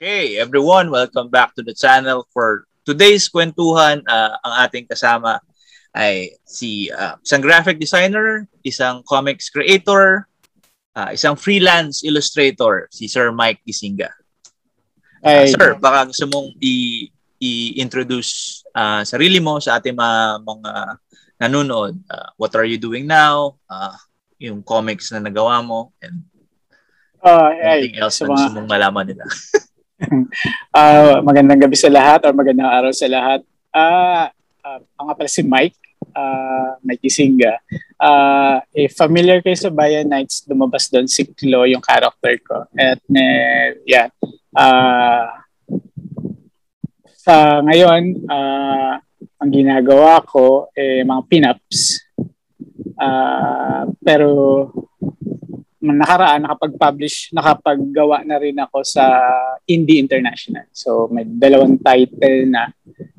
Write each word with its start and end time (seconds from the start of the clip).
Okay, 0.00 0.40
everyone, 0.40 0.88
welcome 0.88 1.28
back 1.28 1.52
to 1.52 1.60
the 1.60 1.76
channel 1.76 2.24
for 2.32 2.64
today's 2.88 3.28
kwentuhan. 3.28 4.00
Uh, 4.08 4.32
ang 4.48 4.64
ating 4.64 4.88
kasama 4.88 5.44
ay 5.92 6.40
si 6.40 6.88
uh, 6.88 7.20
isang 7.20 7.44
graphic 7.44 7.76
designer, 7.76 8.48
isang 8.64 9.04
comics 9.04 9.52
creator, 9.52 10.24
uh, 10.96 11.12
isang 11.12 11.36
freelance 11.36 12.00
illustrator, 12.00 12.88
si 12.88 13.12
Sir 13.12 13.28
Mike 13.28 13.60
Gisinga. 13.68 14.08
Uh, 15.20 15.44
sir, 15.44 15.76
baka 15.76 16.08
gusto 16.08 16.24
mong 16.32 16.56
i- 16.64 17.12
i-introduce 17.36 18.64
uh, 18.72 19.04
sarili 19.04 19.36
mo 19.36 19.60
sa 19.60 19.76
ating 19.76 20.00
mga, 20.00 20.40
mga 20.48 20.72
nanonood. 21.44 22.00
Uh, 22.08 22.32
what 22.40 22.56
are 22.56 22.64
you 22.64 22.80
doing 22.80 23.04
now? 23.04 23.52
Uh, 23.68 24.00
yung 24.40 24.64
comics 24.64 25.12
na 25.12 25.20
nagawa 25.20 25.60
mo 25.60 25.92
and 26.00 26.24
uh, 27.20 27.52
anything 27.52 28.00
ay, 28.00 28.08
else 28.08 28.16
na 28.24 28.32
mga... 28.32 28.32
gusto 28.32 28.48
mong 28.56 28.68
malaman 28.72 29.04
nila. 29.12 29.28
uh, 30.72 31.20
magandang 31.28 31.60
gabi 31.60 31.76
sa 31.76 31.92
lahat 31.92 32.24
or 32.26 32.32
magandang 32.32 32.68
araw 32.68 32.92
sa 32.92 33.06
lahat. 33.06 33.40
Uh, 33.70 34.26
uh, 34.64 34.80
ang 34.98 35.12
pala 35.14 35.30
si 35.30 35.44
Mike, 35.44 35.76
uh, 36.16 36.80
Mike 36.80 37.04
Isinga. 37.04 37.60
Uh, 38.00 38.64
if 38.72 38.96
familiar 38.96 39.44
kayo 39.44 39.56
sa 39.56 39.70
Bayan 39.72 40.08
Nights, 40.08 40.48
lumabas 40.48 40.88
doon 40.88 41.06
si 41.06 41.28
Klo, 41.28 41.68
yung 41.68 41.84
character 41.84 42.34
ko. 42.40 42.64
At 42.74 43.00
uh, 43.04 43.66
yeah, 43.84 44.08
uh, 44.56 45.28
sa 47.20 47.60
ngayon, 47.60 48.26
uh, 48.26 48.96
ang 49.40 49.50
ginagawa 49.52 50.20
ko, 50.24 50.68
eh, 50.76 51.00
mga 51.04 51.22
pin-ups. 51.28 52.00
Uh, 53.00 53.88
pero 54.04 54.28
nakaraan 55.80 56.44
nakapag-publish, 56.44 57.32
nakapaggawa 57.32 58.20
na 58.28 58.36
rin 58.36 58.56
ako 58.60 58.84
sa 58.84 59.04
Indie 59.64 59.96
International. 59.96 60.68
So 60.76 61.08
may 61.08 61.24
dalawang 61.24 61.80
title 61.80 62.52
na 62.52 62.68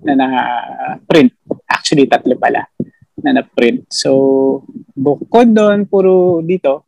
na 0.06 0.14
na-print. 0.14 1.34
Actually, 1.66 2.06
tatlo 2.06 2.38
pala 2.38 2.70
na 3.22 3.42
na-print. 3.42 3.90
So 3.90 4.62
bukod 4.94 5.54
doon, 5.54 5.90
puro 5.90 6.42
dito, 6.46 6.86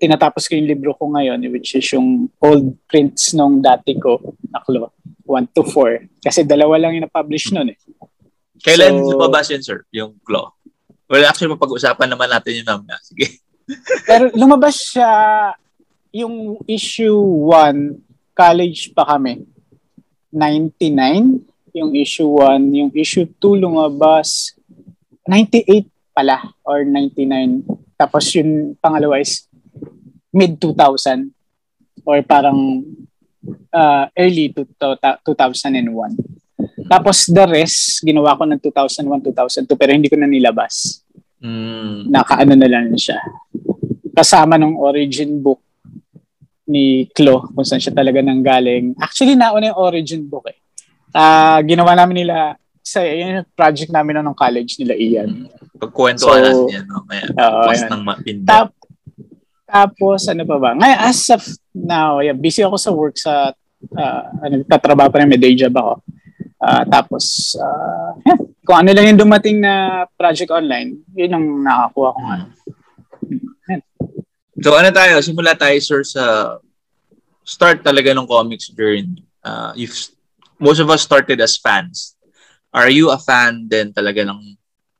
tinatapos 0.00 0.48
ko 0.48 0.56
yung 0.56 0.68
libro 0.68 0.96
ko 0.96 1.12
ngayon, 1.12 1.44
which 1.52 1.76
is 1.76 1.84
yung 1.92 2.32
old 2.40 2.72
prints 2.88 3.36
nung 3.36 3.60
dati 3.60 4.00
ko, 4.00 4.16
naklo, 4.48 4.96
1 5.28 5.52
to 5.52 5.62
4. 5.62 6.24
Kasi 6.24 6.48
dalawa 6.48 6.80
lang 6.80 6.96
yung 6.96 7.04
na-publish 7.04 7.52
noon 7.52 7.76
eh. 7.76 7.78
Kailan 8.60 9.00
so, 9.00 9.16
lumabas 9.16 9.48
yun, 9.52 9.60
sir? 9.64 9.84
Yung 9.92 10.16
Claw? 10.24 10.52
Well, 11.08 11.24
actually, 11.26 11.52
mapag-usapan 11.52 12.08
naman 12.12 12.28
natin 12.28 12.60
yun 12.60 12.68
naman. 12.68 12.96
Sige. 13.04 13.40
Pero 14.06 14.30
lumabas 14.34 14.78
siya 14.78 15.10
yung 16.10 16.58
issue 16.66 17.18
1, 17.48 18.34
college 18.34 18.90
pa 18.94 19.16
kami. 19.16 19.46
99 20.32 21.50
yung 21.74 21.94
issue 21.94 22.26
1. 22.26 22.74
Yung 22.74 22.90
issue 22.94 23.26
2 23.26 23.62
lumabas 23.62 24.54
98 25.26 25.86
pala 26.10 26.42
or 26.66 26.82
99. 26.82 27.62
Tapos 27.94 28.26
yung 28.34 28.74
pangalawa 28.82 29.22
is 29.22 29.46
mid-2000 30.34 31.30
or 32.06 32.22
parang 32.26 32.82
uh, 33.70 34.04
early 34.18 34.50
2001. 34.50 35.22
Tapos 36.90 37.30
the 37.30 37.44
rest, 37.46 38.02
ginawa 38.02 38.34
ko 38.34 38.42
ng 38.46 38.58
2001, 38.58 39.30
2002 39.30 39.78
pero 39.78 39.90
hindi 39.94 40.10
ko 40.10 40.18
na 40.18 40.26
nilabas. 40.26 41.06
Mm. 41.40 42.12
Nakaano 42.12 42.54
na 42.56 42.68
lang 42.68 42.92
siya. 42.96 43.18
Kasama 44.12 44.60
ng 44.60 44.76
origin 44.76 45.40
book 45.40 45.60
ni 46.70 47.10
Klo, 47.10 47.50
kung 47.50 47.66
saan 47.66 47.82
siya 47.82 47.96
talaga 47.96 48.22
nang 48.22 48.44
galing. 48.44 48.94
Actually, 49.00 49.34
nauna 49.34 49.74
yung 49.74 49.80
origin 49.80 50.22
book 50.28 50.46
eh. 50.46 50.58
Uh, 51.10 51.58
ginawa 51.66 51.98
namin 51.98 52.22
nila 52.22 52.54
sa 52.80 53.02
yung 53.02 53.42
project 53.58 53.90
namin 53.90 54.22
nung 54.22 54.36
college 54.36 54.78
nila 54.78 54.94
Ian. 54.94 55.50
Mm. 55.50 55.80
Pagkwentuhan 55.80 56.38
so, 56.38 56.44
natin 56.44 56.74
yan. 56.76 56.84
No? 56.86 57.02
May, 57.08 57.20
uh, 57.24 57.72
yan. 57.72 57.88
ng 57.90 58.02
Tap, 58.46 58.70
tapos, 59.70 60.26
ano 60.26 60.42
pa 60.42 60.56
ba? 60.58 60.70
Ngayon, 60.74 60.98
as 61.06 61.20
of 61.30 61.42
now, 61.70 62.18
yeah, 62.18 62.34
busy 62.34 62.66
ako 62.66 62.76
sa 62.76 62.90
work 62.90 63.14
sa, 63.14 63.54
uh, 63.94 64.22
ano, 64.42 64.66
tatrabaho 64.66 65.06
pa 65.08 65.22
rin, 65.22 65.30
may 65.30 65.38
day 65.38 65.54
job 65.54 65.70
ako. 65.78 66.02
Uh, 66.58 66.82
tapos, 66.90 67.54
uh, 67.54 68.18
yeah, 68.26 68.38
kung 68.70 68.86
ano 68.86 68.94
lang 68.94 69.10
yung 69.10 69.26
dumating 69.26 69.58
na 69.58 70.06
project 70.14 70.54
online, 70.54 71.02
yun 71.10 71.34
ang 71.34 71.46
nakakuha 71.66 72.14
ko 72.14 72.20
nga. 72.22 72.38
Yeah. 73.66 73.82
So 74.62 74.78
ano 74.78 74.94
tayo, 74.94 75.18
simula 75.18 75.58
tayo 75.58 75.74
sir 75.82 76.06
sa 76.06 76.54
start 77.42 77.82
talaga 77.82 78.14
ng 78.14 78.30
comics 78.30 78.70
journey. 78.70 79.26
Uh, 79.42 79.74
if 79.74 80.14
most 80.62 80.78
of 80.78 80.86
us 80.86 81.02
started 81.02 81.42
as 81.42 81.58
fans. 81.58 82.14
Are 82.70 82.86
you 82.86 83.10
a 83.10 83.18
fan 83.18 83.66
din 83.66 83.90
talaga 83.90 84.22
ng 84.22 84.38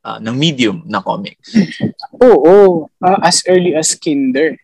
uh, 0.03 0.19
ng 0.19 0.35
medium 0.35 0.83
na 0.83 0.99
comics? 0.99 1.55
Oo, 2.19 2.43
oh, 2.43 2.71
uh, 2.99 3.23
as 3.23 3.39
early 3.47 3.71
as 3.71 3.95
kinder. 3.95 4.59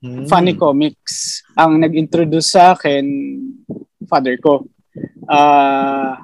Hmm. 0.00 0.24
Funny 0.24 0.56
comics. 0.56 1.44
Ang 1.52 1.84
nag-introduce 1.84 2.56
sa 2.56 2.72
akin, 2.72 3.04
father 4.08 4.40
ko 4.40 4.64
uh, 5.28 6.16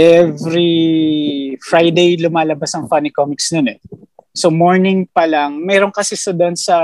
every 0.00 0.72
Friday 1.60 2.16
lumalabas 2.16 2.72
ang 2.72 2.88
funny 2.88 3.12
comics 3.12 3.52
nun 3.52 3.76
eh. 3.76 3.78
So 4.32 4.48
morning 4.48 5.04
pa 5.04 5.28
lang, 5.28 5.60
meron 5.60 5.92
kasi 5.92 6.16
sa 6.16 6.32
doon 6.32 6.56
sa 6.56 6.80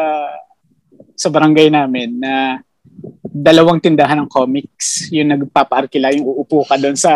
sa 1.16 1.28
barangay 1.32 1.72
namin 1.72 2.21
na 2.21 2.60
dalawang 3.25 3.81
tindahan 3.81 4.21
ng 4.25 4.28
comics. 4.28 5.09
Yung 5.12 5.32
nagpapaarkila, 5.32 6.12
yung 6.12 6.28
uupo 6.28 6.65
ka 6.69 6.77
doon 6.77 6.97
sa 6.97 7.12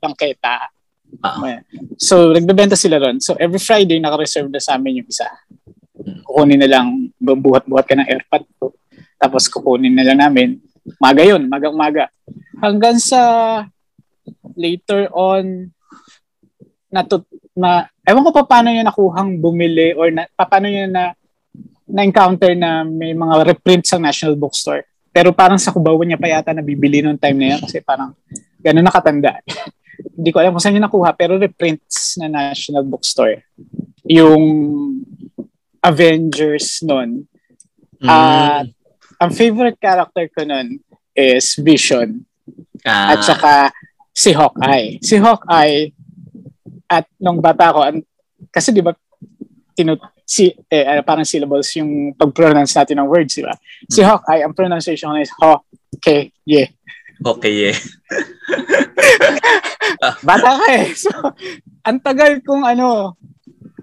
bangketa. 0.00 0.72
Uh-huh. 1.20 1.60
So, 1.96 2.32
nagbebenta 2.32 2.76
sila 2.76 3.00
doon. 3.00 3.20
So, 3.24 3.36
every 3.40 3.60
Friday, 3.60 3.96
naka-reserve 4.00 4.52
na 4.52 4.60
sa 4.60 4.76
amin 4.76 5.00
yung 5.00 5.08
isa. 5.08 5.28
Hmm. 5.96 6.20
Kukunin 6.28 6.60
na 6.60 6.68
lang, 6.68 7.08
buhat-buhat 7.16 7.88
ka 7.88 7.96
ng 7.96 8.08
airpod 8.08 8.42
ko. 8.60 8.76
Tapos, 9.16 9.48
kukunin 9.48 9.96
na 9.96 10.04
lang 10.04 10.20
namin. 10.20 10.60
Maga 11.00 11.24
yun, 11.24 11.48
maga-umaga 11.48 12.12
hanggang 12.60 12.96
sa 12.96 13.20
later 14.56 15.10
on 15.12 15.70
natut 16.90 17.26
na 17.56 17.88
ewan 18.06 18.24
ko 18.24 18.30
pa 18.30 18.44
paano 18.46 18.68
niya 18.70 18.86
nakuhang 18.86 19.40
bumili 19.40 19.96
or 19.96 20.12
na, 20.12 20.28
paano 20.36 20.68
niya 20.68 20.86
na 20.86 21.04
na-encounter 21.86 22.52
na 22.58 22.82
may 22.82 23.14
mga 23.14 23.46
reprints 23.46 23.94
sa 23.94 24.02
National 24.02 24.34
Bookstore. 24.34 24.84
Pero 25.14 25.30
parang 25.32 25.56
sa 25.56 25.70
Cubao 25.72 25.96
niya 26.02 26.20
pa 26.20 26.28
yata 26.28 26.52
nabibili 26.52 27.00
noong 27.00 27.16
time 27.16 27.38
na 27.38 27.46
yan 27.56 27.60
kasi 27.62 27.80
parang 27.80 28.12
gano'n 28.60 28.84
nakatanda. 28.84 29.38
Hindi 30.18 30.28
ko 30.28 30.42
alam 30.42 30.52
kung 30.52 30.60
saan 30.60 30.76
niya 30.76 30.90
nakuha 30.90 31.16
pero 31.16 31.40
reprints 31.40 32.20
na 32.20 32.28
National 32.28 32.84
Bookstore. 32.84 33.48
Yung 34.04 34.44
Avengers 35.80 36.82
noon. 36.84 37.24
Mm. 38.02 38.08
At 38.10 38.66
ang 39.16 39.30
favorite 39.32 39.80
character 39.80 40.28
ko 40.28 40.44
noon 40.44 40.82
is 41.16 41.56
Vision. 41.56 42.26
Ah. 42.84 43.16
At 43.16 43.24
saka 43.24 43.72
si 44.16 44.32
Hawkeye. 44.32 44.96
Si 45.04 45.20
Hawkeye 45.20 45.92
at 46.88 47.04
nung 47.20 47.44
bata 47.44 47.76
ko 47.76 47.84
kasi 48.48 48.72
'di 48.72 48.80
ba 48.80 48.96
tinut 49.76 50.00
si 50.24 50.48
eh, 50.72 50.82
uh, 50.82 51.04
parang 51.04 51.28
syllables 51.28 51.68
yung 51.76 52.16
pag-pronounce 52.16 52.74
natin 52.74 52.98
ng 52.98 53.08
words, 53.12 53.36
di 53.36 53.44
ba? 53.44 53.54
Si 53.86 54.00
hmm. 54.00 54.08
Hawkeye, 54.08 54.42
ang 54.42 54.56
pronunciation 54.56 55.14
is 55.20 55.30
Hawkeye. 55.38 56.32
Yeah. 56.42 56.72
Okay, 57.22 57.70
yeah. 57.70 57.78
Bata 60.26 60.50
ka 60.60 60.66
eh. 60.74 60.90
So, 60.98 61.08
ang 61.86 62.02
tagal 62.02 62.42
kong 62.42 62.66
ano, 62.66 63.14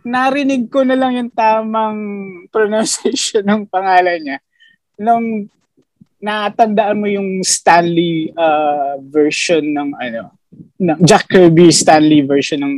narinig 0.03 0.67
ko 0.67 0.83
na 0.83 0.99
lang 0.99 1.15
yung 1.15 1.31
tamang 1.31 1.99
pronunciation 2.51 3.41
ng 3.47 3.65
pangalan 3.71 4.19
niya. 4.19 4.37
Nung 4.99 5.47
natandaan 6.23 7.03
mo 7.03 7.07
yung 7.11 7.43
Stanley 7.43 8.31
uh, 8.31 8.95
version 9.03 9.59
ng 9.75 9.91
ano, 9.91 10.31
ng 10.79 10.99
Jack 11.03 11.27
Kirby 11.27 11.67
Stanley 11.75 12.23
version 12.23 12.63
ng 12.63 12.73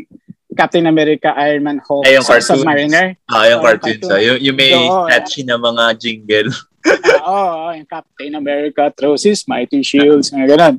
Captain 0.56 0.88
America, 0.88 1.36
Iron 1.36 1.62
Man, 1.62 1.77
Hulk, 1.83 2.07
Ay, 2.07 2.15
yung 2.15 2.25
sa 2.25 2.39
Submariner. 2.39 3.19
Ah, 3.27 3.45
yung 3.51 3.59
oh, 3.62 3.65
cartoons. 3.68 4.01
Cartoon. 4.01 4.18
Ah. 4.18 4.24
Yung, 4.24 4.39
yung 4.39 4.57
may 4.57 4.71
so, 4.71 5.06
catchy 5.12 5.42
na 5.44 5.59
mga 5.59 5.83
jingle. 6.00 6.50
uh, 6.50 7.27
Oo, 7.30 7.69
oh, 7.69 7.71
yung 7.75 7.86
Captain 7.86 8.33
America 8.33 8.88
throws 8.95 9.27
his 9.27 9.44
mighty 9.45 9.83
shields, 9.83 10.31
mga 10.31 10.56
ganun. 10.56 10.75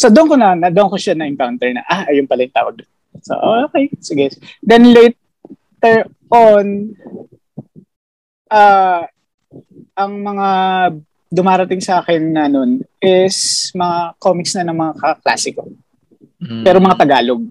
So 0.00 0.08
doon 0.08 0.26
ko 0.32 0.36
na, 0.40 0.56
na 0.56 0.72
doon 0.72 0.88
ko 0.88 0.96
siya 0.96 1.14
na-encounter 1.14 1.68
na, 1.70 1.84
ah, 1.84 2.08
ayun 2.08 2.24
pala 2.24 2.48
yung 2.48 2.56
tawag 2.56 2.74
doon. 2.80 2.90
So, 3.22 3.36
okay, 3.70 3.92
sige. 4.00 4.32
Then 4.64 4.90
later 4.90 6.08
on, 6.32 6.96
uh, 8.50 9.04
ang 9.94 10.12
mga 10.24 10.48
dumarating 11.34 11.82
sa 11.82 11.98
akin 11.98 12.30
na 12.30 12.46
nun 12.46 12.78
is 13.02 13.68
mga 13.74 14.14
comics 14.22 14.54
na 14.54 14.70
ng 14.70 14.78
mga 14.78 15.18
klasiko. 15.18 15.66
Mm. 16.38 16.62
Pero 16.62 16.78
mga 16.78 16.98
Tagalog. 17.02 17.42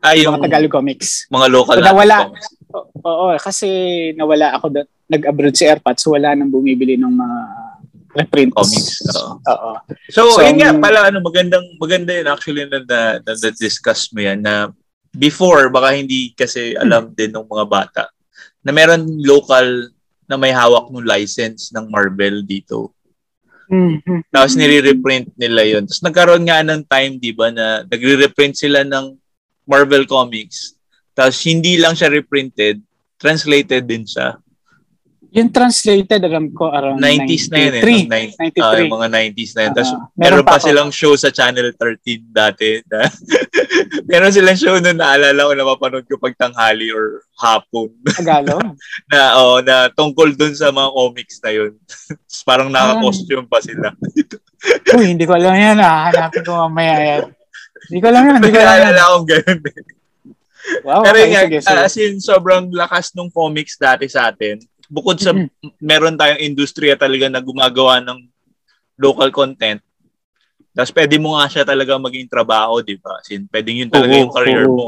Ay, 0.00 0.24
yung 0.24 0.36
mga 0.36 0.48
Tagalog 0.48 0.72
comics. 0.72 1.28
Mga 1.28 1.46
local 1.52 1.76
so, 1.76 1.84
nawala, 1.84 2.16
comics. 2.28 2.48
Oo, 3.04 3.24
kasi 3.36 3.68
nawala 4.16 4.56
ako 4.56 4.66
doon. 4.72 4.88
Nag-abroad 5.04 5.54
si 5.54 5.68
Airpods, 5.68 6.00
so 6.00 6.16
wala 6.16 6.32
nang 6.32 6.48
bumibili 6.48 6.96
ng 6.96 7.12
mga 7.12 7.38
reprints. 8.16 8.56
Comics. 8.56 8.88
Oo. 9.12 9.32
Oo. 9.44 9.72
So, 10.08 10.40
So, 10.40 10.40
yun 10.40 10.56
nga 10.64 10.72
pala, 10.80 11.12
ano, 11.12 11.20
magandang, 11.20 11.76
maganda 11.76 12.16
yun 12.16 12.28
actually 12.32 12.64
na, 12.64 12.80
na, 12.80 13.00
na, 13.20 13.32
na 13.36 13.50
discuss 13.52 14.08
mo 14.16 14.24
yan 14.24 14.40
na 14.40 14.72
before, 15.14 15.70
baka 15.70 15.94
hindi 15.94 16.34
kasi 16.34 16.74
alam 16.74 17.14
din 17.14 17.30
ng 17.30 17.46
mga 17.46 17.66
bata 17.70 18.02
na 18.64 18.72
meron 18.74 19.06
local 19.22 19.93
na 20.28 20.36
may 20.40 20.52
hawak 20.52 20.88
ng 20.88 21.04
license 21.04 21.70
ng 21.74 21.88
Marvel 21.88 22.44
dito. 22.44 22.92
Mhm. 23.68 24.28
Tapos 24.28 24.54
nire-reprint 24.60 25.32
nila 25.40 25.64
yun. 25.64 25.88
Tapos 25.88 26.04
nagkaroon 26.04 26.44
nga 26.44 26.60
ng 26.60 26.84
time, 26.84 27.16
di 27.16 27.32
ba, 27.32 27.48
na 27.48 27.82
nagre-reprint 27.88 28.54
sila 28.56 28.84
ng 28.84 29.16
Marvel 29.64 30.04
Comics. 30.04 30.76
Tapos 31.16 31.40
hindi 31.48 31.80
lang 31.80 31.96
siya 31.96 32.12
reprinted, 32.12 32.84
translated 33.16 33.88
din 33.88 34.04
siya. 34.04 34.36
Yung 35.34 35.50
translated, 35.50 36.22
alam 36.22 36.54
ko, 36.54 36.70
around 36.70 37.02
90s 37.02 37.50
na 37.50 37.58
yun 37.58 37.74
eh. 37.74 37.82
93. 37.82 37.90
Nung 37.90 38.06
nine- 38.06 38.32
93. 38.38 38.62
ah, 38.62 38.78
yung 38.78 38.94
mga 38.94 39.08
90s 39.10 39.50
na 39.50 39.60
yun. 39.66 39.72
Tapos 39.74 39.90
Ah, 39.90 40.06
meron 40.14 40.40
pa 40.40 40.46
pa 40.46 40.56
ako. 40.56 40.66
silang 40.70 40.90
show 40.94 41.12
sa 41.18 41.34
Channel 41.34 41.68
13 41.74 42.22
dati. 42.30 42.78
Na, 42.86 43.02
meron 44.10 44.30
silang 44.30 44.54
show 44.54 44.78
na 44.78 44.94
naalala 44.94 45.42
ko 45.42 45.52
na 45.52 45.66
mapanood 45.66 46.06
ko 46.06 46.22
pag 46.22 46.38
tanghali 46.38 46.94
or 46.94 47.26
hapon. 47.34 47.90
Tagalog. 48.14 48.78
na, 49.10 49.20
oh, 49.36 49.58
na 49.58 49.90
tungkol 49.90 50.38
dun 50.38 50.54
sa 50.54 50.70
mga 50.70 50.90
comics 50.94 51.42
na 51.42 51.50
yun. 51.50 51.72
Parang 52.48 52.70
naka-costume 52.70 53.50
pa 53.50 53.58
sila. 53.58 53.90
Uy, 54.94 55.18
hindi 55.18 55.26
ko 55.26 55.34
alam 55.34 55.50
yan. 55.50 55.82
Ah. 55.82 56.14
Hanapin 56.14 56.46
ko 56.46 56.62
mamaya 56.62 56.94
yan. 57.02 57.24
Hindi 57.90 57.98
ko 57.98 58.06
alam 58.06 58.22
yan. 58.22 58.38
Hindi 58.38 58.52
ko 58.54 58.58
alam 58.62 58.70
yan. 58.70 58.82
naalala 58.86 59.02
akong 59.02 59.28
ganun 59.28 59.62
eh. 59.66 59.82
Wow, 60.80 61.04
Pero 61.04 61.20
okay, 61.20 61.28
yun 61.28 61.32
nga, 61.36 61.42
sige, 61.44 61.58
sige. 61.60 61.76
as 61.76 61.96
in, 62.00 62.14
sobrang 62.24 62.72
lakas 62.72 63.12
ng 63.12 63.28
comics 63.28 63.76
dati 63.76 64.08
sa 64.08 64.32
atin. 64.32 64.56
Bukod 64.94 65.18
sa, 65.18 65.34
meron 65.82 66.14
tayong 66.14 66.38
industriya 66.38 66.94
talaga 66.94 67.26
na 67.26 67.42
gumagawa 67.42 67.98
ng 67.98 68.30
local 68.94 69.34
content. 69.34 69.82
Tapos 70.70 70.94
pwede 70.94 71.18
mo 71.18 71.34
nga 71.34 71.50
siya 71.50 71.64
talaga 71.66 71.98
maging 71.98 72.30
trabaho, 72.30 72.78
di 72.78 72.94
ba? 72.98 73.18
As 73.18 73.26
in, 73.30 73.50
pwedeng 73.50 73.82
yun 73.82 73.90
talaga 73.90 74.14
Oo, 74.14 74.22
yung 74.22 74.34
career 74.34 74.64
oo. 74.66 74.74
mo. 74.74 74.86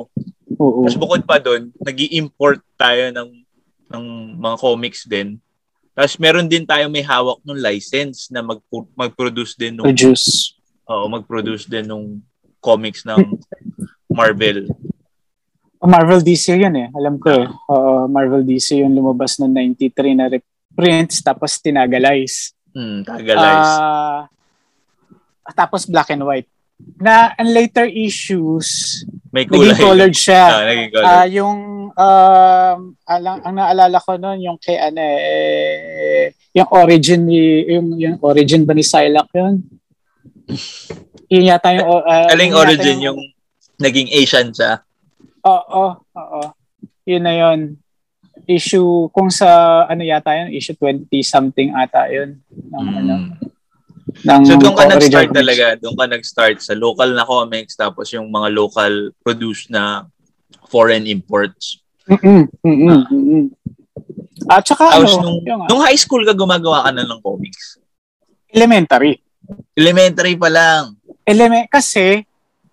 Oo. 0.63 0.87
Tapos 0.87 0.99
bukod 0.99 1.23
pa 1.27 1.43
doon, 1.43 1.75
nag 1.83 1.99
import 2.15 2.63
tayo 2.79 3.11
ng, 3.11 3.31
ng 3.91 4.05
mga 4.39 4.57
comics 4.63 5.03
din. 5.07 5.43
Tapos 5.97 6.15
meron 6.23 6.47
din 6.47 6.63
tayo 6.63 6.87
may 6.93 7.03
hawak 7.03 7.41
ng 7.43 7.57
license 7.57 8.29
na 8.29 8.45
mag 8.45 8.61
mag-produce 8.95 9.57
din 9.57 9.75
nung 9.75 9.89
Produce. 9.89 10.53
oo, 10.85 11.09
mag-produce 11.09 11.65
din 11.67 11.89
nung 11.89 12.21
comics 12.61 13.07
ng 13.07 13.33
Marvel. 14.13 14.69
Marvel 15.85 16.25
DC 16.25 16.57
yun 16.57 16.77
eh. 16.77 16.89
Alam 16.97 17.21
ko 17.21 17.29
eh. 17.29 17.47
Oo, 17.69 18.09
Marvel 18.09 18.47
DC 18.47 18.81
yung 18.81 18.97
lumabas 18.97 19.37
noong 19.37 19.53
93 19.53 20.17
na 20.17 20.27
reprints 20.33 21.21
tapos 21.21 21.61
tinagalize. 21.61 22.57
Hmm, 22.73 23.05
tagalize. 23.05 23.73
Ah, 23.81 24.29
tapos 25.53 25.89
black 25.89 26.13
and 26.13 26.25
white. 26.25 26.49
Na 27.01 27.33
ang 27.41 27.49
later 27.57 27.89
issues, 27.89 29.01
may 29.33 29.49
kulay. 29.49 29.73
naging 29.73 29.81
colored 29.81 30.17
siya. 30.17 30.45
Ah, 30.45 30.65
naging 30.69 30.91
colored. 30.93 31.09
Ah, 31.09 31.27
yung 31.29 31.61
um 31.97 32.79
alang, 33.09 33.39
ang 33.41 33.55
naalala 33.57 33.97
ko 34.01 34.21
noon 34.21 34.45
yung 34.45 34.59
kay 34.61 34.77
ano 34.77 35.01
eh, 35.01 36.37
yung 36.53 36.69
origin 36.69 37.25
ni 37.25 37.65
yung, 37.73 37.97
yung 37.97 38.17
origin 38.21 38.69
ba 38.69 38.77
ni 38.77 38.85
Psylocke 38.85 39.33
yun? 39.41 39.65
Yun 41.33 41.49
yata 41.49 41.73
yung 41.73 41.89
uh, 41.89 42.29
Aling 42.29 42.53
yun 42.53 42.61
origin 42.61 42.99
yung 43.01 43.19
naging 43.81 44.13
Asian 44.13 44.53
siya. 44.53 44.85
Oo, 45.47 45.85
oo. 45.97 46.43
Yun 47.07 47.23
na 47.23 47.35
yun. 47.35 47.61
Issue 48.47 49.09
kung 49.11 49.31
sa 49.31 49.83
ano 49.87 50.03
yata 50.03 50.35
yun, 50.35 50.51
issue 50.53 50.75
20 50.75 51.07
something 51.23 51.71
ata 51.73 52.11
yun. 52.11 52.43
Ng, 52.51 52.87
ano, 52.91 53.15
Mm. 54.07 54.27
ng 54.27 54.43
So 54.47 54.55
doon 54.59 54.75
ka 54.75 54.87
nag-start 54.87 55.31
talaga, 55.31 55.67
doon 55.79 55.97
ka 55.99 56.07
nag-start 56.07 56.57
sa 56.63 56.75
local 56.75 57.11
na 57.11 57.27
comics 57.27 57.75
tapos 57.75 58.11
yung 58.15 58.31
mga 58.31 58.49
local 58.55 58.93
produced 59.21 59.67
na 59.69 60.07
foreign 60.67 61.07
imports. 61.07 61.83
Mm-mm, 62.07 62.47
mm-mm, 62.63 63.01
mm-mm. 63.11 63.45
At 64.47 64.63
saka 64.63 64.95
Tapos 64.95 65.11
ano, 65.19 65.23
nung, 65.27 65.39
yung 65.43 65.61
nung 65.67 65.83
high 65.83 65.99
school 65.99 66.23
ka 66.23 66.33
gumagawa 66.33 66.87
ka 66.87 66.91
na 66.95 67.03
ng 67.03 67.19
comics. 67.19 67.83
elementary. 68.51 69.19
Elementary 69.75 70.35
pa 70.39 70.49
lang. 70.49 70.97
Element, 71.27 71.67
kasi 71.69 72.23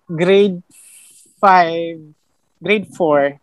grade 0.06 0.62
5, 1.42 2.14
grade 2.64 2.88
4, 2.88 3.36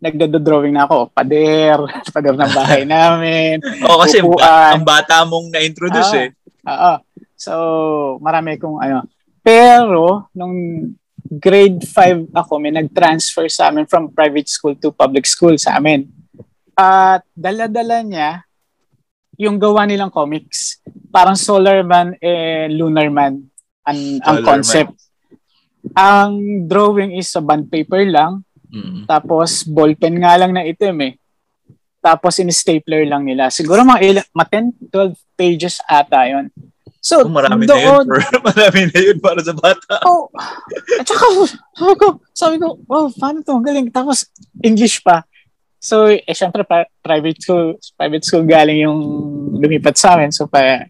nagdodrawing 0.00 0.72
na 0.72 0.84
ako. 0.84 1.12
Pader, 1.12 1.78
pader 2.14 2.32
ng 2.32 2.52
bahay 2.52 2.82
namin. 2.88 3.60
O 3.84 4.00
kasi 4.00 4.18
Upuan. 4.18 4.40
ba- 4.40 4.72
ang 4.72 4.82
bata 4.82 5.20
mong 5.22 5.52
na-introduce 5.52 6.10
Ah. 6.10 6.22
eh. 6.22 6.28
Oo. 6.64 6.92
So, 7.36 7.52
marami 8.18 8.56
kong 8.56 8.80
ano. 8.80 9.04
Pero, 9.38 10.32
nung 10.32 10.56
grade 11.20 11.84
5 11.84 12.32
ako, 12.32 12.52
may 12.56 12.72
nag-transfer 12.72 13.44
sa 13.46 13.68
amin 13.68 13.84
from 13.84 14.08
private 14.08 14.48
school 14.48 14.72
to 14.74 14.88
public 14.90 15.24
school 15.24 15.52
sa 15.54 15.76
amin. 15.76 16.08
At 16.72 17.20
dala-dala 17.30 18.00
niya 18.00 18.30
yung 19.36 19.58
gawa 19.58 19.84
nilang 19.84 20.08
comics. 20.08 20.80
Parang 21.10 21.34
Solar 21.34 21.82
Man 21.82 22.16
and 22.18 22.72
Lunar 22.72 23.08
Man 23.08 23.44
ang, 23.82 24.00
ang 24.22 24.38
concept. 24.40 24.94
Ang 25.92 26.32
drawing 26.64 27.12
is 27.12 27.28
sa 27.28 27.38
bond 27.38 27.68
paper 27.68 28.00
lang, 28.04 28.40
Mm. 28.74 29.06
tapos 29.06 29.62
ballpen 29.62 30.18
nga 30.18 30.34
lang 30.34 30.50
na 30.50 30.66
itim 30.66 30.98
eh. 31.06 31.14
Tapos 32.02 32.36
in-stapler 32.36 33.06
lang 33.06 33.22
nila. 33.22 33.48
Siguro 33.48 33.80
mga, 33.80 34.26
mga 34.28 34.48
10, 34.50 34.92
12 34.92 35.14
pages 35.38 35.78
ata 35.86 36.26
yun. 36.26 36.50
So, 36.98 37.22
Oh, 37.24 37.30
marami 37.30 37.64
na 37.64 37.76
yun. 37.76 38.04
doon, 38.04 38.06
For, 38.08 38.20
marami 38.52 38.80
na 38.88 38.98
yun 38.98 39.18
para 39.20 39.40
sa 39.40 39.52
bata. 39.52 40.04
oh, 40.04 40.28
at 41.00 41.04
saka, 41.04 41.24
sabi 41.76 41.94
ko, 41.96 42.06
sabi 42.32 42.56
ko, 42.58 42.76
oh, 42.82 43.08
paano 43.14 43.40
to? 43.40 43.52
Ang 43.52 43.64
galing. 43.64 43.88
Tapos, 43.88 44.28
English 44.60 45.00
pa. 45.00 45.24
So, 45.76 46.08
eh, 46.08 46.24
syempre, 46.32 46.64
pri- 46.64 46.88
private 47.00 47.38
school, 47.40 47.76
private 47.94 48.24
school 48.24 48.44
galing 48.44 48.84
yung 48.84 49.00
lumipat 49.54 49.96
sa 49.96 50.16
amin. 50.16 50.32
So, 50.32 50.48
pa, 50.48 50.88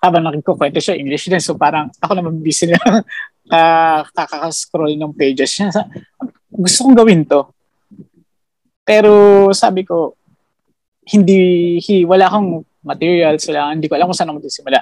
habang 0.00 0.20
nakikukwento 0.22 0.80
siya, 0.80 1.00
English 1.00 1.28
din. 1.28 1.40
So, 1.40 1.56
parang 1.56 1.88
ako 1.96 2.12
naman 2.12 2.44
busy 2.44 2.68
na 2.68 2.76
uh, 3.48 4.00
kakaka-scroll 4.12 4.96
ng 4.96 5.16
pages 5.16 5.60
niya. 5.60 5.72
Gusto 6.54 6.86
kong 6.86 6.96
gawin 6.96 7.26
to. 7.26 7.50
Pero, 8.86 9.10
sabi 9.50 9.82
ko, 9.82 10.14
hindi, 11.10 11.76
hi, 11.82 12.06
wala 12.06 12.30
akong 12.30 12.62
materials, 12.84 13.42
wala, 13.50 13.74
hindi 13.74 13.90
ko 13.90 13.98
alam 13.98 14.06
kung 14.08 14.16
saan 14.16 14.30
ako 14.30 14.38
magsisimula. 14.38 14.80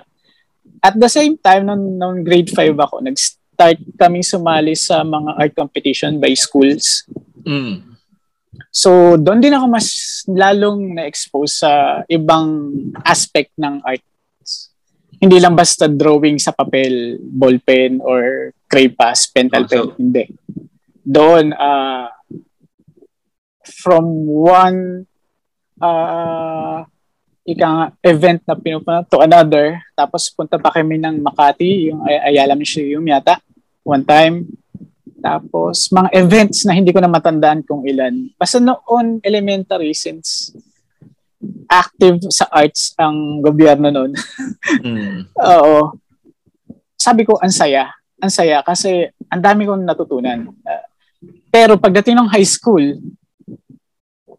At 0.83 0.95
the 0.99 1.09
same 1.09 1.39
time, 1.39 1.67
nung, 1.67 1.97
nung 1.97 2.17
grade 2.21 2.51
5 2.51 2.75
ako, 2.77 3.01
nag-start 3.03 3.79
kami 3.97 4.21
sumali 4.27 4.75
sa 4.75 5.07
mga 5.07 5.31
art 5.39 5.55
competition 5.55 6.19
by 6.19 6.35
schools. 6.35 7.07
Mm. 7.47 7.95
So, 8.69 9.17
doon 9.17 9.41
din 9.41 9.55
ako 9.55 9.67
mas 9.71 9.87
lalong 10.29 10.99
na-expose 10.99 11.63
sa 11.65 12.03
ibang 12.11 12.75
aspect 13.07 13.55
ng 13.57 13.81
arts. 13.87 14.75
Hindi 15.23 15.39
lang 15.39 15.55
basta 15.55 15.87
drawing 15.87 16.43
sa 16.43 16.51
papel, 16.51 17.17
ballpen, 17.23 18.03
or 18.03 18.51
crepas, 18.67 19.31
pentel 19.31 19.65
pen. 19.71 19.79
Also- 19.79 19.95
Hindi. 19.97 20.25
Doon, 21.03 21.51
ah, 21.59 22.11
from 23.63 24.07
one 24.27 25.07
uh, 25.83 26.87
ika 27.43 27.67
nga, 27.67 27.87
event 28.07 28.41
na 28.47 28.55
pinupunta 28.55 29.03
to 29.11 29.19
another. 29.23 29.83
Tapos 29.99 30.31
punta 30.31 30.59
pa 30.59 30.71
kami 30.71 30.99
ng 31.03 31.19
Makati, 31.19 31.91
yung 31.91 32.07
Ay- 32.07 32.35
Ayala 32.35 32.55
Museum 32.55 33.03
yata, 33.03 33.43
one 33.83 34.07
time. 34.07 34.47
Tapos 35.23 35.91
mga 35.91 36.11
events 36.19 36.67
na 36.67 36.75
hindi 36.75 36.91
ko 36.91 36.99
na 37.03 37.11
matandaan 37.11 37.63
kung 37.67 37.83
ilan. 37.87 38.31
Basta 38.39 38.59
noon 38.59 39.23
elementary 39.23 39.95
since 39.95 40.55
active 41.67 42.23
sa 42.31 42.47
arts 42.51 42.95
ang 42.99 43.43
gobyerno 43.43 43.91
noon. 43.91 44.13
Mm. 44.83 45.29
Oo. 45.37 45.99
Sabi 46.95 47.27
ko, 47.27 47.35
ang 47.43 47.51
saya. 47.51 47.91
Ang 48.23 48.31
saya 48.31 48.63
kasi 48.63 49.05
ang 49.27 49.43
dami 49.43 49.67
kong 49.67 49.85
natutunan. 49.85 50.49
Uh, 50.63 50.85
pero 51.53 51.77
pagdating 51.77 52.17
ng 52.17 52.33
high 52.33 52.49
school, 52.49 52.81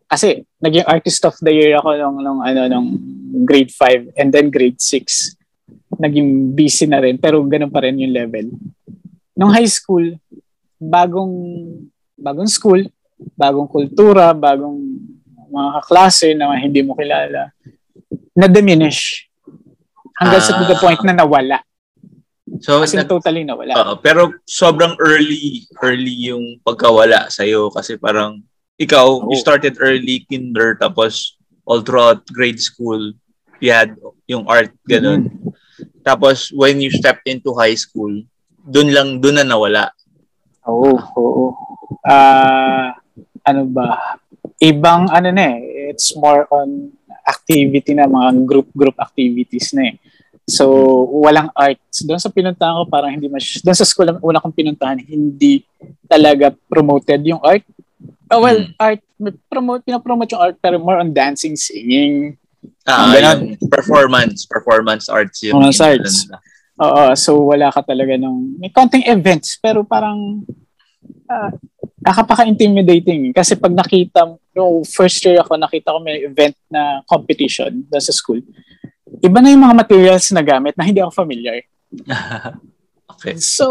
kasi 0.10 0.42
naging 0.58 0.86
artist 0.90 1.22
of 1.30 1.38
the 1.46 1.54
year 1.54 1.78
ako 1.78 1.94
nung, 1.94 2.18
nung, 2.26 2.42
ano, 2.42 2.66
nung 2.66 2.88
grade 3.46 3.70
5 3.70 4.18
and 4.18 4.34
then 4.34 4.50
grade 4.50 4.82
6. 4.82 5.38
Naging 5.94 6.58
busy 6.58 6.90
na 6.90 6.98
rin, 6.98 7.22
pero 7.22 7.38
ganun 7.46 7.70
pa 7.70 7.86
rin 7.86 8.02
yung 8.02 8.14
level. 8.14 8.50
Nung 9.38 9.54
high 9.54 9.70
school, 9.70 10.18
bagong 10.82 11.34
bagong 12.18 12.50
school, 12.50 12.82
bagong 13.38 13.70
kultura, 13.70 14.34
bagong 14.34 14.78
mga 15.54 15.70
kaklase 15.82 16.34
na 16.34 16.50
hindi 16.58 16.82
mo 16.82 16.98
kilala, 16.98 17.54
na-diminish. 18.34 19.30
Hanggang 20.18 20.42
sa 20.42 20.58
to 20.58 20.66
the 20.66 20.78
Ah. 20.78 20.82
point 20.82 21.02
na 21.06 21.14
nawala. 21.14 21.62
So, 22.64 22.80
As 22.80 22.96
in, 22.96 23.04
nag- 23.04 23.12
totally 23.12 23.44
nawala. 23.44 23.76
Oo, 23.76 23.94
pero 24.00 24.32
sobrang 24.48 24.96
early, 25.04 25.68
early 25.84 26.32
yung 26.32 26.64
pagkawala 26.64 27.28
sa'yo 27.28 27.68
kasi 27.76 28.00
parang 28.00 28.40
ikaw, 28.80 29.20
you 29.28 29.36
Oo. 29.36 29.44
started 29.44 29.76
early 29.84 30.24
kinder 30.32 30.80
tapos 30.80 31.36
all 31.68 31.84
throughout 31.84 32.24
grade 32.32 32.64
school, 32.64 33.12
you 33.60 33.76
had 33.76 34.00
yung 34.32 34.48
art, 34.48 34.72
ganun. 34.88 35.28
Mm. 35.28 35.52
Tapos, 36.08 36.52
when 36.56 36.80
you 36.80 36.88
stepped 36.92 37.28
into 37.28 37.52
high 37.56 37.76
school, 37.76 38.12
dun 38.64 38.96
lang, 38.96 39.20
dun 39.20 39.40
na 39.40 39.48
nawala. 39.48 39.92
Oo, 40.68 40.96
oo. 40.96 41.46
Ah, 42.04 42.96
ano 43.44 43.68
ba? 43.68 44.20
Ibang 44.60 45.12
ano 45.12 45.30
na 45.32 45.44
eh. 45.60 45.92
It's 45.96 46.16
more 46.16 46.48
on 46.52 46.92
activity 47.28 47.96
na, 47.96 48.08
mga 48.08 48.44
group-group 48.48 48.96
activities 49.00 49.72
na 49.76 49.92
eh. 49.92 49.96
So, 50.44 50.68
walang 51.24 51.48
arts. 51.56 52.04
Doon 52.04 52.20
sa 52.20 52.28
pinuntahan 52.28 52.84
ko, 52.84 52.84
parang 52.92 53.16
hindi 53.16 53.32
mas... 53.32 53.64
Doon 53.64 53.78
sa 53.80 53.88
school, 53.88 54.12
una 54.20 54.44
kong 54.44 54.56
pinuntahan, 54.56 55.00
hindi 55.00 55.64
talaga 56.04 56.52
promoted 56.68 57.24
yung 57.24 57.40
art. 57.40 57.64
Oh, 58.28 58.44
well, 58.44 58.60
hmm. 58.60 58.76
art, 58.76 59.00
promote, 59.48 59.88
pinapromote 59.88 60.36
yung 60.36 60.44
art, 60.44 60.58
pero 60.60 60.76
more 60.84 61.00
on 61.00 61.16
dancing, 61.16 61.56
singing. 61.56 62.36
Ah, 62.84 63.16
yung 63.16 63.56
performance, 63.72 64.44
performance 64.44 65.08
arts 65.08 65.48
yung 65.48 65.64
Performance 65.64 65.80
arts. 65.80 66.14
Oo, 66.84 67.16
so 67.16 67.40
wala 67.48 67.72
ka 67.72 67.80
talaga 67.80 68.20
nung... 68.20 68.60
May 68.60 68.68
konting 68.68 69.08
events, 69.08 69.56
pero 69.64 69.88
parang... 69.88 70.44
Uh, 71.24 71.52
nakapaka-intimidating. 72.04 73.32
Kasi 73.32 73.56
pag 73.56 73.72
nakita, 73.72 74.28
no, 74.52 74.84
first 74.84 75.24
year 75.24 75.40
ako, 75.40 75.56
nakita 75.56 75.96
ko 75.96 76.04
may 76.04 76.28
event 76.28 76.56
na 76.68 77.00
competition 77.08 77.88
sa 77.96 78.12
school 78.12 78.44
iba 79.22 79.38
na 79.44 79.52
yung 79.52 79.64
mga 79.68 79.78
materials 79.78 80.32
na 80.34 80.42
gamit 80.42 80.74
na 80.74 80.88
hindi 80.88 81.04
ako 81.04 81.12
familiar. 81.14 81.62
okay. 83.14 83.38
So, 83.38 83.68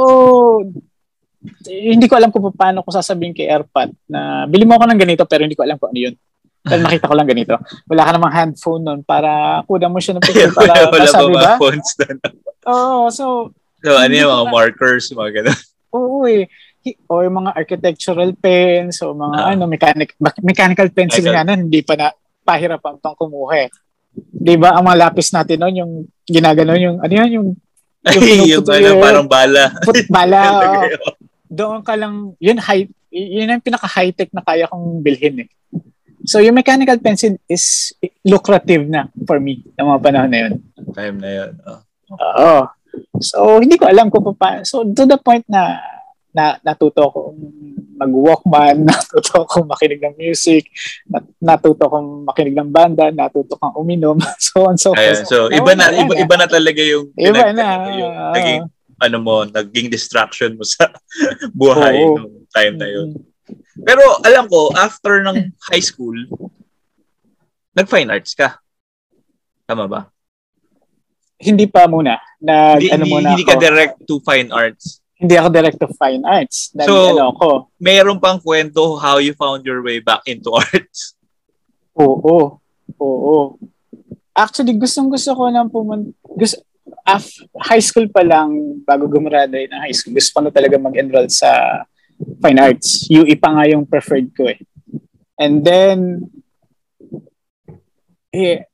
hindi 1.67 2.07
ko 2.07 2.15
alam 2.15 2.31
kung 2.31 2.55
paano 2.55 2.87
ko 2.87 2.95
sasabihin 2.95 3.35
kay 3.35 3.51
Airpat 3.51 3.91
na 4.07 4.47
bili 4.47 4.63
mo 4.63 4.79
ako 4.79 4.87
ng 4.87 5.01
ganito 5.01 5.27
pero 5.27 5.43
hindi 5.43 5.59
ko 5.59 5.67
alam 5.67 5.79
kung 5.81 5.91
ano 5.91 6.01
yun. 6.11 6.15
Pero 6.63 6.79
nakita 6.79 7.09
ko 7.11 7.15
lang 7.19 7.27
ganito. 7.27 7.55
Wala 7.91 8.07
ka 8.07 8.11
namang 8.15 8.35
handphone 8.35 8.83
nun 8.87 9.01
para 9.03 9.61
kuda 9.67 9.91
mo 9.91 9.99
siya 9.99 10.19
ng 10.19 10.25
picture 10.27 10.55
para 10.55 10.87
wala 10.87 11.03
masabi 11.03 11.35
ba? 11.35 11.59
phones 11.59 11.91
doon. 11.99 12.17
Oo, 12.71 13.11
so... 13.11 13.51
So, 13.83 13.99
ano 13.99 14.15
yung 14.15 14.31
mga 14.31 14.47
markers, 14.55 15.11
mga 15.11 15.43
ganun? 15.43 15.59
Oo 15.91 16.23
eh. 16.31 16.47
O 17.11 17.23
yung 17.27 17.43
mga 17.43 17.51
architectural 17.59 18.31
pens, 18.39 19.03
o 19.03 19.11
mga 19.11 19.39
uh, 19.43 19.51
ano, 19.55 19.67
mechanic, 19.67 20.15
mechanical 20.39 20.89
pencil 20.95 21.27
nga 21.27 21.43
nun, 21.43 21.67
hindi 21.67 21.83
pa 21.83 21.99
na 21.99 22.15
pahirapan 22.47 23.03
pang 23.03 23.19
kumuha 23.19 23.67
eh. 23.67 23.69
'Di 24.43 24.59
ba 24.59 24.75
ang 24.75 24.85
mga 24.91 25.01
lapis 25.07 25.31
natin 25.31 25.63
noon 25.63 25.79
yung 25.79 25.93
ginagano 26.27 26.75
yung 26.75 26.99
ano 26.99 27.13
yan 27.15 27.31
yung 27.39 27.49
yung, 28.19 28.27
yung, 28.51 28.65
yung 28.67 28.99
ano, 28.99 29.05
parang 29.07 29.29
bala. 29.31 29.65
Put 29.87 30.11
bala. 30.11 30.41
oh. 30.75 31.15
Doon 31.47 31.87
ka 31.87 31.95
lang, 31.95 32.35
yun, 32.43 32.59
high, 32.59 32.91
yun 33.15 33.47
ang 33.47 33.63
pinaka-high-tech 33.63 34.35
na 34.35 34.43
kaya 34.43 34.67
kong 34.67 35.07
bilhin 35.07 35.47
eh. 35.47 35.49
So 36.27 36.43
yung 36.43 36.59
mechanical 36.59 36.99
pencil 36.99 37.39
is 37.47 37.95
lucrative 38.27 38.87
na 38.87 39.11
for 39.27 39.39
me 39.39 39.63
ng 39.75 39.87
mga 39.87 40.03
panahon 40.03 40.31
na 40.31 40.41
yun. 40.47 40.53
Time 40.95 41.17
na 41.19 41.31
yun. 41.31 41.51
Oh. 41.63 41.81
Oo. 42.11 42.55
So 43.19 43.39
hindi 43.59 43.75
ko 43.79 43.91
alam 43.91 44.11
kung 44.11 44.23
paano. 44.35 44.63
So 44.63 44.87
to 44.87 45.03
the 45.07 45.19
point 45.19 45.47
na 45.51 45.83
na 46.33 46.57
natuto 46.65 47.13
ko 47.13 47.21
mag-walkman, 48.03 48.83
natuto 48.91 49.45
akong 49.47 49.69
makinig 49.69 50.01
ng 50.03 50.17
music, 50.19 50.67
nat- 51.07 51.33
natuto 51.39 51.87
akong 51.87 52.27
makinig 52.27 52.57
ng 52.57 52.71
banda, 52.73 53.13
natuto 53.13 53.55
kang 53.61 53.77
uminom, 53.77 54.19
so 54.43 54.67
on 54.67 54.77
so 54.81 54.97
forth. 54.97 55.29
So, 55.29 55.53
iba 55.53 55.77
na, 55.77 55.93
iba, 55.93 56.13
iba 56.19 56.35
na 56.35 56.49
talaga 56.49 56.83
yung, 56.83 57.13
iba 57.15 57.53
na, 57.53 57.65
yung 57.95 58.15
uh, 58.17 58.35
naging, 58.35 58.63
ano 59.03 59.17
mo, 59.21 59.35
naging 59.47 59.93
distraction 59.93 60.57
mo 60.57 60.65
sa 60.65 60.91
buhay 61.61 62.01
oh, 62.03 62.19
nung 62.19 62.49
time 62.51 62.75
na 62.81 62.89
yun. 62.89 63.09
Pero 63.83 64.03
alam 64.25 64.49
ko, 64.49 64.73
after 64.73 65.23
ng 65.23 65.53
high 65.71 65.85
school, 65.85 66.17
nag-fine 67.77 68.09
arts 68.09 68.33
ka. 68.33 68.57
Tama 69.69 69.87
ba? 69.89 70.09
Hindi 71.43 71.67
pa 71.67 71.91
muna. 71.91 72.23
Nag, 72.39 72.79
hindi, 72.79 72.89
ano 72.95 73.05
muna 73.11 73.35
hindi 73.35 73.43
ako. 73.43 73.51
ka 73.51 73.57
direct 73.59 73.97
to 74.07 74.23
fine 74.23 74.55
arts. 74.55 75.02
Hindi 75.23 75.39
ako 75.39 75.49
direct 75.55 75.79
to 75.79 75.87
fine 75.95 76.27
arts. 76.27 76.75
Dahil 76.75 76.91
so, 76.91 77.15
ano 77.15 77.31
ako. 77.31 77.49
mayroon 77.79 78.19
pang 78.19 78.43
kwento 78.43 78.99
how 78.99 79.23
you 79.23 79.31
found 79.39 79.63
your 79.63 79.79
way 79.79 80.03
back 80.03 80.27
into 80.27 80.51
arts? 80.59 81.15
Oo. 81.95 82.59
Oo. 82.99 83.37
Actually, 84.35 84.75
gustong 84.75 85.07
gusto 85.07 85.31
ko 85.31 85.47
nang 85.47 85.71
pumunta. 85.71 86.11
Gusto, 86.27 86.59
af, 87.07 87.23
high 87.71 87.85
school 87.85 88.11
pa 88.11 88.27
lang, 88.27 88.83
bago 88.83 89.07
gumraduate 89.07 89.71
ng 89.71 89.83
high 89.87 89.95
school, 89.95 90.19
gusto 90.19 90.35
ko 90.35 90.39
na 90.43 90.51
talaga 90.51 90.75
mag-enroll 90.83 91.31
sa 91.31 91.83
fine 92.43 92.59
arts. 92.59 93.07
UE 93.07 93.39
pa 93.39 93.55
nga 93.55 93.71
yung 93.71 93.87
preferred 93.87 94.27
ko 94.35 94.51
eh. 94.51 94.59
And 95.39 95.63
then, 95.63 96.27
eh, 98.35 98.67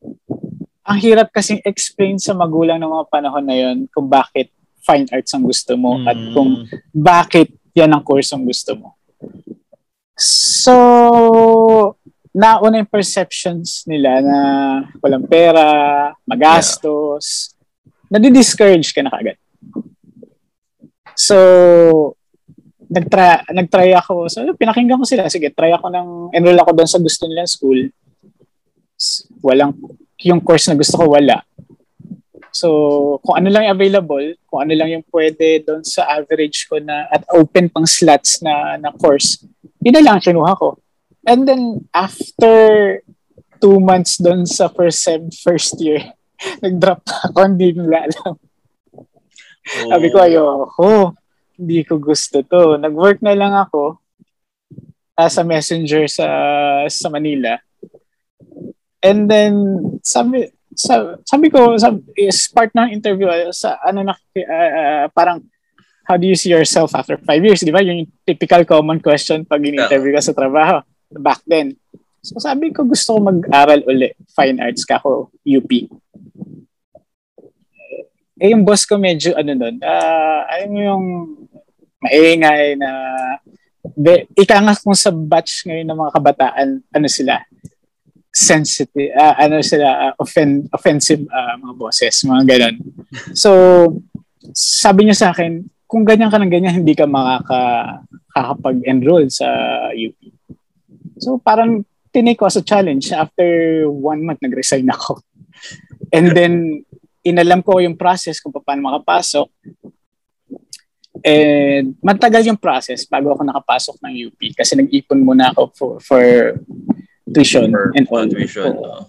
ang 0.89 0.99
hirap 1.05 1.29
kasing 1.29 1.61
explain 1.69 2.17
sa 2.17 2.33
magulang 2.33 2.81
ng 2.81 2.89
mga 2.89 3.07
panahon 3.13 3.45
na 3.45 3.57
yon 3.57 3.77
kung 3.93 4.09
bakit 4.09 4.49
fine 4.83 5.07
arts 5.13 5.35
ang 5.35 5.45
gusto 5.45 5.75
mo 5.75 5.99
mm. 6.01 6.07
at 6.07 6.19
kung 6.33 6.51
bakit 6.95 7.49
yan 7.77 7.93
ang 7.95 8.03
course 8.03 8.35
ang 8.35 8.43
gusto 8.43 8.75
mo. 8.75 8.99
So, 10.19 10.75
nauna 12.35 12.83
yung 12.83 12.91
perceptions 12.91 13.87
nila 13.87 14.19
na 14.19 14.39
walang 14.99 15.27
pera, 15.31 16.11
magastos, 16.27 17.55
yeah. 17.55 18.19
nadi-discourage 18.19 18.91
ka 18.91 19.03
na 19.03 19.15
kagad. 19.15 19.39
So, 21.19 22.15
nagtry, 22.87 23.43
nagtry 23.53 23.91
ako. 23.95 24.31
So, 24.31 24.47
pinakinggan 24.55 24.99
ko 24.99 25.07
sila. 25.07 25.27
Sige, 25.27 25.51
try 25.51 25.75
ako 25.75 25.91
ng, 25.91 26.09
enroll 26.35 26.59
ako 26.59 26.71
doon 26.79 26.91
sa 26.91 27.03
gusto 27.03 27.27
nilang 27.27 27.51
school. 27.51 27.91
Walang, 29.43 29.75
yung 30.25 30.43
course 30.43 30.71
na 30.71 30.79
gusto 30.79 30.99
ko, 30.99 31.15
wala. 31.15 31.43
So, 32.59 32.69
kung 33.23 33.39
ano 33.39 33.55
lang 33.55 33.71
available, 33.71 34.35
kung 34.51 34.67
ano 34.67 34.75
lang 34.75 34.91
yung 34.91 35.07
pwede 35.15 35.63
doon 35.63 35.87
sa 35.87 36.11
average 36.11 36.67
ko 36.67 36.83
na 36.83 37.07
at 37.07 37.23
open 37.31 37.71
pang 37.71 37.87
slots 37.87 38.43
na, 38.43 38.75
na 38.75 38.91
course, 38.99 39.47
yun 39.79 39.95
na 39.95 40.03
lang 40.03 40.19
kinuha 40.19 40.59
ko. 40.59 40.75
And 41.23 41.47
then, 41.47 41.87
after 41.95 42.99
two 43.63 43.79
months 43.79 44.19
doon 44.19 44.43
sa 44.43 44.67
first 44.67 45.07
sem, 45.07 45.31
first 45.31 45.79
year, 45.79 46.03
nag-drop 46.65 47.07
ako, 47.31 47.39
hindi 47.47 47.79
nila 47.79 48.11
alam. 48.11 48.35
Oh. 48.35 49.91
Sabi 49.95 50.07
ko, 50.11 50.19
ayoko. 50.19 51.15
Hindi 51.59 51.87
ko 51.87 52.03
gusto 52.03 52.43
to. 52.43 52.79
Nag-work 52.79 53.23
na 53.23 53.39
lang 53.39 53.55
ako 53.55 54.03
uh, 55.19 55.31
sa 55.31 55.43
messenger 55.43 56.07
sa 56.07 56.27
sa 56.87 57.07
Manila. 57.11 57.59
And 58.99 59.31
then, 59.31 59.55
sabi, 60.03 60.51
sa, 60.79 61.19
sabi 61.27 61.51
ko, 61.51 61.75
sa, 61.75 61.91
is 62.15 62.47
part 62.55 62.71
ng 62.71 62.95
interview, 62.95 63.27
uh, 63.27 63.51
sa 63.51 63.83
ano 63.83 64.07
na, 64.07 64.15
uh, 64.15 65.11
parang, 65.11 65.43
how 66.07 66.15
do 66.15 66.25
you 66.25 66.39
see 66.39 66.55
yourself 66.55 66.95
after 66.95 67.19
five 67.27 67.43
years? 67.43 67.61
Di 67.61 67.75
ba? 67.75 67.83
Yung 67.83 68.07
typical 68.23 68.63
common 68.63 69.03
question 69.03 69.43
pag 69.45 69.61
in-interview 69.61 70.15
ka 70.15 70.23
sa 70.23 70.33
trabaho. 70.33 70.81
Back 71.11 71.43
then. 71.45 71.77
So 72.23 72.39
sabi 72.41 72.71
ko, 72.71 72.87
gusto 72.87 73.19
ko 73.19 73.29
mag-aral 73.29 73.85
uli. 73.85 74.15
Fine 74.33 74.63
arts 74.63 74.87
ka 74.87 75.03
ako, 75.03 75.35
UP. 75.45 75.71
Eh, 78.39 78.55
yung 78.55 78.63
boss 78.63 78.87
ko 78.87 78.97
medyo, 78.97 79.35
ano 79.35 79.51
nun, 79.51 79.83
uh, 79.83 80.41
alam 80.47 80.71
mo 80.71 80.79
yung 80.79 81.07
maingay 82.07 82.79
na, 82.79 82.91
be, 83.99 84.31
ika 84.39 84.63
nga 84.63 84.79
kung 84.79 84.95
sa 84.95 85.11
batch 85.11 85.67
ngayon 85.67 85.91
ng 85.91 85.99
mga 85.99 86.15
kabataan, 86.15 86.69
ano 86.95 87.09
sila, 87.11 87.43
sensitive, 88.39 89.11
uh, 89.19 89.35
ano 89.35 89.59
sila, 89.59 89.89
uh, 89.91 90.15
offen- 90.23 90.71
offensive 90.71 91.27
uh, 91.27 91.59
mga 91.59 91.75
bosses, 91.75 92.23
mga 92.23 92.43
ganun. 92.47 92.77
So, 93.35 93.51
sabi 94.55 95.11
niya 95.11 95.17
sa 95.19 95.29
akin, 95.35 95.67
kung 95.91 96.07
ganyan 96.07 96.31
ka 96.31 96.39
ng 96.39 96.53
ganyan, 96.53 96.85
hindi 96.85 96.95
ka 96.95 97.11
makaka, 97.11 97.61
kakapag-enroll 98.31 99.27
sa 99.27 99.49
UP. 99.91 100.15
So, 101.19 101.43
parang 101.43 101.83
tinake 102.15 102.39
ko 102.39 102.47
as 102.47 102.61
a 102.61 102.63
challenge. 102.63 103.11
After 103.11 103.45
one 103.91 104.23
month, 104.23 104.39
nag-resign 104.39 104.87
ako. 104.95 105.19
And 106.15 106.31
then, 106.31 106.87
inalam 107.27 107.67
ko 107.67 107.83
yung 107.83 107.99
process 107.99 108.39
kung 108.39 108.55
paano 108.55 108.87
makapasok. 108.87 109.51
And 111.27 111.99
matagal 111.99 112.47
yung 112.47 112.63
process 112.63 113.03
bago 113.03 113.35
ako 113.35 113.43
nakapasok 113.43 113.99
ng 114.07 114.31
UP 114.31 114.41
kasi 114.55 114.79
nag-ipon 114.79 115.19
muna 115.19 115.51
ako 115.51 115.63
for, 115.75 115.93
for 115.99 116.23
tuition 117.33 117.69
For 117.71 117.93
and 117.95 118.07
all. 118.09 118.27
Tuition, 118.27 118.73
oh. 118.77 119.03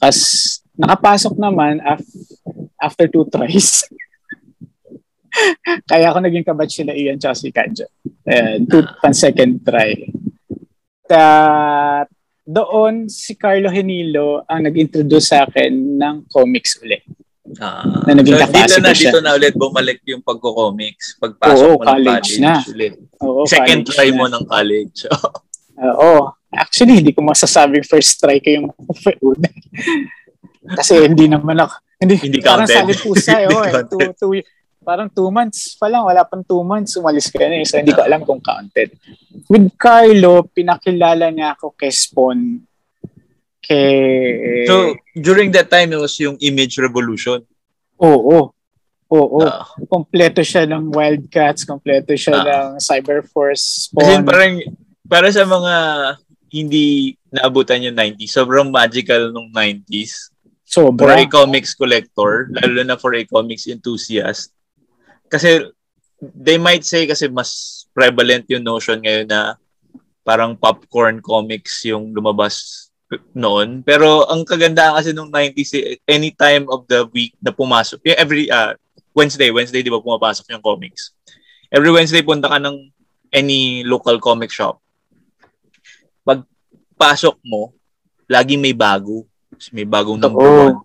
As 0.00 0.18
nakapasok 0.76 1.34
naman 1.36 1.80
af- 1.80 2.06
after 2.80 3.06
two 3.06 3.28
tries. 3.28 3.84
Kaya 5.90 6.10
ako 6.10 6.26
naging 6.26 6.42
kabatch 6.42 6.82
sila 6.82 6.92
Ian 6.92 7.20
tsaka 7.20 7.36
si 7.38 7.48
Kadja. 7.54 7.86
And 8.26 8.66
two, 8.66 8.82
ah. 8.82 8.98
pan 8.98 9.14
second 9.14 9.62
try. 9.62 9.94
Ta 11.06 11.24
doon 12.42 13.06
si 13.06 13.38
Carlo 13.38 13.70
Henilo 13.70 14.42
ang 14.50 14.66
nag-introduce 14.66 15.30
sa 15.30 15.46
akin 15.46 15.70
ng 16.00 16.26
comics 16.26 16.82
ulit. 16.82 17.06
Ah, 17.58 18.06
na 18.06 18.14
naging 18.14 18.38
so 18.38 18.46
dito 18.46 18.78
na, 18.78 18.90
siya. 18.94 19.10
dito 19.10 19.18
na 19.22 19.34
ulit 19.34 19.54
bumalik 19.58 19.98
yung 20.06 20.22
pagko-comics. 20.22 21.18
Pagpasok 21.18 21.66
Oo, 21.66 21.78
mo 21.78 21.86
college 21.86 21.98
ng 21.98 22.06
college 22.06 22.30
na. 22.38 22.54
ulit. 22.70 22.94
Oo, 23.22 23.40
Second 23.46 23.80
try 23.90 24.08
na. 24.10 24.16
mo 24.18 24.24
ng 24.30 24.44
college. 24.46 24.98
Oo. 25.90 26.30
Actually, 26.50 26.98
hindi 26.98 27.12
ko 27.12 27.22
masasabing 27.22 27.86
first 27.86 28.18
try 28.18 28.38
ko 28.38 28.48
yung 28.50 28.66
una. 29.30 29.48
Kasi 30.74 31.06
hindi 31.06 31.26
naman 31.26 31.56
ako, 31.58 31.74
Hindi, 32.00 32.14
Hindi 32.16 32.38
parang 32.40 32.64
counted. 32.64 32.96
pusa. 33.04 33.32
eh, 33.36 33.44
Hindi 33.46 33.54
oh, 33.54 33.64
eh. 33.64 33.84
Two, 33.84 34.00
two, 34.16 34.32
parang 34.80 35.12
two 35.12 35.28
months 35.28 35.76
pa 35.76 35.86
lang, 35.86 36.00
wala 36.02 36.24
pang 36.24 36.40
two 36.40 36.64
months, 36.64 36.96
umalis 36.96 37.28
ka 37.28 37.44
na 37.44 37.60
eh. 37.60 37.66
So, 37.68 37.76
hindi 37.76 37.92
ko 37.92 38.00
alam 38.00 38.24
kung 38.24 38.40
counted. 38.40 38.96
With 39.46 39.76
Carlo, 39.76 40.48
pinakilala 40.48 41.28
niya 41.28 41.54
ako 41.54 41.76
kay 41.76 41.92
Spawn. 41.92 42.64
Kay... 43.60 44.64
So, 44.64 44.96
during 45.12 45.52
that 45.52 45.68
time, 45.68 45.92
it 45.92 46.00
was 46.00 46.16
yung 46.18 46.40
image 46.40 46.80
revolution. 46.80 47.44
oo. 48.00 48.56
Oo. 49.10 49.42
Ah. 49.42 49.66
kompleto 49.90 50.38
siya 50.38 50.70
ng 50.70 50.94
Wildcats, 50.94 51.66
kompleto 51.66 52.14
siya 52.14 52.30
Ah. 52.32 52.46
ng 52.46 52.66
Cyberforce, 52.78 53.90
Kasi 53.90 54.16
Spawn. 54.16 54.22
parang, 54.24 54.54
para 55.04 55.26
sa 55.28 55.42
mga 55.42 55.74
hindi 56.50 57.14
naabutan 57.30 57.86
yung 57.86 57.96
90s, 57.96 58.34
sobrang 58.34 58.68
magical 58.68 59.30
nung 59.30 59.50
90s. 59.54 60.34
For 60.70 60.94
Sobra. 60.94 61.18
a 61.18 61.26
comics 61.26 61.74
collector, 61.74 62.46
lalo 62.54 62.82
na 62.86 62.94
for 62.94 63.14
a 63.18 63.26
comics 63.26 63.66
enthusiast. 63.66 64.54
Kasi, 65.26 65.66
they 66.20 66.60
might 66.60 66.86
say 66.86 67.08
kasi 67.08 67.26
mas 67.26 67.82
prevalent 67.90 68.46
yung 68.46 68.62
notion 68.62 69.02
ngayon 69.02 69.26
na 69.26 69.56
parang 70.22 70.54
popcorn 70.54 71.18
comics 71.18 71.82
yung 71.88 72.12
lumabas 72.14 72.86
noon. 73.34 73.82
Pero 73.82 74.28
ang 74.30 74.46
kagandahan 74.46 74.94
kasi 74.94 75.10
nung 75.10 75.32
90s, 75.32 75.70
eh, 75.74 75.98
any 76.06 76.30
time 76.30 76.70
of 76.70 76.86
the 76.86 77.02
week 77.10 77.34
na 77.42 77.50
pumasok, 77.50 77.98
every 78.14 78.46
uh, 78.46 78.76
Wednesday, 79.16 79.50
Wednesday 79.50 79.82
di 79.82 79.90
ba 79.90 79.98
pumapasok 79.98 80.54
yung 80.54 80.62
comics? 80.62 81.10
Every 81.70 81.90
Wednesday 81.90 82.22
punta 82.22 82.46
ka 82.46 82.58
ng 82.62 82.90
any 83.34 83.82
local 83.82 84.22
comic 84.22 84.54
shop. 84.54 84.78
Pag 86.22 86.44
pasok 86.94 87.36
mo, 87.42 87.72
lagi 88.26 88.54
may 88.54 88.72
bago. 88.72 89.24
May 89.72 89.84
bagong 89.84 90.20
number 90.20 90.40
Oo. 90.46 90.60
one. 90.70 90.78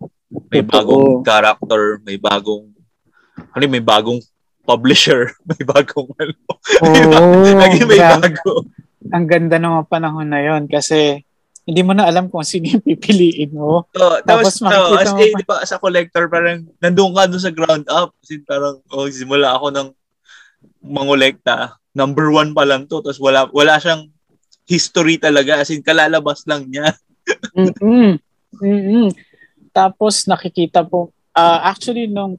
May 0.50 0.64
Totoo. 0.64 0.72
bagong 0.74 1.10
character, 1.22 1.82
may 2.04 2.18
bagong 2.18 2.66
ano, 3.56 3.64
may 3.68 3.84
bagong 3.84 4.20
publisher, 4.66 5.32
may 5.50 5.62
bagong 5.62 6.10
ano. 6.18 6.36
Oo, 6.84 7.56
Lagi 7.56 7.80
may 7.86 8.00
grabe. 8.00 8.34
bago. 8.34 8.52
Ang 9.14 9.26
ganda 9.30 9.62
ng 9.62 9.72
mga 9.80 9.88
panahon 9.88 10.28
na 10.28 10.42
yon 10.42 10.66
kasi 10.66 11.22
hindi 11.66 11.82
mo 11.82 11.98
na 11.98 12.06
alam 12.06 12.30
kung 12.30 12.46
sino 12.46 12.78
yung 12.78 12.84
pipiliin 12.86 13.54
mo. 13.54 13.86
So, 13.96 14.22
Tapos 14.22 14.58
tapos, 14.58 14.66
no, 14.66 14.70
makikita 14.70 15.02
as 15.02 15.10
mo 15.10 15.18
a, 15.18 15.26
pa- 15.26 15.40
di 15.40 15.46
ba, 15.46 15.56
as 15.62 15.72
a 15.74 15.80
collector, 15.82 16.24
parang 16.30 16.58
nandun 16.78 17.14
ka 17.14 17.26
dun 17.26 17.42
sa 17.42 17.54
ground 17.54 17.86
up. 17.90 18.14
Kasi 18.22 18.42
parang, 18.42 18.82
oh, 18.94 19.10
simula 19.10 19.58
ako 19.58 19.74
ng 19.74 19.88
mangolekta. 20.86 21.78
Number 21.96 22.30
one 22.30 22.54
pa 22.54 22.66
lang 22.68 22.86
to. 22.86 23.02
Tapos 23.02 23.18
wala, 23.18 23.48
wala 23.50 23.82
siyang 23.82 24.10
history 24.66 25.22
talaga. 25.22 25.62
As 25.62 25.70
in, 25.70 25.86
kalalabas 25.86 26.44
lang 26.50 26.68
niya. 26.68 26.94
Mm-mm. 27.58 28.18
Mm-mm. 28.62 29.08
Tapos 29.72 30.26
nakikita 30.26 30.86
po, 30.86 31.14
ah, 31.34 31.70
actually 31.70 32.06
nung 32.08 32.38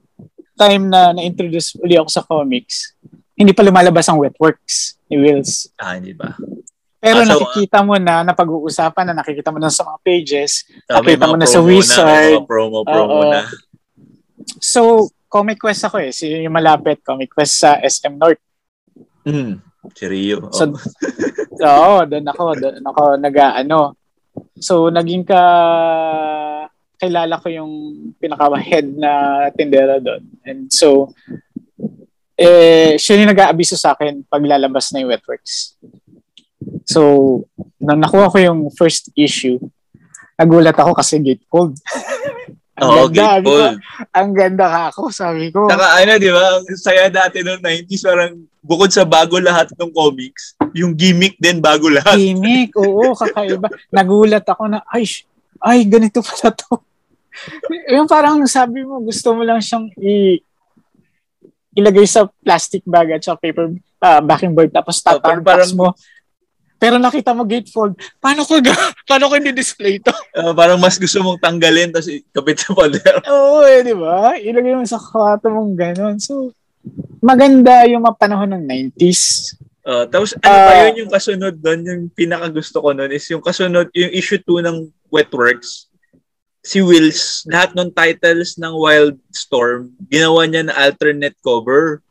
time 0.57 0.89
na 0.89 1.13
na-introduce 1.13 1.77
uli 1.79 1.95
ako 1.95 2.09
sa 2.09 2.25
comics, 2.25 2.97
hindi 3.37 3.53
pa 3.53 3.61
lumalabas 3.61 4.09
ang 4.09 4.17
Wetworks 4.17 4.97
ni 5.07 5.21
Wills. 5.21 5.69
Ah, 5.77 5.95
hindi 5.95 6.17
ba? 6.17 6.33
Pero 6.97 7.21
Ah, 7.21 7.29
so, 7.29 7.31
nakikita 7.37 7.85
mo 7.85 7.93
na, 8.01 8.25
napag-uusapan 8.25 9.13
na, 9.13 9.21
nakikita 9.21 9.53
mo 9.53 9.61
na 9.61 9.69
sa 9.69 9.85
mga 9.85 9.99
pages. 10.01 10.65
Ah, 10.89 10.99
may 11.05 11.13
Nakita 11.13 11.29
mo 11.29 11.37
na 11.37 11.45
sa 11.45 11.61
Wizard. 11.61 12.41
mga 12.41 12.49
promo, 12.49 12.81
promo 12.81 13.21
na. 13.29 13.45
So, 14.57 15.11
Comic 15.29 15.61
Quest 15.61 15.85
ako 15.85 16.01
eh. 16.01 16.09
Si 16.09 16.25
yung 16.25 16.55
malapit, 16.57 17.05
Comic 17.05 17.29
Quest 17.37 17.61
sa 17.61 17.77
SM 17.77 18.17
North. 18.17 18.41
Mm. 19.27 19.61
Si 19.95 20.05
Rio. 20.07 20.49
So, 20.51 20.71
Oh. 20.71 20.75
Oo, 21.97 22.05
doon 22.05 22.25
ako, 22.29 22.43
doon 22.53 22.85
ako 22.85 23.03
nag-ano. 23.17 23.97
So, 24.61 24.93
naging 24.93 25.25
ka 25.25 25.41
kilala 26.97 27.37
ko 27.37 27.47
yung 27.49 27.73
pinaka-head 28.17 28.97
na 28.97 29.11
tindera 29.53 30.01
doon. 30.01 30.21
And 30.45 30.69
so, 30.69 31.13
eh, 32.37 32.97
siya 32.97 33.21
yung 33.21 33.33
nag-aabiso 33.33 33.73
sa 33.77 33.93
akin 33.93 34.25
pag 34.25 34.45
lalabas 34.45 34.93
na 34.93 35.01
yung 35.01 35.09
Wetworks. 35.13 35.77
So, 36.85 37.01
nang 37.81 38.01
nakuha 38.01 38.29
ko 38.33 38.37
yung 38.37 38.69
first 38.73 39.09
issue, 39.13 39.57
nagulat 40.37 40.77
ako 40.77 40.93
kasi 40.93 41.17
gatefold. 41.21 41.77
Oo, 42.77 43.09
ganda, 43.09 43.41
Gatefold. 43.41 43.41
di 43.41 43.57
ba? 43.57 43.69
Ang 44.13 44.29
ganda 44.37 44.65
ka 44.69 44.81
ako, 44.93 45.01
sabi 45.09 45.49
ko. 45.49 45.65
Saka 45.65 45.97
ano, 45.97 46.13
di 46.21 46.29
ba? 46.29 46.61
Ang 46.61 46.65
saya 46.77 47.09
dati 47.09 47.41
noong 47.41 47.61
90s, 47.65 48.05
parang 48.05 48.37
bukod 48.67 48.91
sa 48.91 49.07
bago 49.07 49.39
lahat 49.39 49.71
ng 49.71 49.89
comics, 49.89 50.53
yung 50.75 50.91
gimmick 50.91 51.39
din 51.39 51.57
bago 51.57 51.87
lahat. 51.87 52.19
Gimmick, 52.19 52.75
oo, 52.75 53.15
kakaiba. 53.15 53.71
Nagulat 53.95 54.43
ako 54.43 54.67
na, 54.67 54.83
ay, 54.91 55.07
sh- 55.07 55.23
ay, 55.63 55.87
ganito 55.87 56.19
pala 56.19 56.51
to. 56.51 56.83
yung 57.95 58.05
parang 58.05 58.43
sabi 58.43 58.83
mo, 58.83 58.99
gusto 58.99 59.31
mo 59.31 59.41
lang 59.41 59.63
siyang 59.63 59.87
i 59.97 60.43
ilagay 61.71 62.09
sa 62.09 62.25
plastic 62.41 62.81
bag 62.83 63.13
at 63.13 63.21
sa 63.21 63.37
paper 63.37 63.69
ah, 64.01 64.17
backing 64.17 64.51
board 64.51 64.73
tapos 64.73 64.97
Oh, 64.99 65.15
tatampas 65.15 65.45
parang- 65.71 65.77
mo. 65.77 65.87
Pero 66.77 67.01
nakita 67.01 67.33
mo 67.33 67.41
gatefold, 67.41 67.97
paano 68.21 68.45
ko 68.45 68.61
ga- 68.61 68.93
paano 69.09 69.29
ko 69.29 69.41
i-display 69.41 69.97
to? 69.97 70.13
Uh, 70.29 70.53
parang 70.53 70.77
mas 70.77 71.01
gusto 71.01 71.25
mong 71.25 71.41
tanggalin 71.41 71.89
tapos 71.89 72.05
kapit 72.29 72.61
sa 72.61 72.69
pader. 72.69 73.17
Oo, 73.25 73.65
eh, 73.65 73.81
di 73.81 73.97
ba? 73.97 74.37
Ilagay 74.37 74.77
mo 74.77 74.85
sa 74.85 75.01
kwarto 75.01 75.49
mong 75.49 75.73
ganon. 75.73 76.21
So, 76.21 76.53
maganda 77.19 77.85
yung 77.85 78.03
mga 78.03 78.17
panahon 78.17 78.49
ng 78.51 78.63
90s. 78.93 79.53
Uh, 79.81 80.03
tapos 80.05 80.35
ano 80.35 80.51
Ah. 80.51 80.67
pa 80.67 80.73
yun 80.85 81.01
yung 81.01 81.11
kasunod 81.11 81.55
doon, 81.55 81.79
yung 81.81 82.03
pinaka 82.11 82.51
gusto 82.51 82.83
ko 82.83 82.91
noon 82.91 83.07
is 83.09 83.23
yung 83.31 83.39
kasunod, 83.39 83.87
yung 83.91 84.11
issue 84.11 84.37
2 84.37 84.59
ng 84.59 84.77
Wetworks. 85.07 85.87
Si 86.59 86.83
Wills, 86.83 87.47
lahat 87.47 87.71
ng 87.71 87.87
titles 87.91 88.59
ng 88.59 88.75
Wildstorm, 88.75 89.95
ginawa 90.11 90.43
niya 90.43 90.67
na 90.67 90.75
alternate 90.75 91.39
cover. 91.39 92.03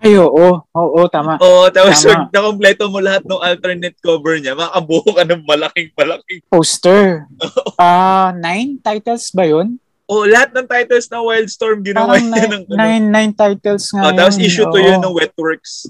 Ay, 0.00 0.16
oo. 0.16 0.64
Oo, 0.64 1.00
tama. 1.06 1.36
Oo, 1.38 1.68
tapos 1.68 2.00
Tama. 2.00 2.08
pag 2.08 2.22
nakompleto 2.34 2.88
mo 2.88 2.98
lahat 2.98 3.22
ng 3.22 3.38
alternate 3.38 3.94
cover 4.00 4.40
niya, 4.40 4.56
makabuo 4.56 5.04
ka 5.04 5.22
ng 5.22 5.44
malaking 5.44 5.92
malaking. 5.92 6.40
Poster. 6.48 7.28
Ah, 7.76 8.30
nine 8.32 8.78
titles 8.78 9.28
ba 9.30 9.42
yun? 9.44 9.76
Oh, 10.04 10.26
lahat 10.26 10.50
ng 10.52 10.66
titles 10.66 11.06
ng 11.08 11.22
Wildstorm 11.22 11.80
ginawa 11.80 12.18
Parang 12.18 12.26
niya 12.26 12.42
nine, 12.42 12.52
ng 12.52 12.62
ano. 12.66 12.76
nine, 12.76 13.06
nine 13.08 13.32
titles 13.32 13.86
nga 13.94 14.02
Oh, 14.02 14.12
tapos 14.12 14.36
issue 14.36 14.66
2 14.66 14.68
Oo. 14.68 14.76
yun 14.76 15.00
ng 15.00 15.14
Wetworks. 15.14 15.88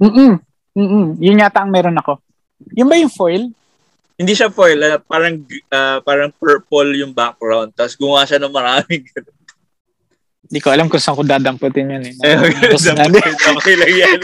Mm-mm. 0.00 0.32
Mm-mm. 0.72 1.06
Yun 1.20 1.42
yata 1.42 1.62
ang 1.62 1.70
meron 1.70 1.94
ako. 1.94 2.18
Yun 2.72 2.88
ba 2.88 2.96
yung 2.96 3.12
foil? 3.12 3.52
Hindi 4.16 4.32
siya 4.32 4.48
foil, 4.48 4.78
ah, 4.82 4.98
parang 4.98 5.42
ah, 5.68 5.98
parang 6.00 6.30
purple 6.32 6.96
yung 6.96 7.12
background. 7.12 7.74
Tapos 7.74 7.94
gumawa 7.94 8.24
siya 8.24 8.40
ng 8.40 8.52
maraming 8.52 9.04
Hindi 10.42 10.60
ko 10.60 10.68
alam 10.68 10.84
kung 10.84 11.00
saan 11.00 11.16
ko 11.16 11.24
dadamputin 11.24 11.88
yun. 11.88 12.04
Eh. 12.04 12.12
Eh, 12.12 12.36
na- 12.92 13.08
okay 13.56 13.72
lang 13.72 13.88
yan. 13.88 14.20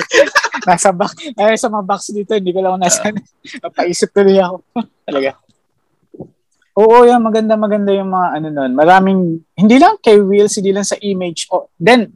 nasa 0.68 0.92
box. 0.92 1.16
Ay, 1.32 1.56
sa 1.56 1.72
mga 1.72 1.84
box 1.88 2.12
dito, 2.12 2.36
hindi 2.36 2.52
ko 2.52 2.60
lang 2.60 2.76
kung 2.76 2.84
nasaan. 2.84 3.16
Napaisip 3.64 4.12
tuloy 4.12 4.36
ako. 4.36 4.60
Talaga. 5.08 5.40
Oo, 6.78 7.02
yan. 7.02 7.18
Maganda, 7.18 7.58
maganda 7.58 7.90
yung 7.90 8.08
mga 8.08 8.28
ano 8.38 8.48
nun. 8.48 8.72
Maraming, 8.72 9.20
hindi 9.52 9.76
lang 9.76 9.98
kay 9.98 10.22
Wheels, 10.22 10.54
hindi 10.54 10.70
lang 10.70 10.86
sa 10.86 10.94
image. 11.02 11.50
Oh, 11.50 11.66
then, 11.74 12.14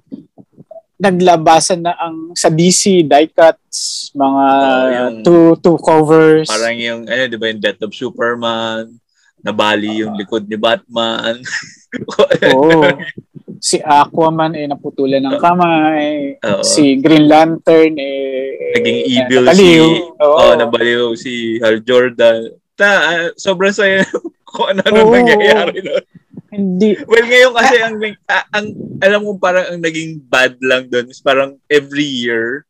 naglabasan 0.97 1.83
na 1.83 1.99
ang 1.99 2.31
sa 2.33 2.47
DC, 2.47 3.03
die 3.03 3.27
cuts, 3.29 4.11
mga 4.15 4.45
Oh, 4.47 4.87
yung- 4.89 5.19
two, 5.27 5.47
two 5.59 5.79
covers. 5.83 6.47
Parang 6.47 6.79
yung, 6.79 7.03
ano, 7.05 7.23
di 7.27 7.35
ba, 7.35 7.51
yung 7.51 7.59
Death 7.59 7.83
of 7.83 7.91
Superman, 7.91 8.87
nabali 9.43 10.07
yung 10.07 10.15
likod 10.15 10.47
ni 10.47 10.55
Batman. 10.55 11.43
Oo. 12.55 12.87
si 13.59 13.79
Aquaman 13.79 14.55
eh 14.55 14.67
naputulan 14.67 15.19
ng 15.21 15.39
kamay. 15.39 16.39
Oo. 16.41 16.63
Si 16.63 16.99
Green 16.99 17.27
Lantern 17.27 17.95
eh 17.95 18.75
Naging 18.75 19.01
evil 19.05 19.43
napaliw. 19.45 19.87
si, 19.87 19.99
Oo. 20.19 20.39
oh, 20.39 20.55
nabaliw 20.55 21.03
si 21.15 21.33
Hal 21.59 21.83
Jordan. 21.83 22.47
Ta, 22.75 22.91
ah, 23.03 23.27
sobrang 23.35 23.75
saya 23.75 24.07
kung 24.53 24.69
ano 24.71 24.81
Oo. 24.85 25.11
nangyayari 25.11 25.81
nun. 25.81 26.05
Hindi. 26.53 27.01
Well, 27.09 27.25
ngayon 27.25 27.53
kasi 27.57 27.75
ang, 27.81 27.97
ang 28.53 28.67
alam 29.01 29.21
mo 29.25 29.41
parang 29.41 29.73
ang 29.73 29.81
naging 29.81 30.21
bad 30.21 30.61
lang 30.61 30.93
doon 30.93 31.09
is 31.09 31.19
parang 31.19 31.57
every 31.67 32.05
year 32.05 32.69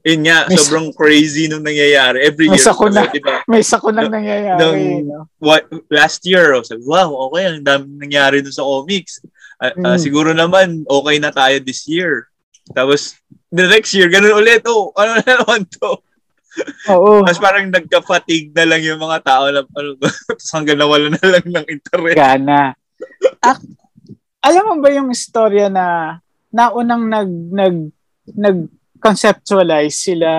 yun 0.00 0.24
nga, 0.24 0.48
May- 0.48 0.56
sobrang 0.56 0.88
crazy 0.96 1.44
nung 1.44 1.60
nangyayari. 1.60 2.24
Every 2.24 2.48
May 2.48 2.56
year. 2.56 2.66
sakuna. 2.72 3.04
Di 3.12 3.20
ba? 3.20 3.44
May 3.44 3.60
sako 3.60 3.92
nang 3.92 4.08
nangyayari. 4.08 4.56
Nung- 4.56 5.04
no? 5.06 5.20
what, 5.36 5.68
last 5.92 6.24
year, 6.24 6.56
oh, 6.56 6.64
sabi, 6.64 6.80
wow, 6.88 7.12
okay, 7.28 7.44
ang 7.52 7.60
dami 7.60 8.00
nangyari 8.00 8.40
dun 8.40 8.52
sa 8.54 8.64
comics. 8.64 9.20
Ah, 9.60 9.76
Mm. 9.76 10.00
siguro 10.00 10.32
naman, 10.32 10.88
okay 10.88 11.20
na 11.20 11.28
tayo 11.28 11.60
this 11.60 11.84
year. 11.84 12.32
Tapos, 12.72 13.20
the 13.52 13.68
next 13.68 13.92
year, 13.92 14.08
ganun 14.08 14.40
ulit, 14.40 14.64
oh, 14.64 14.88
ano 14.96 15.20
na 15.20 15.44
naman 15.44 15.68
to? 15.68 16.00
Oo. 16.92 17.24
Tapos 17.24 17.40
parang 17.40 17.66
nagka-fatigue 17.68 18.52
na 18.54 18.64
lang 18.66 18.80
yung 18.82 19.00
mga 19.00 19.18
tao 19.22 19.44
na, 19.48 19.62
ano, 19.64 19.90
tapos 20.28 20.48
hanggang 20.52 20.78
nawala 20.78 21.08
na 21.12 21.26
lang 21.26 21.44
ng 21.46 21.66
interest. 21.68 22.16
Gana. 22.16 22.74
Ak- 23.40 23.68
alam 24.40 24.64
mo 24.64 24.74
ba 24.80 24.88
yung 24.92 25.12
istorya 25.12 25.68
na 25.68 26.16
naunang 26.50 27.06
nag 27.06 27.30
nag 27.52 27.76
nag 28.34 28.58
conceptualize 29.00 29.96
sila 29.96 30.30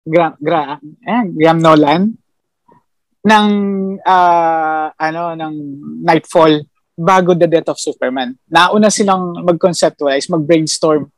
Gra, 0.00 0.34
Gra, 0.40 0.80
eh, 0.82 1.22
Graham 1.30 1.60
Nolan 1.60 2.02
ng 3.20 3.48
ah, 4.02 4.88
ano 4.96 5.22
ng 5.36 5.54
Nightfall 6.02 6.64
bago 7.00 7.32
The 7.32 7.48
Death 7.48 7.72
of 7.72 7.80
Superman. 7.80 8.36
Nauna 8.48 8.92
silang 8.92 9.40
mag-conceptualize, 9.40 10.28
mag-brainstorm 10.28 11.08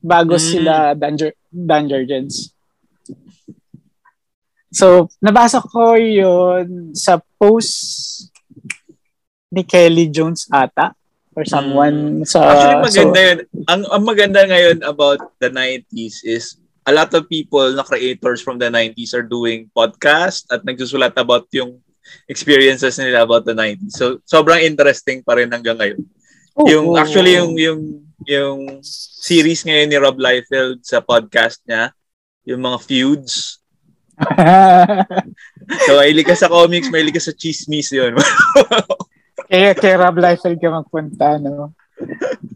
bago 0.00 0.36
mm. 0.36 0.42
sila 0.42 0.72
Danger, 0.96 1.32
Dungeons. 1.52 2.52
So, 4.78 5.10
nabasa 5.18 5.58
ko 5.58 5.98
yon 5.98 6.94
sa 6.94 7.18
post 7.34 8.30
ni 9.50 9.66
Kelly 9.66 10.06
Jones 10.06 10.46
ata 10.54 10.94
or 11.34 11.42
someone 11.42 12.22
mm. 12.22 12.28
sa 12.30 12.38
Actually 12.46 12.78
maganda 12.86 13.18
so, 13.18 13.26
yun. 13.26 13.38
Ang, 13.66 13.82
ang 13.90 14.02
maganda 14.06 14.40
ngayon 14.46 14.78
about 14.86 15.20
the 15.42 15.50
90s 15.50 16.22
is 16.22 16.62
a 16.86 16.92
lot 16.94 17.10
of 17.10 17.26
people 17.26 17.66
na 17.74 17.82
creators 17.82 18.38
from 18.38 18.56
the 18.62 18.70
90s 18.70 19.12
are 19.18 19.26
doing 19.26 19.66
podcast 19.74 20.46
at 20.54 20.62
nagsusulat 20.62 21.18
about 21.18 21.50
yung 21.50 21.82
experiences 22.30 22.96
nila 23.02 23.26
about 23.26 23.44
the 23.44 23.52
90s. 23.52 23.98
So 23.98 24.22
sobrang 24.24 24.62
interesting 24.62 25.26
pa 25.26 25.36
rin 25.36 25.50
hanggang 25.50 25.76
ngayon. 25.76 26.00
Oh, 26.58 26.66
yung 26.70 26.86
oh, 26.94 26.98
actually 26.98 27.34
yung 27.34 27.54
yung 27.58 27.80
yung 28.26 28.58
series 29.22 29.62
ngayon 29.62 29.88
ni 29.90 29.98
Rob 30.00 30.18
Liefeld 30.18 30.82
sa 30.82 30.98
podcast 30.98 31.62
niya, 31.68 31.94
yung 32.48 32.62
mga 32.62 32.78
feuds. 32.82 33.62
so, 35.86 35.90
mahilig 35.98 36.26
ka 36.26 36.34
sa 36.34 36.50
comics, 36.50 36.90
mahilig 36.90 37.14
ka 37.14 37.22
sa 37.22 37.34
chismis 37.34 37.92
yun. 37.94 38.16
kaya 39.50 39.72
kay 39.78 39.94
Rob 39.94 40.18
Liefeld 40.18 40.58
ka 40.58 40.68
magpunta, 40.68 41.38
no? 41.38 41.72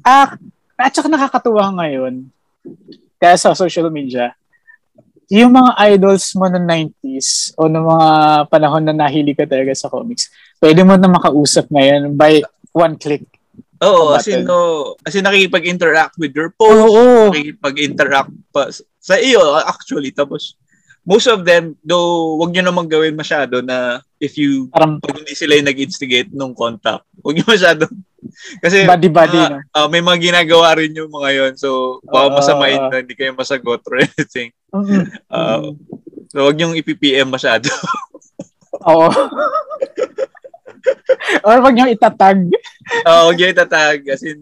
Ah, 0.02 0.34
at 0.76 0.92
saka 0.92 1.06
nakakatuwa 1.06 1.70
ngayon 1.78 2.26
kaya 3.22 3.38
sa 3.38 3.54
social 3.54 3.86
media, 3.86 4.34
yung 5.30 5.54
mga 5.54 5.78
idols 5.94 6.34
mo 6.34 6.50
ng 6.50 6.66
90s 6.66 7.54
o 7.54 7.70
ng 7.70 7.86
mga 7.86 8.08
panahon 8.50 8.82
na 8.82 8.90
nahilig 8.90 9.38
ka 9.38 9.46
talaga 9.46 9.70
sa 9.78 9.86
comics, 9.86 10.28
pwede 10.58 10.82
mo 10.82 10.98
na 10.98 11.06
makausap 11.06 11.70
ngayon 11.70 12.18
by 12.18 12.42
one 12.74 12.98
click. 12.98 13.22
Oo, 13.82 14.14
as 14.14 14.26
in, 14.26 14.46
no, 14.46 14.94
as 15.02 15.14
in 15.14 15.26
nakikipag-interact 15.26 16.18
with 16.18 16.34
your 16.34 16.50
post, 16.54 16.82
oo, 16.82 16.90
oo. 16.90 17.30
nakikipag-interact 17.30 18.30
pa 18.50 18.70
sa 19.02 19.18
iyo 19.18 19.42
actually. 19.62 20.10
Tapos, 20.14 20.54
most 21.02 21.26
of 21.26 21.42
them, 21.42 21.74
though 21.82 22.38
wag 22.38 22.54
nyo 22.54 22.62
namang 22.62 22.90
gawin 22.90 23.18
masyado 23.18 23.62
na 23.62 24.00
if 24.22 24.38
you, 24.38 24.70
Parang, 24.70 25.02
pag 25.02 25.18
hindi 25.18 25.34
sila 25.34 25.58
yung 25.58 25.68
nag-instigate 25.68 26.30
nung 26.30 26.54
contact, 26.54 27.06
wag 27.22 27.34
nyo 27.36 27.46
masyado. 27.46 27.84
Kasi 28.62 28.86
body 28.86 29.10
body 29.10 29.34
uh, 29.34 29.50
no? 29.50 29.58
uh, 29.74 29.88
may 29.90 29.98
mga 29.98 30.30
ginagawa 30.30 30.78
rin 30.78 30.94
yung 30.94 31.10
mga 31.10 31.30
yon 31.34 31.52
so 31.58 31.98
baka 32.06 32.26
uh, 32.30 32.34
masamain 32.38 32.78
na 32.86 33.02
hindi 33.02 33.18
kayo 33.18 33.34
masagot 33.34 33.82
or 33.82 33.98
anything. 34.06 34.54
Uh, 35.26 35.74
so 36.30 36.46
wag 36.46 36.58
yung 36.62 36.78
ipipm 36.78 37.34
masyado. 37.34 37.66
Oo. 38.88 39.10
Or 41.42 41.56
wag 41.62 41.74
niyo 41.74 41.90
itatag 41.90 42.46
oo 43.06 43.10
uh, 43.10 43.22
wag 43.30 43.36
niyo 43.38 43.48
itatag 43.52 43.98
kasi 44.06 44.36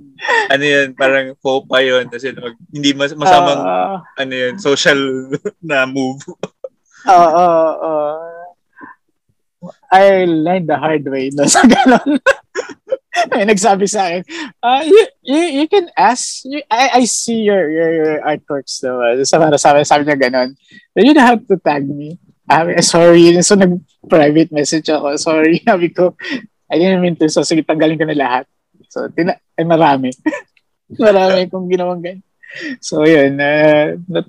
ano 0.49 0.65
yun 0.65 0.89
parang 0.97 1.37
faux 1.39 1.67
pa 1.69 1.81
yun 1.85 2.09
kasi 2.09 2.33
wag, 2.35 2.57
hindi 2.73 2.91
mas, 2.97 3.13
masamang 3.15 3.63
uh, 3.63 3.99
ano 4.19 4.33
yun 4.35 4.55
social 4.57 4.99
na 5.69 5.85
move 5.85 6.21
oo 7.09 7.17
uh, 7.17 7.71
uh, 7.81 8.19
I 9.93 10.25
learned 10.25 10.71
the 10.71 10.79
hard 10.79 11.05
way 11.09 11.29
no 11.35 11.45
sa 11.45 11.67
ganun 11.67 12.21
may 13.31 13.45
nagsabi 13.45 13.87
sa 13.91 14.09
akin, 14.09 14.23
uh, 14.63 14.83
you, 14.87 15.03
you, 15.23 15.43
you 15.63 15.67
can 15.69 15.91
ask, 15.97 16.45
you, 16.45 16.63
I, 16.71 17.03
I 17.03 17.05
see 17.05 17.43
your, 17.43 17.69
your, 17.71 17.91
your 17.93 18.15
artworks 18.23 18.81
though. 18.81 19.03
So, 19.25 19.39
para 19.39 19.59
sabi, 19.59 19.85
sabi 19.85 20.07
niya 20.07 20.19
ganun. 20.19 20.57
Then 20.95 21.07
you 21.07 21.15
have 21.19 21.45
to 21.49 21.57
tag 21.59 21.85
me. 21.89 22.19
Sabi, 22.49 22.81
sorry. 22.83 23.43
So, 23.43 23.55
nag-private 23.59 24.53
message 24.53 24.89
ako. 24.89 25.17
Sorry. 25.17 25.61
Sabi 25.67 25.91
ko, 25.91 26.15
I 26.71 26.79
didn't 26.79 27.03
mean 27.03 27.19
to. 27.19 27.27
So, 27.27 27.43
sige, 27.43 27.67
tanggalin 27.67 27.99
ko 27.99 28.07
na 28.07 28.15
lahat. 28.15 28.45
So, 28.87 29.11
tina 29.11 29.35
ay 29.59 29.67
marami. 29.67 30.15
marami 31.03 31.51
kong 31.51 31.67
ginawang 31.67 32.01
ganyan. 32.01 32.23
So, 32.79 33.03
yun. 33.03 33.39
Uh, 33.39 33.99
but, 34.07 34.27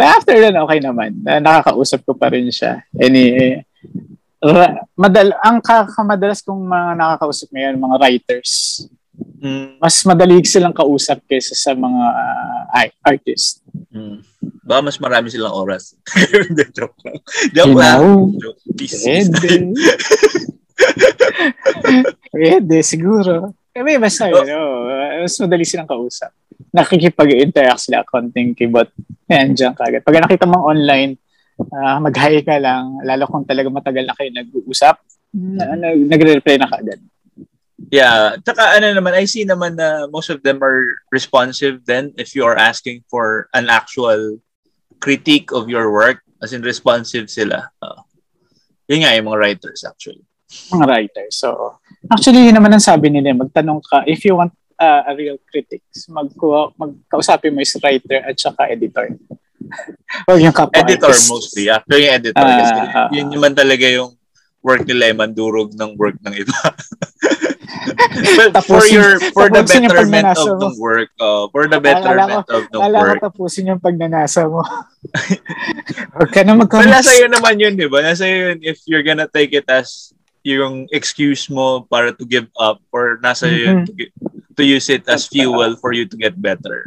after 0.00 0.34
that, 0.40 0.56
okay 0.56 0.80
naman. 0.80 1.20
Uh, 1.22 1.40
nakakausap 1.44 2.00
ko 2.08 2.16
pa 2.16 2.32
rin 2.32 2.48
siya. 2.48 2.80
Any, 2.96 3.60
madal 4.96 5.32
ang 5.40 5.60
kakamadalas 5.64 6.44
kong 6.44 6.68
mga 6.68 6.90
nakakausap 7.00 7.48
ngayon 7.52 7.80
mga 7.80 7.96
writers. 8.00 8.52
Mm. 9.14 9.78
Mas 9.78 10.02
madali 10.08 10.42
silang 10.42 10.74
kausap 10.74 11.22
kaysa 11.28 11.54
sa 11.54 11.72
mga 11.72 12.04
uh, 12.74 12.88
artist. 13.06 13.62
Mm. 13.94 14.20
Baka 14.64 14.80
mas 14.80 14.98
marami 14.98 15.28
silang 15.30 15.54
oras. 15.54 15.94
joke 16.76 16.98
lang. 17.04 17.18
Joke 17.52 17.76
lang. 17.76 18.00
Joke. 18.40 18.60
Pwede. 18.74 19.72
Pwede, 22.34 22.82
siguro. 22.82 23.54
Kami 23.74 23.98
basta 23.98 24.30
oh. 24.30 24.46
oh, 24.46 24.86
mas 25.22 25.34
madali 25.42 25.66
silang 25.66 25.90
kausap. 25.90 26.30
Nakikipag-interact 26.70 27.90
sila, 27.90 28.06
konting 28.06 28.54
keyboard. 28.54 28.90
Yan, 29.26 29.54
dyan 29.54 29.74
kagad. 29.74 30.06
Pag 30.06 30.22
nakita 30.22 30.46
mong 30.46 30.62
online, 30.62 31.18
uh, 31.58 31.98
mag-hi 31.98 32.42
ka 32.46 32.58
lang, 32.62 33.02
lalo 33.02 33.26
kung 33.26 33.42
talaga 33.42 33.70
matagal 33.70 34.06
na 34.06 34.14
kayo 34.14 34.30
nag-uusap, 34.30 34.98
mm. 35.34 36.06
nagre-reply 36.06 36.56
na 36.58 36.70
kaagad. 36.70 37.02
Yeah. 37.90 38.38
Tsaka 38.40 38.78
ano 38.78 38.94
naman, 38.94 39.18
I 39.18 39.26
see 39.26 39.42
naman 39.42 39.74
na 39.74 40.06
most 40.06 40.30
of 40.30 40.42
them 40.46 40.62
are 40.62 40.86
responsive 41.10 41.82
then 41.84 42.14
if 42.16 42.32
you 42.32 42.46
are 42.46 42.56
asking 42.56 43.02
for 43.10 43.50
an 43.52 43.66
actual 43.68 44.38
critique 45.02 45.50
of 45.50 45.68
your 45.68 45.90
work, 45.90 46.22
as 46.40 46.54
in 46.54 46.62
responsive 46.62 47.28
sila. 47.28 47.68
Uh, 47.82 48.00
yun 48.88 49.02
nga 49.04 49.16
yung 49.16 49.28
mga 49.28 49.40
writers 49.40 49.84
actually. 49.84 50.22
Mga 50.72 50.84
writers. 50.88 51.34
So, 51.38 51.78
actually, 52.10 52.48
yun 52.48 52.56
naman 52.56 52.72
ang 52.74 52.84
sabi 52.84 53.10
nila, 53.10 53.34
magtanong 53.34 53.80
ka, 53.84 54.04
if 54.06 54.24
you 54.24 54.36
want 54.36 54.52
uh, 54.78 55.02
a 55.08 55.12
real 55.14 55.38
critics, 55.48 56.06
magkuha, 56.10 56.74
magkausapin 56.78 57.54
mo 57.54 57.62
yung 57.62 57.80
writer 57.82 58.20
at 58.24 58.36
saka 58.38 58.70
editor. 58.70 59.12
Huwag 60.28 60.40
yung 60.44 60.54
kapwa 60.54 60.76
Editor 60.84 61.12
artist. 61.12 61.30
mostly. 61.30 61.72
After 61.72 61.96
yung 61.96 62.14
editor. 62.14 62.44
Uh, 62.44 62.58
kasi 62.60 62.74
uh, 62.76 63.08
yun 63.10 63.28
naman 63.32 63.52
talaga 63.56 63.86
yung 63.88 64.12
work 64.64 64.88
nila 64.88 65.12
yung 65.12 65.20
mandurog 65.20 65.76
ng 65.76 65.90
work 66.00 66.16
ng 66.24 66.34
iba. 66.40 66.56
well, 68.40 68.50
tapusin, 68.52 68.64
for 68.64 68.84
your 68.88 69.10
for 69.36 69.46
the 69.52 69.60
betterment 69.60 70.24
of 70.24 70.56
the 70.56 70.70
work, 70.80 71.10
uh, 71.20 71.44
for 71.52 71.68
the 71.68 71.76
betterment 71.76 72.48
ko, 72.48 72.56
of 72.56 72.64
the 72.72 72.80
work. 72.80 73.20
Ko 73.20 73.28
tapusin 73.28 73.68
yung 73.68 73.82
pagnanasa 73.82 74.48
mo. 74.48 74.64
Huwag 76.16 76.30
ka 76.32 76.40
na 76.48 76.56
magkamas. 76.56 76.80
Well, 76.80 76.94
nasa 76.96 77.12
iyo 77.12 77.28
naman 77.28 77.60
yun, 77.60 77.76
di 77.76 77.88
ba? 77.92 78.00
Nasa 78.00 78.24
iyo 78.24 78.56
yun 78.56 78.58
if 78.64 78.80
you're 78.88 79.04
gonna 79.04 79.28
take 79.28 79.52
it 79.52 79.68
as 79.68 80.13
yung 80.44 80.86
excuse 80.92 81.48
mo 81.48 81.88
para 81.88 82.12
to 82.12 82.28
give 82.28 82.46
up 82.60 82.78
or 82.92 83.16
nasa 83.24 83.48
mm-hmm. 83.48 83.64
yun 83.64 83.76
to, 83.88 83.92
to 84.54 84.62
use 84.62 84.92
it 84.92 85.02
as 85.08 85.26
fuel 85.26 85.74
for 85.80 85.96
you 85.96 86.04
to 86.04 86.20
get 86.20 86.36
better 86.36 86.86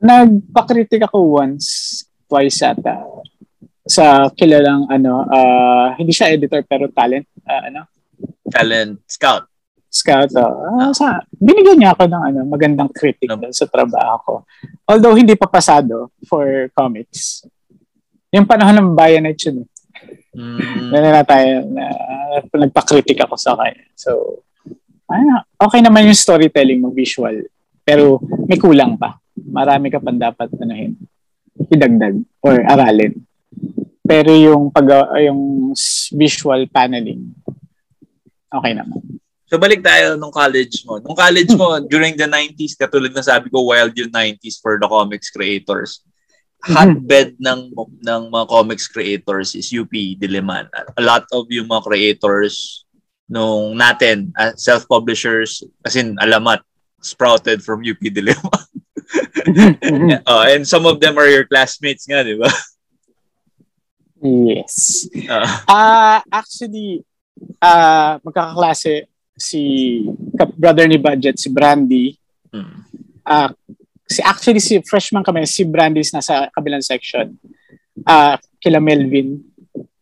nagpa-critic 0.00 1.04
ako 1.04 1.44
once, 1.44 2.02
twice 2.24 2.64
ata 2.64 3.04
sa 3.84 4.32
kilalang 4.32 4.88
ano, 4.88 5.28
uh, 5.28 5.92
hindi 5.98 6.12
siya 6.14 6.32
editor 6.32 6.64
pero 6.64 6.88
talent, 6.88 7.28
uh, 7.44 7.62
ano? 7.68 7.80
Talent 8.48 9.02
scout. 9.04 9.44
Scout, 9.90 10.30
uh, 10.38 10.54
uh, 10.86 10.90
sa, 10.94 11.20
binigyan 11.34 11.82
niya 11.82 11.92
ako 11.92 12.06
ng 12.06 12.22
ano, 12.32 12.40
magandang 12.46 12.88
critic 12.94 13.26
no. 13.26 13.50
sa 13.50 13.66
trabaho 13.66 14.16
ko. 14.22 14.34
Although 14.86 15.18
hindi 15.18 15.34
pa 15.34 15.50
pasado 15.50 16.14
for 16.24 16.70
comics. 16.72 17.42
Yung 18.30 18.46
panahon 18.46 18.78
ng 18.78 18.90
Bayonet 18.94 19.36
yun. 19.42 19.66
Mm. 20.30 20.94
na, 20.94 20.98
na 21.20 21.24
tayo, 21.26 21.66
na, 21.74 21.84
nagpa-critic 22.54 23.18
ako 23.26 23.34
sa 23.34 23.58
kanya. 23.58 23.82
So, 23.98 24.42
ano, 25.10 25.42
okay 25.58 25.82
naman 25.82 26.06
yung 26.06 26.18
storytelling 26.18 26.78
mo, 26.78 26.94
visual. 26.94 27.34
Pero 27.82 28.22
may 28.46 28.54
kulang 28.54 28.94
pa 28.94 29.20
marami 29.48 29.88
ka 29.88 30.02
pang 30.02 30.18
dapat 30.18 30.52
anuhin, 30.60 30.96
idagdag 31.72 32.20
or 32.44 32.60
aralin. 32.68 33.16
Pero 34.04 34.30
yung 34.34 34.74
pag 34.74 34.86
yung 35.22 35.72
visual 36.12 36.66
paneling, 36.68 37.30
okay 38.50 38.74
naman. 38.74 38.98
So 39.50 39.58
balik 39.58 39.82
tayo 39.82 40.14
nung 40.14 40.34
college 40.34 40.82
mo. 40.86 41.02
Nung 41.02 41.18
college 41.18 41.50
mo, 41.58 41.78
during 41.82 42.14
the 42.14 42.26
90s, 42.26 42.78
katulad 42.78 43.10
na 43.10 43.22
sabi 43.22 43.50
ko, 43.50 43.66
wild 43.66 43.94
yung 43.98 44.10
90s 44.10 44.62
for 44.62 44.78
the 44.78 44.86
comics 44.86 45.30
creators. 45.30 46.02
Hotbed 46.60 47.40
ng 47.40 47.72
ng 48.04 48.22
mga 48.28 48.46
comics 48.52 48.84
creators 48.84 49.56
is 49.56 49.72
UP 49.72 49.92
Diliman. 49.92 50.68
A 50.96 51.02
lot 51.02 51.24
of 51.32 51.48
yung 51.48 51.72
mga 51.72 51.88
creators 51.88 52.84
nung 53.30 53.78
natin, 53.78 54.34
uh, 54.34 54.52
self-publishers, 54.58 55.62
as 55.86 55.94
in 55.94 56.18
alamat, 56.18 56.60
sprouted 57.00 57.62
from 57.62 57.80
UP 57.86 58.02
Diliman. 58.02 58.64
uh, 60.26 60.44
and 60.52 60.66
some 60.66 60.84
of 60.84 61.00
them 61.00 61.16
are 61.16 61.30
your 61.30 61.46
classmates 61.46 62.04
nga, 62.04 62.26
di 62.26 62.36
ba? 62.36 62.50
Yes. 64.20 65.08
Uh, 65.16 65.48
uh 65.64 66.20
actually, 66.28 67.00
uh, 67.62 68.20
magkakaklase 68.20 69.08
si 69.40 70.04
brother 70.60 70.84
ni 70.84 71.00
Budget, 71.00 71.40
si 71.40 71.48
Brandy. 71.48 72.12
Mm. 72.52 72.84
Uh, 73.24 73.50
si 74.10 74.20
actually 74.26 74.58
si 74.58 74.82
freshman 74.82 75.22
kami, 75.22 75.46
si 75.46 75.62
Brandy 75.62 76.02
is 76.02 76.10
nasa 76.10 76.50
kabilang 76.50 76.82
section. 76.82 77.38
Uh, 78.02 78.34
kila 78.58 78.82
Melvin. 78.82 79.38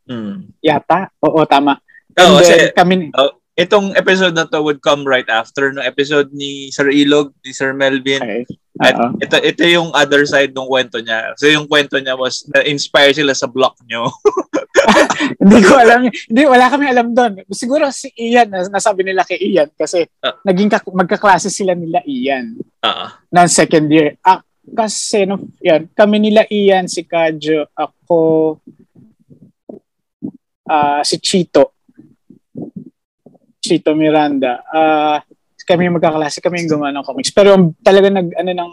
Mm. 0.08 0.56
Yata? 0.64 1.12
Oo, 1.20 1.44
tama. 1.44 1.76
Oh, 2.16 2.40
kasi, 2.40 2.72
kami, 2.72 3.12
oh, 3.14 3.36
itong 3.54 3.92
episode 3.94 4.32
na 4.32 4.48
to 4.48 4.64
would 4.64 4.80
come 4.80 5.04
right 5.04 5.28
after 5.28 5.70
no 5.70 5.84
episode 5.84 6.32
ni 6.32 6.72
Sir 6.72 6.88
Ilog, 6.88 7.36
ni 7.44 7.52
Sir 7.52 7.76
Melvin. 7.76 8.24
Okay. 8.24 8.42
At 8.78 8.94
ito, 9.18 9.36
ito 9.42 9.62
yung 9.66 9.90
other 9.90 10.22
side 10.22 10.54
ng 10.54 10.70
kwento 10.70 11.02
niya. 11.02 11.34
So 11.34 11.50
yung 11.50 11.66
kwento 11.66 11.98
niya 11.98 12.14
was 12.14 12.46
na-inspire 12.54 13.10
sila 13.10 13.34
sa 13.34 13.50
block 13.50 13.74
nyo. 13.90 14.06
hindi 15.42 15.58
ko 15.64 15.72
alam. 15.76 16.08
Hindi, 16.08 16.42
wala 16.46 16.66
kami 16.70 16.84
alam 16.88 17.12
doon. 17.12 17.32
Siguro 17.50 17.90
si 17.90 18.10
Ian, 18.16 18.50
nasabi 18.50 19.04
nila 19.04 19.26
kay 19.26 19.38
Ian 19.40 19.68
kasi 19.74 20.06
uh, 20.24 20.34
naging 20.44 20.70
ka- 20.70 20.86
magkaklase 20.88 21.50
sila 21.52 21.74
nila 21.74 22.02
Ian. 22.06 22.58
Uh-uh. 22.82 23.10
Na 23.32 23.48
second 23.50 23.86
year. 23.90 24.16
Ah, 24.22 24.40
kasi 24.72 25.24
no, 25.24 25.40
yan, 25.60 25.88
kami 25.92 26.20
nila 26.20 26.44
Ian, 26.48 26.86
si 26.86 27.04
Kajo, 27.04 27.68
ako, 27.72 28.20
uh, 30.68 31.00
si 31.04 31.16
Chito. 31.20 31.72
Chito 33.58 33.92
Miranda. 33.92 34.64
Uh, 34.68 35.18
kami 35.68 35.84
yung 35.84 36.00
magkaklase, 36.00 36.40
kami 36.40 36.64
yung 36.64 36.80
gumawa 36.80 36.96
ng 36.96 37.04
comics. 37.04 37.28
Pero 37.28 37.76
talaga 37.84 38.08
nag, 38.08 38.32
ano 38.32 38.50
nang, 38.56 38.72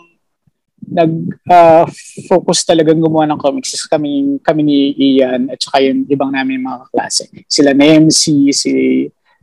nag 0.85 1.13
uh, 1.49 1.85
focus 2.29 2.61
talaga 2.61 2.93
gumawa 2.93 3.25
ng 3.29 3.41
comics 3.41 3.73
is 3.73 3.85
kami 3.89 4.37
kami 4.45 4.61
ni 4.61 4.77
Ian 4.93 5.49
at 5.49 5.57
saka 5.57 5.81
yung 5.81 6.05
ibang 6.05 6.29
namin 6.29 6.61
mga 6.61 6.87
kaklase. 6.87 7.29
Sila 7.49 7.73
MC, 7.73 8.53
si 8.53 8.73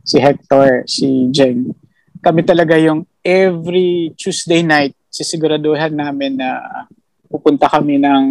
si 0.03 0.17
Hector, 0.19 0.87
si 0.87 1.27
Jen. 1.31 1.71
Kami 2.23 2.41
talaga 2.47 2.79
yung 2.79 3.03
every 3.23 4.15
Tuesday 4.15 4.63
night 4.63 4.95
sisiguraduhan 5.13 5.93
namin 5.93 6.39
na 6.39 6.63
pupunta 7.29 7.69
kami 7.69 8.01
ng 8.01 8.23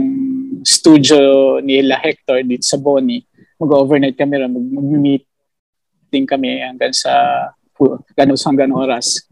studio 0.66 1.59
nila 1.62 2.01
Hector 2.01 2.42
dito 2.42 2.64
sa 2.66 2.81
Boni. 2.81 3.22
Mag-overnight 3.61 4.18
kami 4.18 4.35
ron, 4.42 4.55
mag-meeting 4.57 6.25
kami 6.27 6.59
hanggang 6.59 6.90
sa 6.90 7.12
gano'n 8.18 8.38
hanggang 8.38 8.75
oras. 8.75 9.22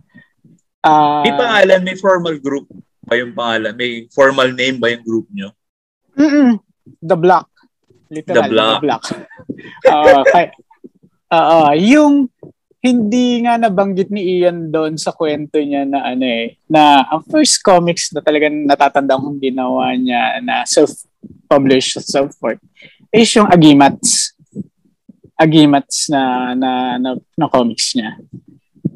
Uh, 0.80 1.22
may 1.26 1.34
pangalan, 1.34 1.80
may 1.82 1.96
formal 1.98 2.38
group 2.38 2.70
ba 3.10 3.18
yung 3.18 3.34
pangalan? 3.34 3.74
May 3.74 4.06
formal 4.14 4.54
name 4.54 4.78
ba 4.78 4.94
yung 4.94 5.02
group 5.02 5.26
nyo? 5.34 5.50
Mm-mm. 6.14 6.62
The 7.02 7.18
Block. 7.18 7.50
Literal, 8.06 8.46
The 8.46 8.54
Block. 8.54 8.74
The 8.78 8.86
Block. 8.86 9.04
uh, 9.90 10.22
kay, 10.30 10.46
uh, 11.34 11.74
yung 11.74 12.30
hindi 12.80 13.44
nga 13.44 13.60
nabanggit 13.60 14.08
ni 14.08 14.40
Ian 14.40 14.72
doon 14.72 14.96
sa 14.96 15.12
kwento 15.12 15.60
niya 15.60 15.84
na 15.84 16.00
ano 16.00 16.24
eh, 16.24 16.56
na 16.64 17.04
ang 17.04 17.26
first 17.28 17.60
comics 17.60 18.08
na 18.14 18.24
talagang 18.24 18.64
natatandaan 18.64 19.20
kong 19.20 19.40
ginawa 19.42 19.92
niya 19.98 20.40
na 20.40 20.64
self-published, 20.64 22.00
self-work, 22.00 22.62
is 23.12 23.28
yung 23.36 23.50
Agimats. 23.52 24.32
Agimats 25.36 26.08
na, 26.08 26.54
na, 26.56 26.70
na, 26.96 27.10
na 27.36 27.46
comics 27.52 27.92
niya. 27.92 28.16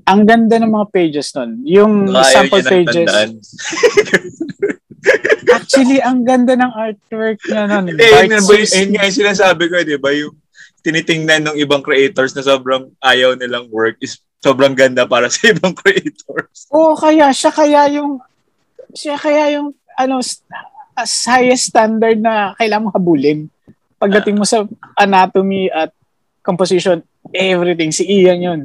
Ang 0.05 0.29
ganda 0.29 0.61
ng 0.61 0.73
mga 0.73 0.87
pages 0.93 1.33
nun. 1.33 1.65
Yung 1.65 2.13
Ayaw 2.13 2.25
sample 2.29 2.65
pages. 2.65 3.09
Actually, 5.55 6.01
ang 6.01 6.25
ganda 6.25 6.57
ng 6.57 6.73
artwork 6.73 7.41
niya 7.49 7.65
nun. 7.69 7.93
Hindi, 7.93 8.05
yun, 8.05 8.29
yun 8.69 8.91
nga 8.97 9.09
yung 9.09 9.21
sinasabi 9.21 9.69
ko, 9.69 9.81
di 9.85 9.97
ba? 9.97 10.13
Yung 10.13 10.37
tinitingnan 10.85 11.49
ng 11.49 11.57
ibang 11.65 11.81
creators 11.81 12.37
na 12.37 12.45
sobrang 12.45 12.93
ayaw 13.01 13.33
nilang 13.33 13.73
work 13.73 13.97
is 14.05 14.21
sobrang 14.45 14.77
ganda 14.77 15.09
para 15.09 15.29
sa 15.33 15.49
ibang 15.49 15.73
creators. 15.73 16.69
Oo, 16.69 16.93
kaya 16.93 17.33
siya 17.33 17.49
kaya 17.49 17.89
yung 17.97 18.21
siya 18.93 19.17
kaya 19.17 19.57
yung 19.57 19.73
ano 19.97 20.21
as 20.95 21.13
highest 21.25 21.73
standard 21.73 22.21
na 22.21 22.53
kailangan 22.61 22.87
mo 22.87 22.91
habulin. 22.93 23.49
Pagdating 23.97 24.37
mo 24.37 24.45
sa 24.45 24.69
anatomy 25.01 25.73
at 25.73 25.91
composition, 26.45 27.01
everything 27.33 27.89
si 27.89 28.05
Ian 28.05 28.45
'yon. 28.45 28.61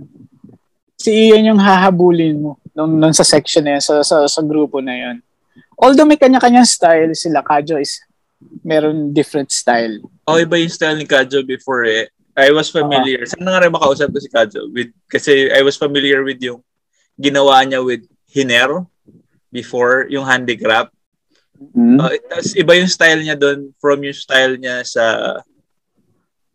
Si 1.00 1.32
Ian 1.32 1.56
yung 1.56 1.62
hahabulin 1.64 2.44
mo 2.44 2.60
nung, 2.76 3.00
nung 3.00 3.16
sa 3.16 3.24
section 3.24 3.64
na 3.64 3.80
yun, 3.80 3.84
sa, 3.84 4.04
sa, 4.04 4.28
sa 4.28 4.42
grupo 4.44 4.84
na 4.84 4.96
'yon. 4.96 5.18
Although 5.80 6.08
may 6.08 6.20
kanya-kanyang 6.20 6.68
style, 6.68 7.16
sila 7.16 7.40
Kajo 7.40 7.80
is 7.80 8.04
meron 8.68 9.16
different 9.16 9.52
style. 9.52 10.00
Oh, 10.28 10.36
iba 10.36 10.60
yung 10.60 10.72
style 10.72 11.00
ni 11.00 11.08
Kajo 11.08 11.44
before 11.44 11.88
eh. 11.88 12.12
I 12.40 12.52
was 12.52 12.72
familiar. 12.72 13.24
Uh-huh. 13.24 13.36
Sana 13.36 13.52
nga 13.52 13.64
rin 13.64 13.76
makausap 13.76 14.12
ko 14.12 14.20
si 14.20 14.32
Kajo 14.32 14.72
with, 14.72 14.92
kasi 15.12 15.52
I 15.52 15.64
was 15.64 15.76
familiar 15.76 16.24
with 16.24 16.40
yung 16.40 16.64
ginawa 17.20 17.64
niya 17.68 17.84
with 17.84 18.08
Hiner 18.32 18.88
before, 19.52 20.08
yung 20.08 20.24
handicraft. 20.24 20.96
Mm-hmm. 21.60 22.00
Uh, 22.00 22.16
tas 22.32 22.56
iba 22.56 22.72
yung 22.80 22.88
style 22.88 23.20
niya 23.20 23.36
doon 23.36 23.76
from 23.84 24.00
yung 24.00 24.16
style 24.16 24.56
niya 24.56 24.88
sa 24.88 25.04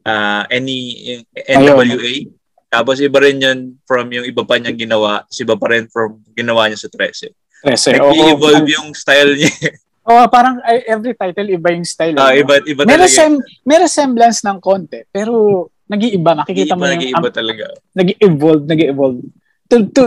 uh, 0.08 0.42
any 0.48 1.20
NWA. 1.36 2.24
Ayun. 2.24 2.32
Tapos 2.74 2.98
iba 2.98 3.18
rin 3.22 3.38
yun 3.38 3.58
from 3.86 4.10
yung 4.10 4.26
iba 4.26 4.42
pa 4.42 4.58
niyang 4.58 4.74
ginawa, 4.74 5.22
tapos 5.22 5.38
iba 5.46 5.54
pa 5.54 5.66
rin 5.70 5.86
from 5.86 6.18
ginawa 6.34 6.66
niya 6.66 6.82
sa 6.82 6.90
13. 6.90 7.30
13. 7.62 8.02
Nag-evolve 8.02 8.66
oh, 8.66 8.74
yung 8.74 8.88
style 8.92 9.38
niya. 9.38 9.54
Oh, 10.04 10.28
parang 10.28 10.60
every 10.66 11.16
title 11.16 11.48
iba 11.48 11.72
yung 11.72 11.86
style. 11.88 12.12
Ah, 12.20 12.28
uh, 12.28 12.34
iba 12.36 12.60
iba 12.68 12.84
may 12.84 13.00
Resem- 13.00 13.40
may 13.64 13.80
resemblance 13.80 14.44
ng 14.44 14.60
konti, 14.60 15.00
pero 15.08 15.64
nag-iiba, 15.88 16.44
nakikita 16.44 16.76
mo 16.76 16.84
yung 16.84 17.00
nag-iiba 17.00 17.28
talaga. 17.32 17.64
Nag-evolve, 17.96 18.64
nag-evolve. 18.68 19.20
To 19.72 19.74
to 19.88 20.02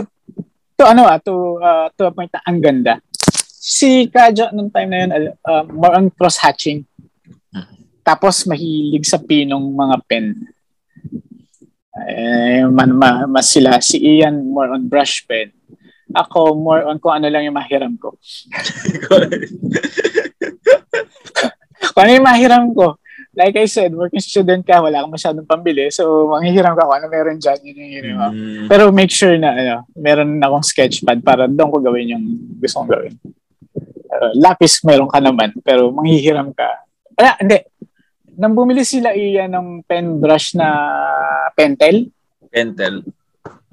to 0.78 0.82
ano 0.86 1.02
ah, 1.08 1.18
to 1.18 1.58
uh, 1.58 1.90
to 1.98 2.06
a 2.06 2.14
point 2.14 2.30
na 2.30 2.46
ang 2.46 2.62
ganda. 2.62 3.02
Si 3.58 4.06
Kajo 4.06 4.54
nung 4.54 4.70
time 4.70 4.90
na 4.92 4.98
yun, 5.02 5.10
uh, 5.42 5.64
more 5.66 5.98
on 5.98 6.14
cross 6.14 6.38
hatching. 6.38 6.86
Tapos 8.06 8.46
mahilig 8.46 9.04
sa 9.04 9.18
pinong 9.18 9.74
mga 9.74 9.96
pen. 10.06 10.46
Eh, 12.06 12.62
man, 12.70 12.94
ma, 12.94 13.10
mas 13.26 13.50
sila 13.50 13.82
si 13.82 13.98
Ian 13.98 14.46
more 14.46 14.70
on 14.70 14.86
brush 14.86 15.26
pen 15.26 15.50
ako 16.14 16.56
more 16.56 16.88
on 16.88 16.96
kung 16.96 17.20
ano 17.20 17.28
lang 17.28 17.44
yung 17.44 17.56
mahiram 17.56 17.92
ko. 18.00 18.16
kung 21.92 22.00
ano 22.04 22.12
yung 22.16 22.28
mahiram 22.28 22.72
ko. 22.72 22.96
Like 23.36 23.54
I 23.54 23.70
said, 23.70 23.94
working 23.94 24.24
student 24.24 24.66
ka, 24.66 24.82
wala 24.82 25.04
kang 25.04 25.14
masyadong 25.14 25.46
pambili. 25.46 25.92
So, 25.94 26.26
manghihiram 26.26 26.74
ka 26.74 26.88
kung 26.88 26.96
ano 26.96 27.06
meron 27.06 27.38
dyan, 27.38 27.58
yun 27.62 27.76
yung 27.76 27.92
hiram 27.92 28.16
mm. 28.34 28.66
Pero 28.66 28.90
make 28.90 29.12
sure 29.12 29.36
na, 29.38 29.54
ano, 29.54 29.76
meron 29.94 30.42
akong 30.42 30.66
sketchpad 30.66 31.22
para 31.22 31.46
doon 31.46 31.70
ko 31.70 31.78
gawin 31.78 32.18
yung 32.18 32.24
gusto 32.58 32.82
kong 32.82 32.90
gawin. 32.90 33.14
Uh, 34.08 34.32
lapis 34.40 34.82
meron 34.82 35.06
ka 35.06 35.20
naman, 35.22 35.54
pero 35.62 35.92
manghihiram 35.94 36.50
ka. 36.56 36.82
Wala, 37.14 37.36
hindi. 37.38 37.62
Nang 38.38 38.54
bumili 38.54 38.86
sila 38.86 39.18
iyan 39.18 39.50
ng 39.50 39.68
pen 39.82 40.22
brush 40.22 40.54
na 40.54 40.70
pentel. 41.58 42.06
Pentel. 42.46 43.02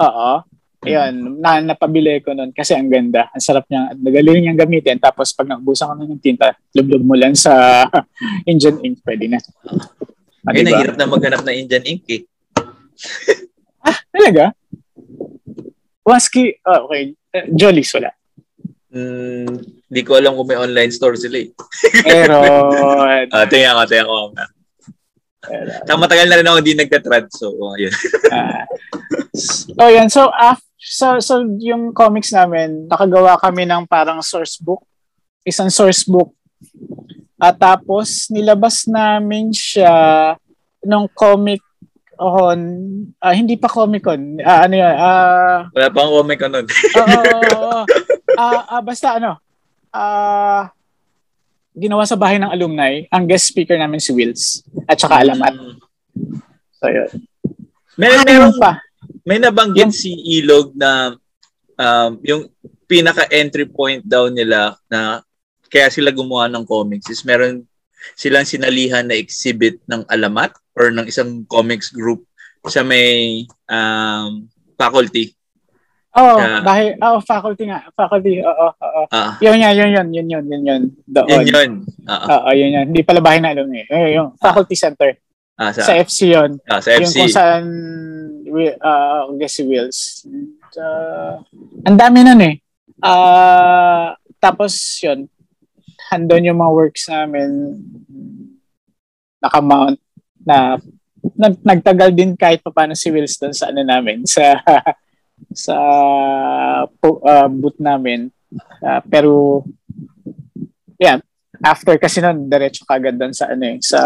Oo. 0.01 0.41
Ayun, 0.85 1.41
na, 1.41 1.61
napabili 1.61 2.21
ko 2.21 2.33
nun 2.37 2.53
kasi 2.53 2.77
ang 2.77 2.89
ganda. 2.89 3.29
Ang 3.33 3.41
sarap 3.41 3.65
niya. 3.69 3.93
Nagaling 3.97 4.41
niyang 4.41 4.61
gamitin. 4.61 4.97
Tapos 5.01 5.33
pag 5.33 5.49
nakubusan 5.49 5.89
ko 5.89 5.93
na 5.97 6.05
ng 6.05 6.21
tinta, 6.21 6.53
lublog 6.73 7.05
mo 7.05 7.13
lang 7.17 7.33
sa 7.33 7.85
Indian 8.49 8.77
ink, 8.81 9.01
pwede 9.05 9.25
na. 9.29 9.41
Ah, 10.45 10.53
Ay, 10.53 10.61
diba? 10.61 10.77
nahirap 10.77 10.97
na 10.97 11.09
maghanap 11.09 11.41
ng 11.41 11.57
Indian 11.57 11.85
ink 11.85 12.05
eh. 12.09 12.21
ah, 13.89 13.97
talaga? 14.13 14.53
Waski, 16.05 16.61
oh, 16.69 16.85
okay. 16.85 17.17
Uh, 17.33 17.49
Jollies, 17.53 17.89
wala. 17.97 18.13
Mm, 18.93 19.57
di 19.89 20.01
ko 20.05 20.21
alam 20.21 20.37
kung 20.37 20.45
may 20.45 20.57
online 20.61 20.93
store 20.93 21.17
sila 21.17 21.41
eh. 21.41 21.49
Meron. 22.05 23.25
uh, 23.33 23.45
tingnan 23.49 23.73
ko, 23.73 23.83
tingnan 23.89 24.05
ko. 24.05 24.17
Pero, 25.47 25.97
matagal 26.01 26.27
na 26.27 26.37
rin 26.41 26.47
ako 26.47 26.57
hindi 26.61 26.75
nagka-trad. 26.77 27.25
So, 27.31 27.53
yun. 27.77 27.93
uh, 28.31 28.63
oh, 29.81 29.89
yan. 29.89 30.07
So, 30.09 30.29
after, 30.33 30.65
so, 30.77 31.07
so, 31.21 31.33
yung 31.61 31.93
comics 31.93 32.33
namin, 32.33 32.89
nakagawa 32.89 33.37
kami 33.39 33.65
ng 33.65 33.85
parang 33.85 34.21
source 34.21 34.57
book. 34.57 34.83
Isang 35.45 35.69
source 35.69 36.05
book. 36.05 36.33
At 37.37 37.59
tapos, 37.59 38.31
nilabas 38.31 38.87
namin 38.89 39.51
siya 39.51 40.33
nung 40.85 41.09
comic 41.11 41.61
on 42.15 42.59
uh, 43.19 43.33
hindi 43.35 43.59
pa 43.59 43.67
Comic 43.67 44.03
Con. 44.07 44.39
Uh, 44.39 44.59
ano 44.67 44.75
yun? 44.75 44.95
Uh, 44.95 45.57
Wala 45.75 45.87
pang 45.91 46.11
Comic 46.11 46.37
Con 46.39 46.51
nun. 46.51 46.67
Oo. 46.67 47.83
uh, 47.83 47.83
uh, 48.39 48.61
uh, 48.71 48.81
basta 48.81 49.19
ano, 49.19 49.39
uh, 49.91 50.63
ginawa 51.75 52.07
sa 52.07 52.15
bahay 52.15 52.39
ng 52.39 52.49
alumni, 52.49 53.03
ang 53.11 53.27
guest 53.27 53.51
speaker 53.51 53.75
namin 53.75 53.99
si 53.99 54.15
Wills 54.15 54.63
at 54.87 54.95
saka 54.95 55.21
Alamat. 55.21 55.53
So, 56.79 56.87
yun. 56.87 57.11
May, 57.99 58.15
meron 58.23 58.55
pa. 58.55 58.79
May 59.27 59.37
nabanggit 59.43 59.91
yung, 59.91 59.95
si 59.95 60.11
Ilog 60.39 60.71
na 60.75 61.15
um, 61.75 62.11
yung 62.23 62.47
pinaka-entry 62.87 63.67
point 63.67 64.01
daw 64.05 64.31
nila 64.31 64.79
na 64.87 65.19
kaya 65.67 65.91
sila 65.91 66.15
gumawa 66.15 66.47
ng 66.47 66.63
comics 66.63 67.11
is 67.11 67.25
meron 67.27 67.67
silang 68.13 68.45
sinalihan 68.45 69.03
na 69.03 69.17
exhibit 69.17 69.81
ng 69.89 70.05
Alamat 70.07 70.53
or 70.77 70.93
ng 70.93 71.09
isang 71.09 71.43
comics 71.49 71.89
group 71.89 72.23
sa 72.69 72.85
may 72.85 73.43
um, 73.67 74.45
faculty 74.77 75.33
Oh, 76.15 76.39
uh, 76.39 76.63
dahil 76.63 76.95
oh 77.03 77.19
faculty 77.19 77.67
nga, 77.67 77.83
faculty. 77.91 78.39
Oo, 78.39 78.67
oo. 78.71 79.01
Uh, 79.11 79.35
yun 79.43 79.59
yan, 79.59 79.75
yun 79.75 79.91
yun, 79.91 80.07
yun 80.15 80.27
yun, 80.31 80.45
yun 80.47 80.63
yun. 80.63 80.83
Doon. 81.03 81.27
Yun 81.27 81.43
yun. 81.43 81.71
Oo, 82.07 82.27
uh, 82.31 82.47
uh, 82.47 82.53
yun 82.55 82.71
yun. 82.71 82.85
Hindi 82.87 83.03
pala 83.03 83.19
bahay 83.19 83.43
na 83.43 83.51
alumni. 83.51 83.83
Eh, 83.83 84.15
yung 84.15 84.31
faculty 84.39 84.79
center. 84.79 85.11
Ah, 85.59 85.75
sa, 85.75 85.91
sa 85.91 85.93
FC 85.99 86.31
yun. 86.31 86.55
Ah, 86.71 86.79
sa 86.79 86.95
FC. 86.95 87.03
Yung 87.03 87.13
kung 87.19 87.31
saan 87.35 87.63
uh, 88.79 89.27
guess 89.35 89.59
si 89.59 89.63
Wills. 89.67 90.23
Uh, 90.75 91.43
ang 91.83 91.99
dami 91.99 92.23
nun 92.23 92.41
eh. 92.43 92.55
Uh, 93.03 94.15
tapos 94.39 94.71
yun, 95.03 95.27
handon 96.11 96.47
yung 96.47 96.59
mga 96.59 96.75
works 96.75 97.11
namin 97.11 97.75
nakamount 99.43 99.99
na 100.45 100.79
nag, 101.35 101.55
nagtagal 101.59 102.09
din 102.13 102.37
kahit 102.37 102.61
pa 102.61 102.71
paano 102.71 102.93
si 102.93 103.09
Wills 103.09 103.35
doon 103.41 103.55
sa 103.55 103.73
ano 103.73 103.81
namin 103.81 104.23
sa 104.23 104.59
sa 105.55 105.75
uh, 106.87 107.47
booth 107.51 107.79
namin 107.79 108.31
uh, 108.83 109.01
pero 109.07 109.63
yeah 110.99 111.19
after 111.63 111.95
kasi 111.95 112.19
noon 112.19 112.51
diretso 112.51 112.83
kagad 112.83 113.15
doon 113.15 113.31
sa 113.31 113.51
ano 113.51 113.63
eh, 113.75 113.77
sa 113.79 113.99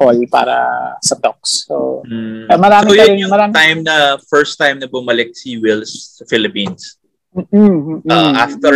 hall 0.00 0.18
para 0.28 0.56
sa 1.04 1.16
talks 1.20 1.68
so 1.68 2.00
mm. 2.08 2.48
uh, 2.48 2.58
marami 2.60 2.96
so, 2.96 2.98
yun 3.04 3.22
yung 3.28 3.32
marami... 3.32 3.52
time 3.52 3.80
na 3.84 4.16
first 4.24 4.56
time 4.56 4.80
na 4.80 4.88
bumalik 4.88 5.36
si 5.36 5.60
Wills 5.60 6.16
sa 6.20 6.24
Philippines 6.24 6.96
mm-hmm. 7.36 8.08
uh, 8.08 8.32
after 8.40 8.74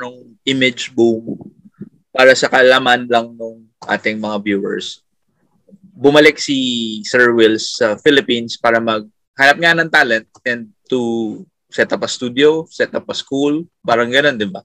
nung 0.00 0.36
image 0.44 0.92
boom 0.92 1.40
para 2.12 2.36
sa 2.36 2.52
kalaman 2.52 3.08
lang 3.08 3.32
nung 3.36 3.64
ating 3.88 4.20
mga 4.20 4.36
viewers 4.44 5.00
bumalik 6.00 6.40
si 6.40 7.00
Sir 7.04 7.32
Wills 7.36 7.76
sa 7.80 7.96
Philippines 8.00 8.56
para 8.56 8.80
maghanap 8.80 9.56
nga 9.60 9.76
ng 9.76 9.90
talent 9.92 10.26
and 10.48 10.72
to 10.88 11.42
set 11.70 11.90
up 11.94 12.02
a 12.02 12.10
studio, 12.10 12.66
set 12.68 12.92
up 12.92 13.06
a 13.06 13.14
school, 13.14 13.64
parang 13.80 14.10
ganun, 14.10 14.36
di 14.36 14.50
ba? 14.50 14.60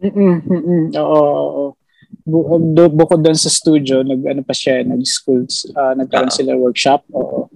Mm-mm, 0.00 0.92
Oo. 0.96 1.76
Bu- 2.26 2.90
bukod 2.90 3.22
doon 3.22 3.38
sa 3.38 3.52
studio, 3.52 4.02
nag 4.02 4.18
ano 4.26 4.42
pa 4.42 4.56
siya, 4.56 4.82
nag-schools, 4.82 5.70
uh, 5.76 5.94
nagkaroon 5.94 6.32
uh, 6.32 6.36
sila 6.36 6.52
workshop. 6.58 7.06
Oo. 7.14 7.46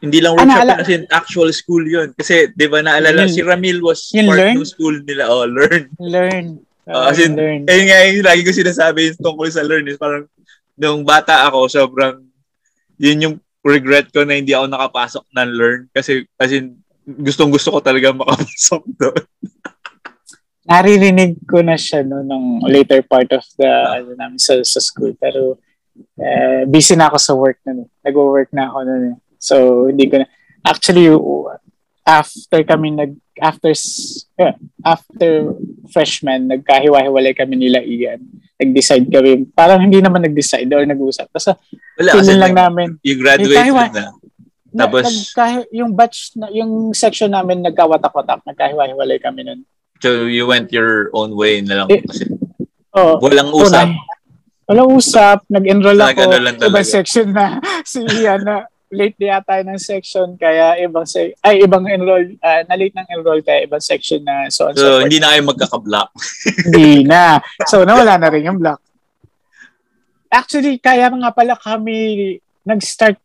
Hindi 0.00 0.24
lang 0.24 0.38
workshop, 0.38 0.68
ah, 0.72 0.78
kasi 0.80 0.92
actual 1.12 1.50
school 1.52 1.84
yun. 1.84 2.14
Kasi, 2.16 2.48
di 2.54 2.66
ba, 2.70 2.80
naalala, 2.80 3.26
yun, 3.26 3.32
si 3.32 3.42
Ramil 3.44 3.82
was 3.84 4.08
part 4.08 4.40
learn? 4.40 4.56
ng 4.56 4.68
school 4.68 4.96
nila. 5.04 5.28
Oh, 5.28 5.44
learn. 5.44 5.90
Learn. 6.00 6.46
Uh, 6.86 7.10
as 7.10 7.18
in, 7.18 7.34
learn. 7.34 7.66
Eh, 7.66 7.82
nga, 7.90 7.98
yung 8.08 8.24
lagi 8.24 8.40
ko 8.46 8.54
sinasabi 8.54 9.12
yung 9.12 9.20
tungkol 9.20 9.48
sa 9.50 9.66
learn 9.66 9.84
is 9.90 9.98
parang, 9.98 10.24
nung 10.76 11.02
bata 11.02 11.48
ako, 11.48 11.66
sobrang 11.66 12.22
yun 13.00 13.24
yung 13.24 13.36
regret 13.66 14.08
ko 14.14 14.22
na 14.22 14.38
hindi 14.38 14.54
ako 14.54 14.70
nakapasok 14.70 15.24
ng 15.34 15.50
learn 15.52 15.80
kasi 15.90 16.24
kasi 16.38 16.70
gustong 17.06 17.54
gusto 17.54 17.70
ko 17.70 17.78
talaga 17.78 18.10
makapasok 18.10 18.82
doon. 19.00 19.24
Naririnig 20.66 21.38
ko 21.46 21.62
na 21.62 21.78
siya 21.78 22.02
no 22.02 22.26
nung 22.26 22.58
later 22.66 22.98
part 23.06 23.30
of 23.30 23.46
the 23.54 23.70
ano 23.70 24.18
namin 24.18 24.42
sa, 24.42 24.58
sa 24.66 24.82
school 24.82 25.14
pero 25.14 25.62
eh, 26.18 26.66
busy 26.66 26.98
na 26.98 27.06
ako 27.06 27.18
sa 27.22 27.32
work 27.38 27.62
na 27.64 27.86
Nagwo-work 28.02 28.50
na 28.50 28.68
ako 28.68 28.78
noon. 28.82 29.04
Eh. 29.14 29.16
So 29.38 29.54
hindi 29.86 30.10
ko 30.10 30.20
na 30.20 30.26
actually 30.66 31.06
after 32.06 32.60
kami 32.66 32.98
nag 32.98 33.14
after 33.38 33.70
uh, 34.42 34.54
after 34.82 35.54
freshman 35.90 36.50
nagkahiwa-hiwalay 36.50 37.34
kami 37.34 37.58
nila 37.58 37.82
Ian 37.82 38.22
nag-decide 38.56 39.10
kami 39.10 39.44
parang 39.52 39.82
hindi 39.82 40.00
naman 40.00 40.22
nag-decide 40.24 40.70
or 40.72 40.86
nag-usap 40.86 41.28
basta 41.34 41.58
wala 41.98 42.10
kasi 42.16 42.32
lang 42.38 42.56
namin 42.56 42.96
you 43.02 43.18
graduate 43.18 43.92
na 43.92 44.14
tapos 44.76 45.04
na, 45.04 45.10
nagkahi, 45.10 45.58
yung 45.72 45.90
batch 45.96 46.36
na 46.36 46.46
yung 46.52 46.92
section 46.92 47.32
namin 47.32 47.64
nagkawatak-watak. 47.64 48.44
Nagkahiwa-hiwalay 48.44 49.18
kami 49.18 49.48
nun. 49.48 49.64
So 50.04 50.28
you 50.28 50.44
went 50.44 50.68
your 50.70 51.08
own 51.16 51.32
way 51.32 51.64
na 51.64 51.84
lang 51.84 51.88
eh, 51.88 52.04
kasi 52.04 52.28
oh, 52.92 53.16
walang 53.24 53.48
usap. 53.56 53.88
Oh, 53.88 53.96
walang 54.68 54.90
usap. 54.92 55.38
Nag-enroll 55.48 55.96
ako. 55.96 56.28
ibang 56.60 56.84
section 56.84 57.32
na. 57.32 57.58
Si 57.90 58.04
Ian 58.04 58.44
na 58.44 58.68
late 58.92 59.18
yata 59.18 59.64
ng 59.66 59.80
section. 59.80 60.38
Kaya 60.38 60.78
ibang 60.78 61.06
se- 61.08 61.34
ay 61.42 61.64
ibang 61.64 61.88
enroll 61.90 62.38
uh, 62.38 62.62
na 62.68 62.74
late 62.78 62.94
ng 62.94 63.08
enroll 63.10 63.42
kaya 63.42 63.66
ibang 63.66 63.82
section 63.82 64.22
na 64.22 64.46
so 64.46 64.70
so, 64.74 64.78
so 64.78 64.88
hindi 65.02 65.18
na 65.18 65.34
kayo 65.34 65.42
magkaka-block. 65.48 66.08
Hindi 66.70 67.02
na. 67.02 67.42
So 67.66 67.82
nawala 67.82 68.18
na 68.18 68.30
rin 68.30 68.46
yung 68.46 68.60
block. 68.62 68.78
Actually 70.30 70.78
kaya 70.78 71.10
nga 71.10 71.30
pala 71.34 71.54
kami 71.58 72.38
nag-start 72.66 73.18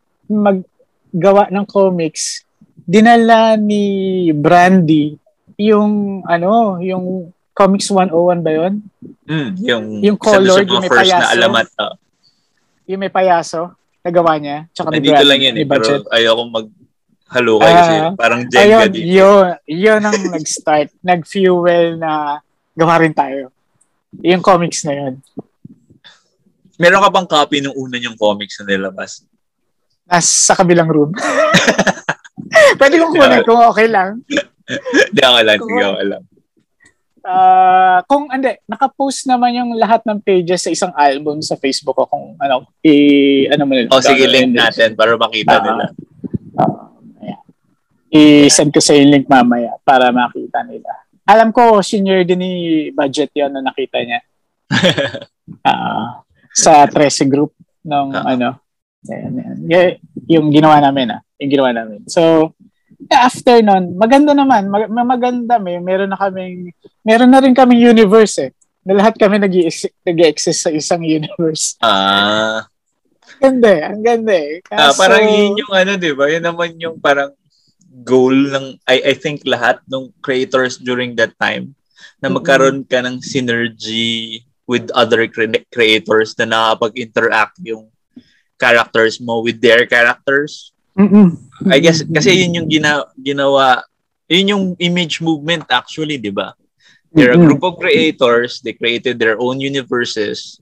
maggawa 1.12 1.52
ng 1.52 1.66
comics 1.68 2.42
dinala 2.88 3.54
ni 3.60 4.28
Brandy 4.32 5.14
yung 5.60 6.24
ano 6.24 6.80
yung 6.80 7.30
Comics 7.52 7.92
101 7.92 8.40
ba 8.40 8.52
yun? 8.56 8.80
Mm, 9.28 9.50
yung, 9.60 9.84
yung 10.00 10.16
color, 10.16 10.64
yung 10.64 10.80
may 10.80 10.88
payaso. 10.88 11.20
Na 11.20 11.32
alamat, 11.36 11.66
oh. 11.84 11.94
Yung 12.88 13.00
may 13.04 13.12
payaso 13.12 13.76
nagawa 14.02 14.40
niya. 14.40 14.66
Tsaka 14.74 14.88
Nandito 14.90 15.14
Brad, 15.14 15.28
lang 15.28 15.40
yan 15.40 15.56
eh, 15.60 15.66
pero 15.68 15.86
ayoko 16.10 16.42
mag 16.50 16.66
halukay 17.32 17.70
uh, 17.70 17.76
kasi 17.76 17.94
ah, 17.96 18.12
parang 18.12 18.40
Jenga 18.44 18.60
ayun, 18.60 18.88
dito. 18.92 19.08
Yun, 19.08 19.46
yun 19.64 20.00
ang 20.04 20.20
nag-start, 20.36 20.88
nag-fuel 21.12 21.96
na 21.96 22.42
gawa 22.76 23.00
rin 23.00 23.14
tayo. 23.14 23.52
Yung 24.20 24.44
comics 24.44 24.84
na 24.84 24.92
yun. 24.92 25.14
Meron 26.76 27.04
ka 27.04 27.08
bang 27.08 27.28
copy 27.28 27.56
ng 27.62 27.76
una 27.76 27.96
yung 27.96 28.18
comics 28.18 28.60
na 28.60 28.74
nilabas? 28.74 29.24
Nas 30.08 30.26
sa 30.26 30.58
kabilang 30.58 30.88
room. 30.90 31.10
Pwede 32.80 33.00
kong 33.00 33.14
kunin 33.14 33.42
kung 33.46 33.62
okay 33.64 33.88
lang. 33.88 34.22
Hindi, 34.28 35.22
okay 35.22 35.44
lang. 35.44 35.58
Sige, 35.60 35.84
okay 35.84 36.06
lang. 36.06 36.22
Uh, 37.22 38.02
kung 38.10 38.26
hindi, 38.34 38.58
naka-post 38.66 39.30
naman 39.30 39.54
yung 39.54 39.70
lahat 39.78 40.02
ng 40.02 40.18
pages 40.26 40.66
sa 40.66 40.74
isang 40.74 40.92
album 40.98 41.38
sa 41.38 41.54
Facebook 41.54 41.94
ko 41.94 42.04
kung 42.10 42.34
ano, 42.42 42.66
i 42.82 43.46
ano 43.46 43.62
mo 43.62 43.78
nila. 43.78 43.94
Oh, 43.94 44.02
sige, 44.02 44.26
link 44.26 44.50
natin 44.50 44.98
para 44.98 45.14
makita 45.14 45.62
uh, 45.62 45.62
nila. 45.62 45.84
Uh, 46.58 46.90
yeah. 47.22 47.40
I-send 48.10 48.74
ko 48.74 48.82
sa 48.82 48.98
yung 48.98 49.14
link 49.14 49.30
mamaya 49.30 49.78
para 49.86 50.10
makita 50.10 50.66
nila. 50.66 50.90
Alam 51.22 51.54
ko, 51.54 51.78
senior 51.78 52.26
din 52.26 52.42
ni 52.42 52.52
budget 52.90 53.30
yon 53.38 53.54
na 53.54 53.62
nakita 53.62 54.02
niya. 54.02 54.20
uh, 55.62 56.26
sa 56.66 56.90
13 56.90 57.30
group 57.30 57.54
ng 57.86 58.06
uh, 58.18 58.26
ano. 58.26 58.61
Yan, 59.10 59.32
yan. 59.66 59.90
Yung 60.30 60.48
ginawa 60.54 60.78
namin 60.78 61.18
ah. 61.18 61.20
Yung 61.42 61.50
ginawa 61.50 61.70
namin. 61.74 62.06
So, 62.06 62.54
after 63.10 63.58
nun, 63.64 63.98
maganda 63.98 64.30
naman, 64.36 64.70
mag- 64.70 64.90
maganda 64.90 65.58
may 65.58 65.82
meron 65.82 66.14
na 66.14 66.18
kaming, 66.18 66.70
meron 67.02 67.30
na 67.30 67.42
rin 67.42 67.54
kaming 67.56 67.82
universe 67.82 68.38
eh. 68.38 68.50
Na 68.82 68.98
lahat 68.98 69.14
kami 69.18 69.38
nag 69.38 69.54
exist 70.22 70.60
sa 70.62 70.70
isang 70.70 71.02
universe. 71.02 71.74
Ah. 71.82 72.66
Ganda 73.42 73.68
eh, 73.74 73.82
ang 73.82 74.02
ganda 74.02 74.34
eh. 74.34 74.62
Kaso, 74.62 74.78
ah, 74.78 74.94
parang 74.94 75.24
yun 75.26 75.58
yung 75.58 75.72
ano, 75.74 75.90
di 75.98 76.12
ba? 76.14 76.30
Yun 76.30 76.44
naman 76.46 76.70
yung 76.78 76.96
parang 77.02 77.34
goal 78.06 78.34
ng, 78.34 78.78
I, 78.86 79.12
I 79.12 79.14
think 79.18 79.42
lahat 79.42 79.82
ng 79.90 80.14
creators 80.22 80.78
during 80.78 81.18
that 81.18 81.34
time 81.42 81.74
na 82.22 82.30
magkaroon 82.30 82.86
ka 82.86 83.02
ng 83.02 83.18
synergy 83.18 84.42
with 84.66 84.88
other 84.94 85.26
cre- 85.26 85.66
creators 85.68 86.32
na 86.38 86.46
nakapag-interact 86.46 87.58
yung 87.66 87.91
characters 88.62 89.18
mo 89.18 89.42
with 89.42 89.58
their 89.58 89.82
characters 89.90 90.72
Mm-mm. 90.92 91.40
I 91.72 91.80
guess 91.80 92.04
kasi 92.04 92.44
yun 92.44 92.62
yung 92.62 92.68
gina, 92.68 93.08
ginawa 93.16 93.80
yun 94.28 94.52
yung 94.52 94.64
image 94.76 95.20
movement 95.24 95.64
actually, 95.72 96.20
'di 96.20 96.32
ba? 96.32 96.52
They're 97.12 97.36
a 97.36 97.40
group 97.40 97.60
of 97.60 97.76
creators, 97.76 98.64
they 98.64 98.72
created 98.72 99.20
their 99.20 99.36
own 99.36 99.60
universes. 99.60 100.56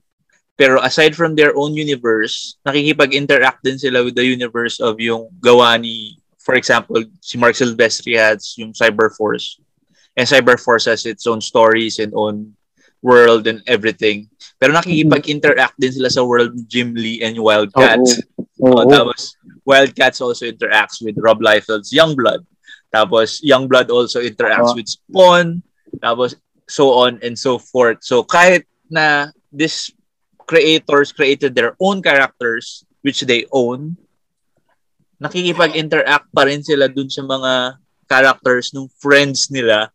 Pero 0.59 0.83
aside 0.83 1.15
from 1.15 1.31
their 1.31 1.55
own 1.55 1.71
universe, 1.79 2.59
nakikipag-interact 2.67 3.63
din 3.63 3.79
sila 3.79 4.03
with 4.03 4.19
the 4.19 4.27
universe 4.27 4.83
of 4.83 4.99
yung 4.99 5.31
gawa 5.39 5.79
ni, 5.79 6.19
for 6.43 6.59
example, 6.59 6.99
si 7.23 7.39
Mark 7.39 7.55
Silvestri 7.55 8.19
has 8.19 8.59
yung 8.59 8.75
Cyberforce. 8.75 9.63
And 10.19 10.27
Cyberforce 10.27 10.91
has 10.91 11.07
its 11.07 11.23
own 11.23 11.39
stories 11.39 12.03
and 12.03 12.11
own 12.11 12.51
world 13.01 13.49
and 13.49 13.61
everything. 13.65 14.29
Pero 14.61 14.73
nakikipag-interact 14.77 15.77
din 15.81 15.91
sila 15.91 16.09
sa 16.09 16.21
world 16.21 16.53
Jim 16.69 16.93
Lee 16.93 17.21
and 17.25 17.37
Wildcats. 17.37 18.21
Oh, 18.61 18.69
oh. 18.69 18.77
oh, 18.77 18.85
oh. 18.85 18.89
Tapos, 18.89 19.35
Wildcats 19.65 20.21
also 20.21 20.45
interacts 20.45 21.01
with 21.01 21.17
Rob 21.17 21.41
Liefeld's 21.41 21.93
Youngblood. 21.93 22.45
Tapos 22.91 23.39
Youngblood 23.41 23.89
also 23.89 24.19
interacts 24.21 24.75
uh-huh. 24.75 24.79
with 24.79 24.87
Spawn. 24.89 25.63
Tapos 26.03 26.35
so 26.67 26.93
on 26.93 27.19
and 27.23 27.37
so 27.37 27.57
forth. 27.57 28.03
So 28.03 28.23
kahit 28.23 28.67
na 28.91 29.31
these 29.51 29.91
creators 30.47 31.11
created 31.15 31.55
their 31.55 31.75
own 31.79 32.03
characters 32.03 32.83
which 33.01 33.23
they 33.23 33.47
own, 33.51 33.95
nakikipag-interact 35.23 36.27
pa 36.33 36.43
rin 36.43 36.61
sila 36.65 36.91
dun 36.91 37.07
sa 37.07 37.23
mga 37.23 37.79
characters 38.09 38.75
ng 38.75 38.91
friends 38.99 39.47
nila. 39.47 39.87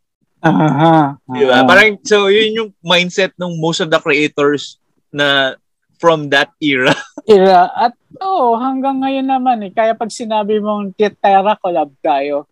Aha. 0.45 1.17
Uh-huh. 1.17 1.33
Diba? 1.33 1.65
Parang, 1.65 1.97
so 2.05 2.29
yun 2.29 2.53
yung 2.53 2.69
mindset 2.85 3.33
ng 3.37 3.57
most 3.57 3.81
of 3.81 3.89
the 3.89 3.97
creators 3.97 4.77
na 5.09 5.57
from 5.97 6.29
that 6.29 6.53
era. 6.61 6.93
era. 7.25 7.73
At 7.73 7.93
oo, 8.21 8.53
oh, 8.53 8.61
hanggang 8.61 9.01
ngayon 9.01 9.27
naman 9.27 9.57
eh. 9.65 9.71
Kaya 9.73 9.97
pag 9.97 10.13
sinabi 10.13 10.61
mong 10.61 10.93
Tierra 10.93 11.57
collab 11.57 11.89
tayo, 12.05 12.45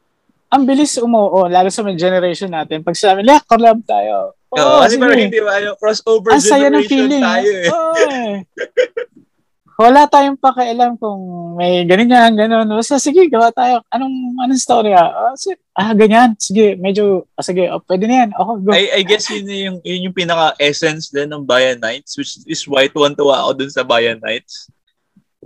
ang 0.49 0.63
bilis 0.65 0.97
umuo, 0.97 1.45
lalo 1.49 1.69
sa 1.69 1.85
mga 1.85 1.99
generation 1.99 2.49
natin. 2.49 2.81
Pag 2.81 2.97
sinabi, 2.97 3.25
yeah, 3.25 3.41
collab 3.43 3.81
tayo. 3.85 4.33
Oo, 4.55 4.61
oh, 4.61 4.79
kasi 4.81 4.95
parang 4.95 5.19
hindi 5.19 5.41
ba, 5.43 5.59
yung 5.59 5.75
crossover 5.75 6.31
ang 6.31 6.41
saya 6.41 6.71
ng 6.71 6.85
feeling, 6.87 7.21
tayo 7.21 7.49
eh. 7.49 7.67
Oh, 7.69 7.95
eh. 7.97 8.33
wala 9.75 10.07
tayong 10.07 10.39
pakialam 10.39 10.95
kung 10.95 11.55
may 11.59 11.83
ganyan, 11.83 12.31
ganun. 12.31 12.67
Basta 12.71 12.95
sige, 12.95 13.27
gawa 13.27 13.51
tayo. 13.51 13.83
Anong, 13.91 14.39
anong 14.39 14.61
story 14.61 14.95
ah? 14.95 15.11
Ah, 15.11 15.35
sige, 15.35 15.59
ah 15.75 15.91
ganyan. 15.91 16.31
Sige, 16.39 16.79
medyo, 16.79 17.27
ah, 17.35 17.43
sige, 17.43 17.67
oh, 17.67 17.83
pwede 17.83 18.07
na 18.07 18.23
yan. 18.23 18.29
Okay, 18.31 18.55
go. 18.63 18.71
I, 18.71 18.83
I 18.95 19.01
guess 19.03 19.27
yun 19.27 19.43
yung, 19.51 19.77
yun 19.83 20.05
yung 20.09 20.15
pinaka-essence 20.15 21.11
din 21.11 21.27
ng 21.27 21.43
Bayan 21.43 21.83
Nights, 21.83 22.15
which 22.15 22.39
is 22.47 22.63
why 22.63 22.87
tuwan-tuwa 22.87 23.43
ako 23.43 23.51
dun 23.59 23.71
sa 23.71 23.83
Bayan 23.83 24.23
Nights. 24.23 24.71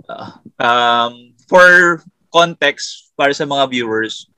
Uh, 0.06 0.30
um, 0.62 1.34
for 1.50 1.98
context, 2.30 3.10
para 3.18 3.34
sa 3.34 3.42
mga 3.42 3.66
viewers, 3.66 4.30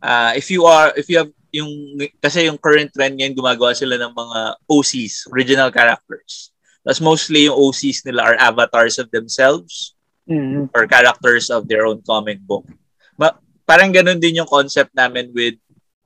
uh, 0.00 0.32
if 0.32 0.48
you 0.48 0.64
are, 0.64 0.96
if 0.96 1.12
you 1.12 1.20
have 1.20 1.32
yung, 1.52 1.70
kasi 2.18 2.48
yung 2.48 2.56
current 2.56 2.88
trend 2.96 3.20
ngayon, 3.20 3.36
gumagawa 3.36 3.76
sila 3.76 4.00
ng 4.00 4.12
mga 4.16 4.38
OCs, 4.72 5.28
original 5.30 5.68
characters 5.68 6.53
Tapos 6.84 7.00
mostly 7.00 7.48
yung 7.48 7.56
OCs 7.56 8.04
nila 8.04 8.22
are 8.22 8.38
avatars 8.38 9.00
of 9.00 9.08
themselves 9.08 9.96
mm-hmm. 10.28 10.68
or 10.76 10.86
characters 10.86 11.48
of 11.48 11.64
their 11.66 11.88
own 11.88 12.04
comic 12.04 12.38
book. 12.44 12.68
Ma- 13.16 13.40
parang 13.64 13.88
ganun 13.88 14.20
din 14.20 14.44
yung 14.44 14.50
concept 14.50 14.92
namin 14.92 15.32
with 15.32 15.56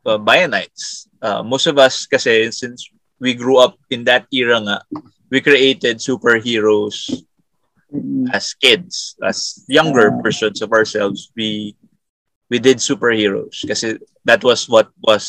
uh, 0.07 0.19
Bionites. 0.19 1.11
Uh, 1.19 1.43
most 1.43 1.67
of 1.67 1.79
us 1.79 2.07
kasi 2.07 2.47
since 2.55 2.87
we 3.19 3.35
grew 3.35 3.59
up 3.59 3.75
in 3.91 4.07
that 4.07 4.31
era 4.31 4.63
nga, 4.63 4.79
we 5.31 5.43
created 5.43 5.99
superheroes 5.99 7.27
mm-hmm. 7.91 8.31
as 8.31 8.55
kids, 8.55 9.19
as 9.27 9.67
younger 9.67 10.15
versions 10.23 10.63
of 10.63 10.71
ourselves. 10.71 11.35
We 11.35 11.75
we 12.49 12.59
did 12.63 12.79
superheroes 12.79 13.67
kasi 13.67 13.99
that 14.25 14.41
was 14.47 14.71
what 14.71 14.89
was 15.03 15.27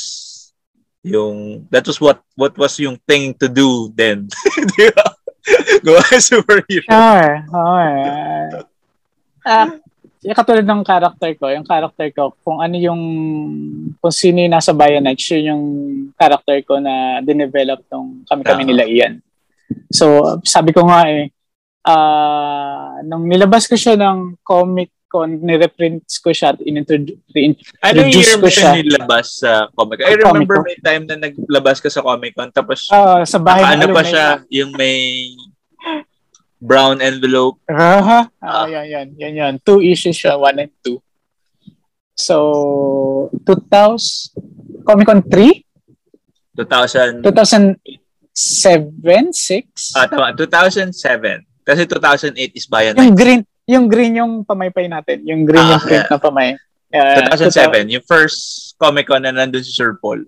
yung 1.04 1.68
that 1.72 1.88
was 1.88 2.00
what 2.00 2.22
what 2.36 2.56
was 2.58 2.80
yung 2.80 3.02
thing 3.08 3.34
to 3.42 3.50
do 3.50 3.92
then. 3.96 4.30
Di 4.78 4.94
ba? 4.94 5.19
Gawa 5.86 6.04
superhero. 6.20 6.86
Sure. 6.88 7.34
Sure. 7.50 8.66
Uh, 9.46 9.68
yung 10.20 10.36
katulad 10.36 10.66
ng 10.68 10.84
character 10.84 11.32
ko, 11.40 11.46
yung 11.48 11.64
character 11.64 12.08
ko, 12.12 12.36
kung 12.44 12.60
ano 12.60 12.76
yung, 12.76 13.02
kung 14.04 14.14
sino 14.14 14.44
yung 14.44 14.52
nasa 14.52 14.76
Bionite, 14.76 15.24
yun 15.40 15.44
yung 15.48 15.64
character 16.20 16.60
ko 16.68 16.84
na 16.84 17.24
dinevelop 17.24 17.88
nung 17.88 18.28
kami-kami 18.28 18.68
nila 18.68 18.84
iyan. 18.84 19.24
So, 19.88 20.38
sabi 20.44 20.76
ko 20.76 20.84
nga 20.92 21.08
eh, 21.08 21.32
uh, 21.88 23.00
nung 23.08 23.24
nilabas 23.32 23.64
ko 23.66 23.80
siya 23.80 23.96
ng 23.96 24.44
comic 24.44 24.92
ko, 25.10 25.26
ni-reprints 25.26 26.22
ko 26.22 26.30
siya 26.30 26.54
at 26.54 26.62
in-introduce 26.62 27.18
ano 27.82 28.00
year 28.06 28.38
ko 28.38 28.48
siya. 28.48 28.78
nilabas 28.78 29.42
sa 29.42 29.66
Comic 29.74 30.06
Con? 30.06 30.08
I 30.08 30.16
remember 30.22 30.62
may 30.62 30.78
time 30.78 31.04
na 31.10 31.18
naglabas 31.18 31.82
ka 31.82 31.90
sa 31.90 32.06
Comic 32.06 32.38
Con 32.38 32.54
tapos 32.54 32.86
uh, 32.94 33.26
sa 33.26 33.42
bahay 33.42 33.74
ano 33.74 33.90
pa 33.90 34.06
siya, 34.06 34.46
yung 34.54 34.78
may 34.78 35.34
brown 36.62 37.02
envelope. 37.02 37.58
Aha. 37.72 38.28
Uh, 38.38 38.46
uh, 38.46 38.68
yan, 38.68 38.86
yan, 38.86 39.08
yan, 39.16 39.34
yan. 39.34 39.54
Two 39.64 39.82
issues 39.82 40.20
siya, 40.20 40.38
one 40.38 40.60
and 40.60 40.72
two. 40.84 41.02
So, 42.20 43.32
2000, 43.48 44.84
Comic 44.84 45.08
Con 45.08 45.24
3? 45.24 45.64
2000. 46.60 47.24
2007, 47.24 47.80
6? 49.32 49.96
Ah, 49.96 50.12
2007. 50.36 51.48
Kasi 51.64 51.86
2008 51.88 52.60
is 52.60 52.68
Bayan 52.68 53.00
Yung 53.00 53.16
green, 53.16 53.48
yung 53.70 53.86
green 53.86 54.18
yung 54.18 54.42
pamaypay 54.42 54.90
natin. 54.90 55.22
Yung 55.30 55.46
green 55.46 55.62
ah, 55.62 55.78
yung 55.78 55.84
print 55.86 56.06
yeah. 56.10 56.12
na 56.12 56.18
pamay. 56.18 56.50
Uh, 56.90 57.30
2007, 57.38 57.86
2000. 57.86 57.94
yung 57.94 58.06
first 58.10 58.40
Comic 58.82 59.06
Con 59.06 59.22
na 59.22 59.30
nandun 59.30 59.62
si 59.62 59.70
Sir 59.70 59.94
Paul. 60.02 60.26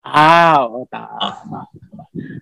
Ah, 0.00 0.64
oo, 0.64 0.88
tama. 0.88 1.20
Ah. 1.20 1.68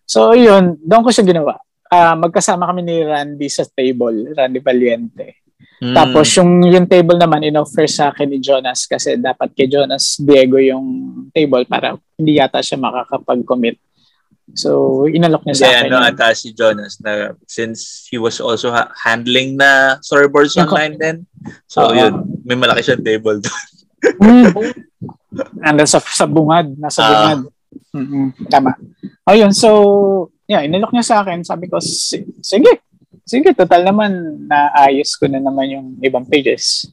So, 0.07 0.31
yun, 0.39 0.79
doon 0.79 1.03
ko 1.03 1.11
siya 1.11 1.27
ginawa. 1.27 1.59
Uh, 1.91 2.15
magkasama 2.15 2.71
kami 2.71 2.87
ni 2.87 3.03
Randy 3.03 3.51
sa 3.51 3.67
table, 3.67 4.31
Randy 4.31 4.63
Valiente. 4.63 5.43
Mm. 5.79 5.95
Tapos 5.95 6.27
yung 6.35 6.63
yung 6.67 6.87
table 6.91 7.19
naman 7.19 7.47
inoffer 7.47 7.87
sa 7.87 8.11
akin 8.11 8.27
ni 8.31 8.43
Jonas 8.43 8.87
kasi 8.87 9.15
dapat 9.15 9.55
kay 9.55 9.71
Jonas 9.71 10.19
Diego 10.19 10.59
yung 10.59 10.87
table 11.31 11.67
para 11.71 11.95
hindi 12.19 12.43
yata 12.43 12.59
siya 12.59 12.83
makakapag-commit 12.83 13.79
So, 14.57 15.05
inalok 15.05 15.45
niya 15.45 15.57
sa 15.57 15.67
akin. 15.69 15.93
ano 15.93 15.99
ata 16.01 16.33
si 16.33 16.57
Jonas 16.57 17.01
na 17.05 17.37
since 17.45 18.09
he 18.09 18.17
was 18.17 18.41
also 18.41 18.73
ha- 18.73 18.91
handling 18.97 19.61
na 19.61 20.01
storyboards 20.01 20.57
yung 20.57 20.69
online 20.69 20.97
din. 20.97 21.17
So, 21.69 21.89
uh, 21.89 21.95
yun. 21.95 22.15
May 22.49 22.57
malaki 22.57 22.81
siyang 22.85 23.05
table 23.05 23.39
doon. 23.45 23.65
mm. 24.25 24.45
Nandun 25.61 25.89
sa, 25.89 26.01
sa 26.01 26.25
bungad. 26.25 26.73
Nasa 26.81 27.01
uh, 27.05 27.09
bungad. 27.09 27.41
Mm-hmm. 27.93 28.27
Tama. 28.49 28.73
O 29.29 29.37
yun. 29.37 29.53
So, 29.53 29.69
yeah, 30.49 30.65
inalok 30.65 30.93
niya 30.97 31.05
sa 31.05 31.17
akin. 31.21 31.45
Sabi 31.45 31.69
ko, 31.69 31.79
sige. 31.83 32.81
Sige, 33.29 33.53
total 33.53 33.85
naman 33.85 34.45
naayos 34.49 35.13
ko 35.21 35.29
na 35.29 35.37
naman 35.37 35.69
yung 35.69 35.87
ibang 36.01 36.25
pages. 36.25 36.89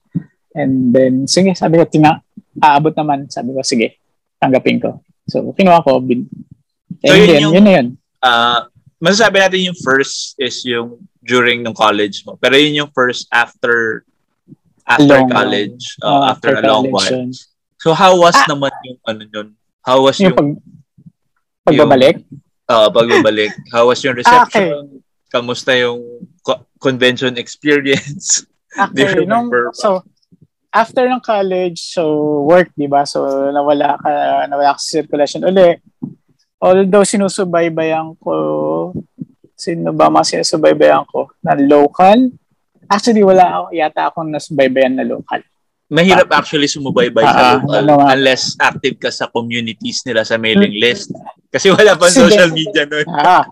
And 0.51 0.91
then, 0.91 1.13
sige, 1.31 1.55
sabi 1.55 1.79
ko, 1.79 1.87
tina, 1.87 2.19
aabot 2.59 2.91
naman. 2.91 3.31
Sabi 3.31 3.55
ko, 3.55 3.63
sige, 3.63 4.03
tanggapin 4.39 4.83
ko. 4.83 4.99
So, 5.27 5.55
kinuha 5.55 5.79
ko, 5.83 6.03
bin, 6.03 6.27
So 7.03 7.13
yun, 7.13 7.27
yun, 7.27 7.41
yung, 7.41 7.53
yun 7.53 7.63
na 7.63 7.73
yun. 7.75 7.87
Uh, 8.23 8.59
masasabi 9.01 9.37
natin 9.41 9.73
yung 9.73 9.79
first 9.83 10.37
is 10.39 10.63
yung 10.63 11.01
during 11.25 11.65
ng 11.65 11.75
college 11.75 12.23
mo. 12.23 12.37
Pero 12.39 12.55
yun 12.55 12.85
yung 12.85 12.91
first 12.93 13.27
after 13.33 14.05
after 14.85 15.25
long 15.25 15.29
college, 15.29 15.97
uh, 16.05 16.07
uh, 16.07 16.23
after, 16.31 16.55
after 16.55 16.61
a 16.61 16.69
long 16.69 16.87
while. 16.93 17.29
So 17.81 17.93
how 17.93 18.13
was 18.17 18.37
ah, 18.37 18.45
naman 18.49 18.71
yung 18.85 18.99
ano 19.05 19.23
yun? 19.25 19.47
How 19.85 20.01
was 20.01 20.17
yung, 20.17 20.33
yung 20.33 20.37
pag, 20.37 20.49
pagbabalik? 21.65 22.17
Oo, 22.65 22.77
uh, 22.81 22.89
pagbabalik. 22.89 23.53
How 23.73 23.85
was 23.85 24.01
yung 24.01 24.17
reception? 24.17 24.73
Okay. 24.73 25.29
Kamusta 25.29 25.77
yung 25.77 26.01
co- 26.41 26.65
convention 26.81 27.37
experience? 27.37 28.45
Okay, 28.75 29.23
nung, 29.23 29.47
so, 29.71 30.03
after 30.75 31.07
ng 31.07 31.23
college, 31.23 31.95
so 31.95 32.43
work, 32.43 32.67
di 32.75 32.91
ba? 32.91 33.07
So, 33.07 33.23
nawala 33.47 33.95
ka, 33.95 34.11
nawala 34.51 34.75
ka 34.75 34.83
sa 34.83 34.99
circulation 34.99 35.47
uli. 35.47 35.79
Although 36.61 37.03
sinusubaybayan 37.03 38.15
ko, 38.19 38.33
sino 39.55 39.91
ba 39.91 40.11
mga 40.11 40.39
sinusubaybayan 40.39 41.03
ko 41.07 41.31
na 41.43 41.55
local? 41.59 42.31
Actually, 42.85 43.25
wala 43.25 43.45
ako, 43.49 43.65
yata 43.73 44.01
akong 44.07 44.29
nasubaybayan 44.31 44.95
na 44.95 45.05
local. 45.07 45.41
Mahirap 45.85 46.33
uh, 46.33 46.41
actually 46.41 46.65
sumubaybay 46.65 47.21
uh, 47.21 47.29
sa 47.29 47.41
ah, 47.41 47.51
local 47.61 47.77
ano, 47.77 47.95
unless 48.09 48.57
active 48.57 48.97
ka 48.97 49.13
sa 49.13 49.29
communities 49.29 50.01
nila 50.01 50.25
sa 50.25 50.41
mailing 50.41 50.81
list. 50.81 51.13
Kasi 51.53 51.69
wala 51.69 51.93
pa 51.93 52.09
social 52.09 52.49
media 52.49 52.89
noon. 52.89 53.05
Ah, 53.05 53.45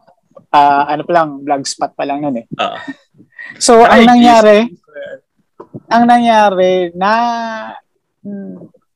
uh, 0.50 0.84
ano 0.90 1.02
pa 1.06 1.12
lang, 1.14 1.46
blogspot 1.46 1.94
pa 1.94 2.04
lang 2.10 2.26
noon 2.26 2.42
eh. 2.42 2.46
Uh, 2.58 2.78
so, 3.62 3.86
ang 3.86 4.06
nangyari, 4.06 4.66
ang 5.90 6.04
nangyari 6.10 6.90
na 6.98 7.12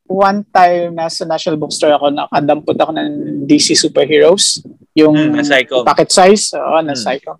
one 0.07 0.41
time 0.49 0.95
nasa 0.95 1.27
National 1.27 1.59
Bookstore 1.59 1.93
ako, 1.93 2.09
nakadampot 2.15 2.77
ako 2.79 2.91
ng 2.95 3.09
DC 3.45 3.75
Superheroes. 3.75 4.63
Yung 4.97 5.13
mm, 5.13 5.85
pocket 5.85 6.09
size. 6.09 6.55
Oo, 6.57 6.81
na 6.81 6.95
mm. 6.95 6.99
Psycho. 6.99 7.37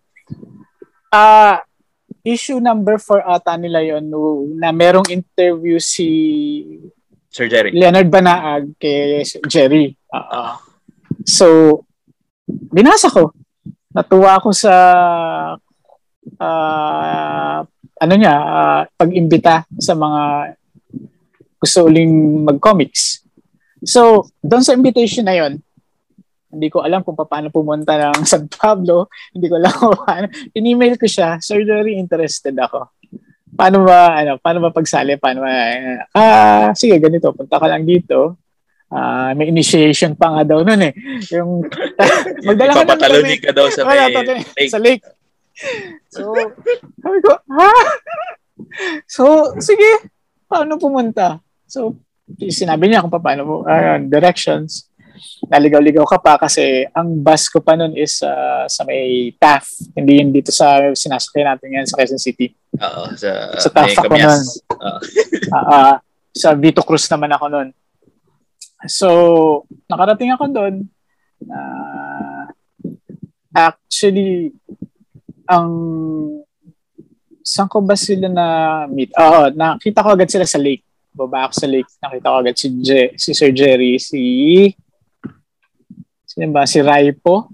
Uh, 1.08 1.58
issue 2.28 2.60
number 2.60 3.00
4 3.00 3.24
ata 3.24 3.56
nila 3.56 3.80
yon 3.80 4.12
na 4.60 4.76
merong 4.76 5.08
interview 5.08 5.80
si 5.80 6.08
Sir 7.32 7.48
Jerry. 7.48 7.72
Leonard 7.72 8.12
Banaag 8.12 8.76
kay 8.76 9.24
Jerry. 9.48 9.96
Uh, 10.12 10.60
so, 11.24 11.80
binasa 12.48 13.08
ko. 13.08 13.32
Natuwa 13.96 14.38
ako 14.38 14.50
sa 14.54 14.74
uh, 16.38 17.60
ano 17.98 18.14
niya, 18.14 18.36
uh, 18.38 18.82
pag-imbita 18.94 19.66
sa 19.80 19.94
mga 19.98 20.54
gusto 21.58 21.86
uling 21.86 22.46
mag-comics. 22.46 23.26
So, 23.86 24.30
doon 24.42 24.66
sa 24.66 24.74
invitation 24.74 25.26
na 25.26 25.38
yon, 25.38 25.62
hindi 26.48 26.72
ko 26.72 26.82
alam 26.82 27.04
kung 27.04 27.14
paano 27.14 27.52
pumunta 27.52 28.00
ng 28.00 28.24
San 28.32 28.48
Pablo. 28.48 29.12
Hindi 29.36 29.48
ko 29.52 29.56
alam 29.60 29.74
kung 29.74 29.98
paano. 30.00 30.26
In-email 30.56 30.96
ko 30.96 31.06
siya, 31.06 31.38
sir, 31.44 31.62
very 31.62 32.00
interested 32.00 32.56
ako. 32.58 32.90
Paano 33.58 33.84
ba, 33.84 34.22
ano, 34.22 34.38
paano 34.38 34.62
ba 34.64 34.74
pagsali? 34.74 35.18
Paano 35.18 35.44
ba, 35.44 35.52
ah, 36.14 36.70
sige, 36.78 36.98
ganito, 37.02 37.34
punta 37.34 37.58
ka 37.58 37.68
lang 37.68 37.84
dito. 37.84 38.38
Uh, 38.88 39.36
may 39.36 39.52
initiation 39.52 40.16
pa 40.16 40.32
nga 40.32 40.44
daw 40.48 40.64
noon 40.64 40.80
eh. 40.80 40.94
Yung, 41.36 41.68
magdala 42.48 42.72
ka 42.72 42.96
ng 42.96 43.44
ka 43.44 43.52
daw 43.52 43.68
sa 43.68 43.84
may 43.84 44.00
lake. 44.08 44.72
Sa 44.72 44.80
lake. 44.80 45.04
So, 46.08 46.32
sabi 47.02 47.20
ko, 47.20 47.34
ha? 47.36 47.72
So, 49.10 49.24
sige, 49.60 50.08
paano 50.48 50.80
pumunta? 50.80 51.42
So, 51.68 52.00
sinabi 52.48 52.88
niya 52.88 53.04
kung 53.04 53.12
paano 53.12 53.64
uh, 53.68 54.00
directions. 54.08 54.88
Naligaw-ligaw 55.50 56.06
ka 56.06 56.18
pa 56.22 56.38
kasi 56.38 56.86
ang 56.94 57.20
bus 57.22 57.50
ko 57.50 57.58
pa 57.60 57.74
noon 57.74 57.98
is 57.98 58.22
uh, 58.22 58.70
sa 58.70 58.86
may 58.86 59.34
TAF. 59.36 59.66
Hindi 59.98 60.22
yun 60.22 60.30
dito 60.32 60.54
sa 60.54 60.94
sinasakay 60.94 61.44
natin 61.44 61.74
ngayon 61.74 61.90
sa 61.90 61.98
Quezon 61.98 62.22
City. 62.22 62.54
Oo, 62.78 63.04
sa, 63.18 63.58
sa 63.58 63.70
TAF 63.70 63.98
ako 63.98 64.14
noon. 64.14 64.42
Uh. 64.78 65.00
uh, 65.54 65.96
sa 66.38 66.54
Vito 66.54 66.86
Cruz 66.86 67.10
naman 67.10 67.34
ako 67.34 67.46
noon. 67.50 67.70
So, 68.86 69.08
nakarating 69.90 70.38
ako 70.38 70.54
doon. 70.54 70.76
Uh, 71.42 72.46
actually, 73.58 74.54
ang 75.50 75.70
saan 77.42 77.72
ko 77.72 77.82
ba 77.82 77.98
sila 77.98 78.30
na 78.30 78.46
meet? 78.86 79.10
Oo, 79.18 79.50
nakita 79.50 80.06
ko 80.06 80.14
agad 80.14 80.30
sila 80.30 80.46
sa 80.46 80.62
lake. 80.62 80.86
Baba 81.18 81.50
ako 81.50 81.54
sa 81.58 81.68
lake. 81.68 81.90
Nakita 81.98 82.30
ko 82.30 82.38
agad 82.38 82.56
si, 82.56 82.68
Je, 82.78 83.02
si 83.18 83.34
Sir 83.34 83.50
Jerry, 83.50 83.98
si 83.98 84.22
sino 86.30 86.54
ba? 86.54 86.70
Si 86.70 86.78
Raipo. 86.78 87.50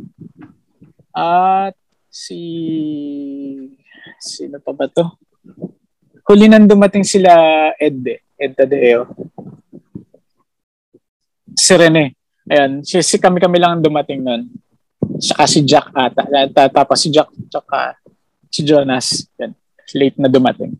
At 1.16 1.72
si 2.11 2.39
sino 4.20 4.59
pa 4.59 4.76
ba 4.76 4.91
to? 4.91 5.07
Huli 6.28 6.51
nang 6.51 6.68
dumating 6.68 7.07
sila 7.07 7.32
Ed, 7.80 8.20
Ed 8.36 8.51
Tadeo. 8.59 9.07
Si 11.55 11.74
Rene. 11.80 12.20
Ayan, 12.43 12.84
si, 12.84 12.99
si 12.99 13.16
kami-kami 13.16 13.55
lang 13.55 13.80
dumating 13.80 14.20
nun. 14.20 14.51
Saka 15.24 15.47
si 15.47 15.64
Jack 15.64 15.95
ata. 15.95 16.28
Tapos 16.68 16.99
si 16.99 17.07
Jack, 17.07 17.32
tsaka 17.47 17.95
si 18.51 18.68
Jonas. 18.68 19.32
Yan 19.39 19.55
late 19.93 20.18
na 20.18 20.28
dumating. 20.28 20.74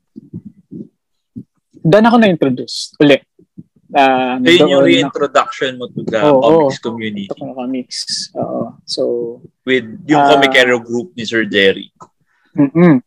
Doon 1.84 2.07
ako 2.07 2.15
na-introduce 2.17 2.95
uli. 3.03 3.19
Uh, 3.93 4.41
Ayun 4.41 4.73
yung 4.73 4.86
reintroduction 4.89 5.77
mo 5.77 5.86
to 5.86 6.01
the 6.01 6.17
oh, 6.17 6.41
comics 6.41 6.81
oh, 6.81 6.84
community. 6.89 7.29
To 7.29 7.53
comics. 7.53 7.97
Oo. 8.34 8.73
So, 8.89 9.01
with 9.69 9.86
yung 10.09 10.17
uh, 10.17 10.34
Comicero 10.34 10.81
group 10.81 11.13
ni 11.13 11.29
Sir 11.29 11.45
Jerry. 11.45 11.93
Mm-mm. 12.57 13.05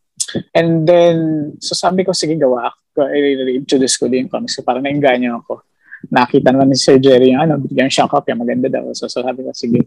And 0.54 0.86
then, 0.86 1.16
so 1.58 1.74
sabi 1.74 2.06
ko, 2.06 2.14
sige, 2.14 2.38
gawa 2.38 2.70
ako. 2.70 3.02
I-introduce 3.02 3.98
ko 3.98 4.06
din 4.06 4.26
yung 4.26 4.32
comics. 4.32 4.54
So, 4.54 4.62
parang 4.62 4.86
nainganyo 4.86 5.42
ako. 5.42 5.66
Nakita 6.06 6.54
naman 6.54 6.70
ni 6.70 6.78
Sir 6.78 7.02
Jerry 7.02 7.34
yung 7.34 7.42
ano, 7.42 7.58
bigyan 7.58 7.90
siya 7.90 8.06
copy, 8.06 8.30
maganda 8.38 8.70
daw. 8.70 8.86
So, 8.94 9.10
so 9.10 9.26
sabi 9.26 9.42
ko, 9.42 9.50
sige, 9.50 9.82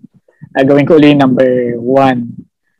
uh, 0.51 0.63
gawin 0.67 0.83
ko 0.83 0.99
uli 0.99 1.15
number 1.15 1.79
one. 1.79 2.27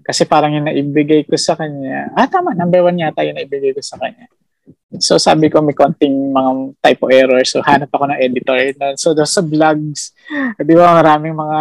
Kasi 0.04 0.28
parang 0.28 0.52
yung 0.60 0.68
naibigay 0.68 1.24
ko 1.24 1.40
sa 1.40 1.56
kanya, 1.56 2.12
ah 2.18 2.28
tama, 2.28 2.52
number 2.52 2.84
one 2.84 3.00
yata 3.00 3.24
yung 3.24 3.40
naibigay 3.40 3.72
ko 3.72 3.80
sa 3.80 3.96
kanya. 3.96 4.28
So 4.98 5.22
sabi 5.22 5.54
ko 5.54 5.62
may 5.62 5.78
konting 5.78 6.34
mga 6.34 6.82
typo 6.82 7.14
error. 7.14 7.38
So 7.46 7.62
hanap 7.62 7.94
ako 7.94 8.10
ng 8.10 8.22
editor. 8.26 8.58
So 8.98 9.14
doon 9.14 9.30
sa 9.30 9.46
vlogs, 9.46 10.18
di 10.58 10.74
ba 10.74 10.98
maraming 10.98 11.38
mga 11.38 11.60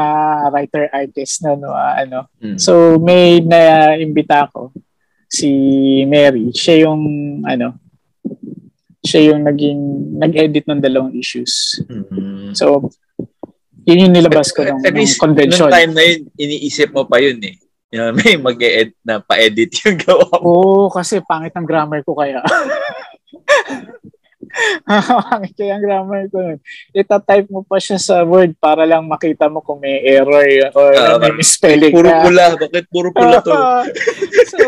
writer 0.49 0.89
artist 0.89 1.45
na 1.45 1.53
no, 1.53 1.69
uh, 1.69 1.93
ano. 1.93 2.33
Mm. 2.41 2.57
So 2.57 2.97
may 2.97 3.45
na-imbita 3.45 4.49
ako 4.49 4.73
si 5.29 5.53
Mary. 6.09 6.57
Siya 6.57 6.89
yung 6.89 7.05
ano, 7.45 7.77
siya 9.05 9.33
yung 9.33 9.45
naging 9.45 9.81
nag-edit 10.17 10.65
ng 10.65 10.81
dalawang 10.81 11.13
issues. 11.13 11.85
Mm-hmm. 11.85 12.57
So 12.57 12.89
yun 13.85 14.09
yung 14.09 14.17
nilabas 14.17 14.57
ko 14.57 14.65
ng, 14.65 14.81
ng 14.81 15.21
convention. 15.21 15.69
Noong 15.69 15.77
time 15.77 15.93
na 15.93 16.03
yun, 16.05 16.21
iniisip 16.41 16.97
mo 16.97 17.05
pa 17.05 17.21
yun 17.21 17.37
eh 17.45 17.61
you 17.89 17.99
know, 17.99 18.13
may 18.13 18.37
mag 18.37 18.61
-ed 18.61 18.93
na 19.01 19.21
pa-edit 19.21 19.73
yung 19.85 19.97
gawa 19.97 20.29
mo. 20.41 20.45
Oo, 20.45 20.93
kasi 20.93 21.25
pangit 21.25 21.57
ang 21.57 21.65
grammar 21.65 22.05
ko 22.05 22.13
kaya. 22.17 22.45
pangit 25.29 25.53
kaya 25.55 25.77
ang 25.77 25.85
grammar 25.85 26.23
ko 26.33 26.39
nun. 26.41 26.59
Ita-type 26.97 27.49
mo 27.53 27.63
pa 27.65 27.77
siya 27.77 27.99
sa 28.01 28.25
Word 28.25 28.57
para 28.57 28.89
lang 28.89 29.05
makita 29.05 29.47
mo 29.51 29.61
kung 29.61 29.81
may 29.81 30.01
error 30.05 30.45
or 30.75 30.91
uh, 30.97 31.17
may 31.21 31.33
misspelling 31.37 31.93
puro 31.93 32.11
pula. 32.25 32.57
Bakit 32.57 32.87
puro 32.89 33.09
pula 33.13 33.39
to? 33.45 33.53
so, 34.57 34.67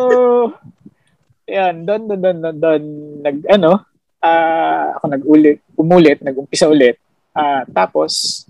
yan, 1.49 1.83
doon, 1.85 2.03
doon, 2.07 2.21
doon, 2.21 2.39
doon, 2.39 2.57
doon, 2.61 2.83
nag, 3.25 3.37
ano, 3.51 3.73
uh, 4.23 4.85
ako 5.01 5.05
nag-ulit, 5.11 5.59
umulit, 5.75 6.19
nag-umpisa 6.21 6.69
ulit. 6.69 7.01
Uh, 7.35 7.65
tapos, 7.73 8.45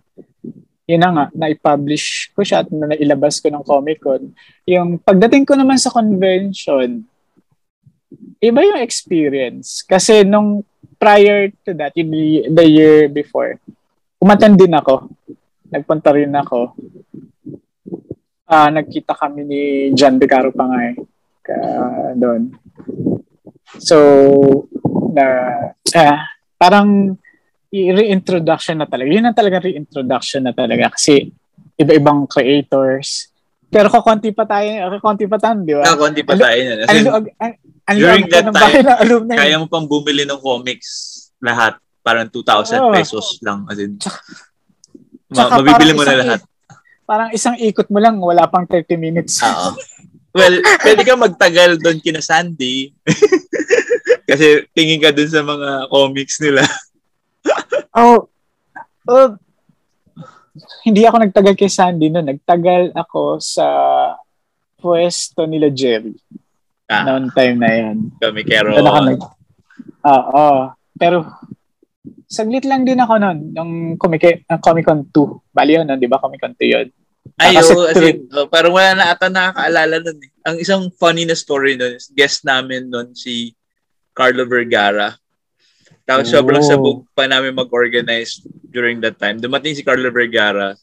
yun 0.90 1.00
na 1.00 1.10
nga, 1.14 1.24
na-publish 1.30 2.34
ko 2.34 2.42
siya 2.42 2.66
at 2.66 2.68
na 2.74 2.90
nailabas 2.90 3.38
ko 3.38 3.46
ng 3.48 3.62
Comic 3.62 4.02
Con. 4.02 4.34
Yung 4.66 4.98
pagdating 4.98 5.46
ko 5.46 5.54
naman 5.54 5.78
sa 5.78 5.94
convention, 5.94 7.06
iba 8.40 8.60
yung 8.64 8.80
experience. 8.80 9.84
Kasi 9.84 10.24
nung 10.24 10.64
prior 11.00 11.52
to 11.64 11.72
that, 11.76 11.94
yung 11.96 12.10
the 12.50 12.66
year 12.66 13.08
before, 13.08 13.56
umatan 14.20 14.56
din 14.56 14.72
ako. 14.74 15.08
Nagpunta 15.70 16.12
rin 16.12 16.34
ako. 16.34 16.74
Uh, 18.50 18.68
nagkita 18.74 19.14
kami 19.14 19.46
ni 19.46 19.62
John 19.94 20.18
Becaro 20.18 20.50
pa 20.50 20.66
nga 20.66 20.80
eh. 20.90 20.94
Ka, 21.40 21.54
doon. 22.18 22.50
So, 23.78 23.96
na, 25.14 25.24
uh, 25.94 26.18
parang 26.58 27.14
reintroduction 27.70 28.82
na 28.82 28.90
talaga. 28.90 29.08
Yun 29.14 29.30
ang 29.30 29.38
talaga 29.38 29.62
reintroduction 29.62 30.42
na 30.42 30.50
talaga 30.50 30.90
kasi 30.98 31.30
iba-ibang 31.78 32.26
creators. 32.26 33.29
Pero 33.70 33.86
kukunti 33.86 34.34
pa 34.34 34.44
tayo, 34.44 34.98
kukunti 34.98 35.24
pa 35.30 35.38
tayo, 35.38 35.62
di 35.62 35.74
ba? 35.78 35.86
No, 35.86 35.96
konti 35.96 36.22
pa 36.26 36.34
tayo. 36.34 36.58
Ano, 36.90 37.22
during 37.94 38.26
that 38.30 38.46
time, 38.50 38.86
kaya 39.30 39.56
mo 39.62 39.66
pang 39.70 39.86
bumili 39.86 40.26
ng 40.26 40.42
comics 40.42 40.90
lahat. 41.38 41.78
Parang 42.02 42.26
2,000 42.26 42.82
oh. 42.82 42.90
pesos 42.90 43.38
lang. 43.40 43.64
As 43.70 43.78
in, 43.78 43.94
tsaka, 43.96 44.18
ma- 45.30 45.62
mabibili 45.62 45.94
mo 45.94 46.02
na 46.02 46.18
lahat. 46.18 46.40
Parang 47.06 47.30
isang 47.30 47.54
ikot 47.58 47.86
mo 47.90 47.98
lang, 48.02 48.18
wala 48.18 48.50
pang 48.50 48.66
30 48.66 48.98
minutes. 48.98 49.38
Oo. 49.42 49.74
well, 50.34 50.54
pwede 50.82 51.02
ka 51.06 51.14
magtagal 51.14 51.78
doon 51.78 51.98
kina 52.02 52.22
Sandy. 52.22 52.90
Kasi 54.30 54.66
tingin 54.74 55.02
ka 55.02 55.10
doon 55.10 55.30
sa 55.30 55.42
mga 55.42 55.90
comics 55.90 56.38
nila 56.38 56.62
oh, 57.96 58.28
oh, 59.08 59.28
hindi 60.86 61.06
ako 61.06 61.16
nagtagal 61.22 61.54
kay 61.54 61.70
Sandy 61.70 62.10
no. 62.10 62.22
Nagtagal 62.22 62.94
ako 62.94 63.38
sa 63.38 63.66
pwesto 64.80 65.44
nila 65.46 65.70
Jerry. 65.70 66.16
Ah, 66.90 67.06
noon 67.06 67.30
time 67.30 67.56
na 67.60 67.70
yan. 67.70 67.96
Kami 68.18 68.42
kero. 68.42 68.74
Ako 68.74 68.98
nag... 69.06 69.20
Oo. 70.02 70.34
Uh, 70.34 70.62
pero 70.98 71.22
saglit 72.26 72.66
lang 72.66 72.82
din 72.82 72.98
ako 72.98 73.14
noon 73.18 73.38
ng 73.54 73.70
Comic, 73.94 74.46
uh, 74.50 74.58
Comic 74.58 74.86
Con 74.86 75.06
2. 75.06 75.54
Bali 75.54 75.78
yun, 75.78 75.86
di 75.98 76.10
ba? 76.10 76.18
Comic 76.18 76.42
Con 76.42 76.54
2 76.58 76.66
yun. 76.66 76.88
Ay, 77.40 77.56
oh, 77.56 77.88
as 77.88 78.00
in, 78.00 78.28
oh, 78.32 78.48
parang 78.48 78.74
wala 78.74 78.92
na 78.96 79.06
ata 79.12 79.32
nakakaalala 79.32 79.96
nun 80.02 80.18
eh. 80.18 80.30
Ang 80.44 80.56
isang 80.60 80.82
funny 80.96 81.28
na 81.28 81.36
story 81.36 81.76
nun, 81.76 81.96
guest 82.16 82.44
namin 82.44 82.88
nun 82.88 83.12
si 83.12 83.52
Carlo 84.16 84.44
Vergara. 84.48 85.14
Tapos 86.10 86.26
oh. 86.26 86.42
sobrang 86.42 86.58
sabog 86.58 87.06
pa 87.14 87.30
namin 87.30 87.54
mag-organize 87.54 88.42
during 88.66 88.98
that 88.98 89.14
time. 89.14 89.38
Dumating 89.38 89.78
si 89.78 89.86
Carlo 89.86 90.10
Vergara. 90.10 90.74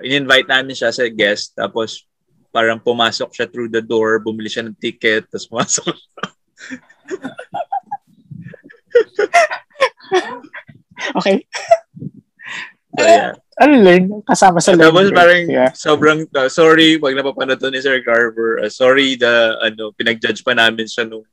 In-invite 0.00 0.48
namin 0.48 0.72
siya 0.72 0.88
sa 0.88 1.04
guest. 1.12 1.52
Tapos 1.52 2.08
parang 2.48 2.80
pumasok 2.80 3.28
siya 3.36 3.52
through 3.52 3.68
the 3.68 3.84
door, 3.84 4.24
bumili 4.24 4.48
siya 4.48 4.64
ng 4.64 4.80
ticket, 4.80 5.28
tapos 5.28 5.44
pumasok 5.50 5.90
okay. 11.18 11.42
So, 12.94 13.02
yeah. 13.02 13.34
Ano 13.58 13.74
lang, 13.82 14.22
kasama 14.22 14.62
sa 14.62 14.78
Tapos 14.78 15.10
parang 15.10 15.50
yeah. 15.50 15.74
sobrang, 15.74 16.30
uh, 16.30 16.46
sorry, 16.46 16.94
pag 17.02 17.18
napapanood 17.18 17.58
to 17.58 17.74
ni 17.74 17.82
Sir 17.82 17.98
Carver, 18.06 18.62
uh, 18.62 18.70
sorry 18.70 19.18
the, 19.18 19.58
ano, 19.58 19.90
pinag-judge 19.98 20.46
pa 20.46 20.54
namin 20.54 20.86
siya 20.86 21.10
nung 21.10 21.26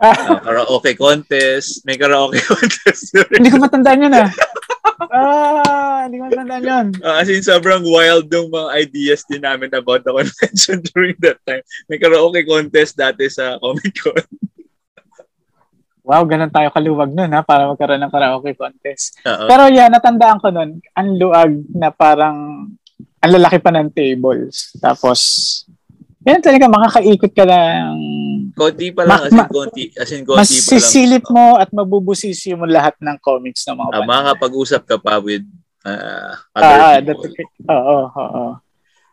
uh, 0.00 0.40
karaoke 0.40 0.92
contest. 0.96 1.84
May 1.86 1.96
karaoke 1.96 2.40
contest. 2.50 3.14
hindi 3.32 3.48
ko 3.52 3.58
matandaan 3.60 4.04
yun 4.08 4.14
ah. 4.14 4.30
ah, 5.12 5.98
hindi 6.08 6.20
ko 6.20 6.24
matandaan 6.32 6.64
yun. 6.64 6.86
Uh, 7.00 7.16
as 7.20 7.28
in, 7.28 7.44
sobrang 7.44 7.84
wild 7.84 8.28
yung 8.32 8.48
mga 8.52 8.68
ideas 8.76 9.24
din 9.28 9.44
namin 9.44 9.72
about 9.72 10.04
the 10.04 10.12
convention 10.12 10.80
during 10.92 11.16
that 11.20 11.40
time. 11.44 11.64
May 11.88 12.00
karaoke 12.00 12.44
contest 12.44 12.96
dati 12.96 13.28
sa 13.28 13.56
Comic 13.60 13.94
Con. 14.00 14.24
wow, 16.06 16.22
ganun 16.22 16.54
tayo 16.54 16.70
kaluwag 16.70 17.10
nun 17.10 17.34
ha, 17.34 17.42
para 17.42 17.66
magkaroon 17.66 17.98
ng 17.98 18.14
karaoke 18.14 18.54
contest. 18.54 19.18
Uh-oh. 19.26 19.50
Pero 19.50 19.66
yan, 19.66 19.90
natandaan 19.90 20.38
ko 20.38 20.54
nun, 20.54 20.78
ang 20.94 21.08
luag 21.18 21.50
na 21.74 21.90
parang 21.90 22.70
ang 23.18 23.32
lalaki 23.34 23.58
pa 23.58 23.74
ng 23.74 23.90
tables. 23.90 24.70
Tapos, 24.78 25.18
yan 26.26 26.42
talaga, 26.42 26.66
makakaikot 26.66 27.32
ka 27.32 27.46
lang. 27.46 27.94
Konti 28.58 28.90
pa 28.90 29.06
lang, 29.06 29.30
ma- 29.30 29.30
as 29.30 29.32
in 29.32 29.46
konti, 29.46 29.84
as 29.94 30.10
in 30.10 30.22
konti 30.26 30.34
pa 30.34 30.42
lang. 30.42 30.42
Masisilip 30.42 31.24
mo 31.30 31.54
at 31.54 31.70
mabubusisi 31.70 32.50
mo 32.58 32.66
lahat 32.66 32.98
ng 32.98 33.14
comics 33.22 33.62
ng 33.70 33.78
mga 33.78 33.90
uh, 33.94 34.02
Makakapag-usap 34.02 34.82
ka 34.82 34.96
pa 34.98 35.22
with 35.22 35.46
uh, 35.86 36.34
other 36.50 36.66
ah, 36.82 36.98
people. 36.98 37.30
Oo, 37.70 37.98
oo, 38.10 38.26
oo. 38.26 38.52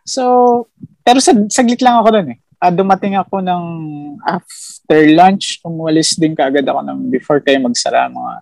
So, 0.03 0.23
pero 1.05 1.21
sag, 1.21 1.37
saglit 1.53 1.85
lang 1.85 2.01
ako 2.01 2.09
doon 2.17 2.27
eh. 2.33 2.37
Uh, 2.57 2.73
dumating 2.73 3.13
ako 3.13 3.45
ng 3.45 3.63
after 4.25 5.05
lunch, 5.13 5.61
umalis 5.61 6.17
din 6.17 6.33
kaagad 6.33 6.65
ako 6.65 6.81
ng 6.81 7.13
before 7.13 7.37
kayo 7.45 7.61
magsara 7.61 8.09
mga 8.09 8.33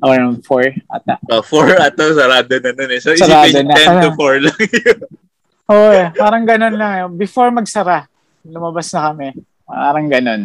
around 0.00 0.40
4 0.40 0.72
ata. 0.88 1.14
Uh, 1.28 1.44
4 1.44 1.84
ata, 1.84 2.04
sarado 2.16 2.54
na 2.64 2.70
nun 2.72 2.90
eh. 2.96 3.00
So, 3.02 3.12
isipin 3.12 3.68
10 3.68 4.04
to 4.08 4.10
4 4.16 4.40
lang 4.40 4.56
yun. 4.56 5.00
Oo, 5.66 5.88
eh, 5.90 6.14
parang 6.14 6.46
ganun 6.46 6.74
lang. 6.78 6.92
Eh. 6.94 7.06
Before 7.10 7.50
magsara, 7.50 8.06
lumabas 8.46 8.90
na 8.94 9.10
kami. 9.10 9.28
Parang 9.66 10.06
ganun. 10.06 10.42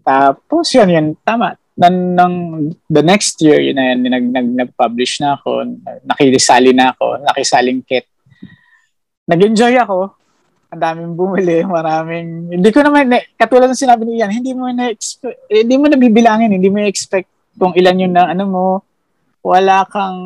Tapos 0.00 0.66
yun, 0.72 0.88
yun, 0.88 1.06
tama. 1.20 1.56
Nan, 1.80 2.16
nang, 2.16 2.34
the 2.92 3.00
next 3.00 3.40
year, 3.40 3.60
yun 3.60 3.76
na 3.76 3.92
yan, 3.92 4.04
nag, 4.04 4.26
nag, 4.32 4.48
nag-publish 4.64 5.20
na 5.24 5.36
ako, 5.36 5.64
nakilisali 6.04 6.76
na 6.76 6.92
ako, 6.92 7.24
nakisaling 7.24 7.80
kit. 7.84 8.04
Nag-enjoy 9.28 9.76
ako. 9.80 10.16
ang 10.70 10.78
daming 10.80 11.18
bumili, 11.18 11.66
maraming, 11.66 12.54
hindi 12.54 12.70
ko 12.70 12.86
naman, 12.86 13.10
katulad 13.34 13.66
ng 13.66 13.82
sinabi 13.82 14.06
ni 14.06 14.22
Ian, 14.22 14.30
hindi 14.30 14.54
mo 14.54 14.70
na 14.70 14.94
hindi 15.50 15.74
mo 15.74 15.90
na 15.90 15.98
bibilangin, 15.98 16.54
hindi 16.54 16.70
mo 16.70 16.78
expect 16.86 17.26
kung 17.58 17.74
ilan 17.74 18.06
yun 18.06 18.14
na 18.14 18.30
ano 18.30 18.44
mo, 18.46 18.64
wala 19.42 19.82
kang, 19.90 20.18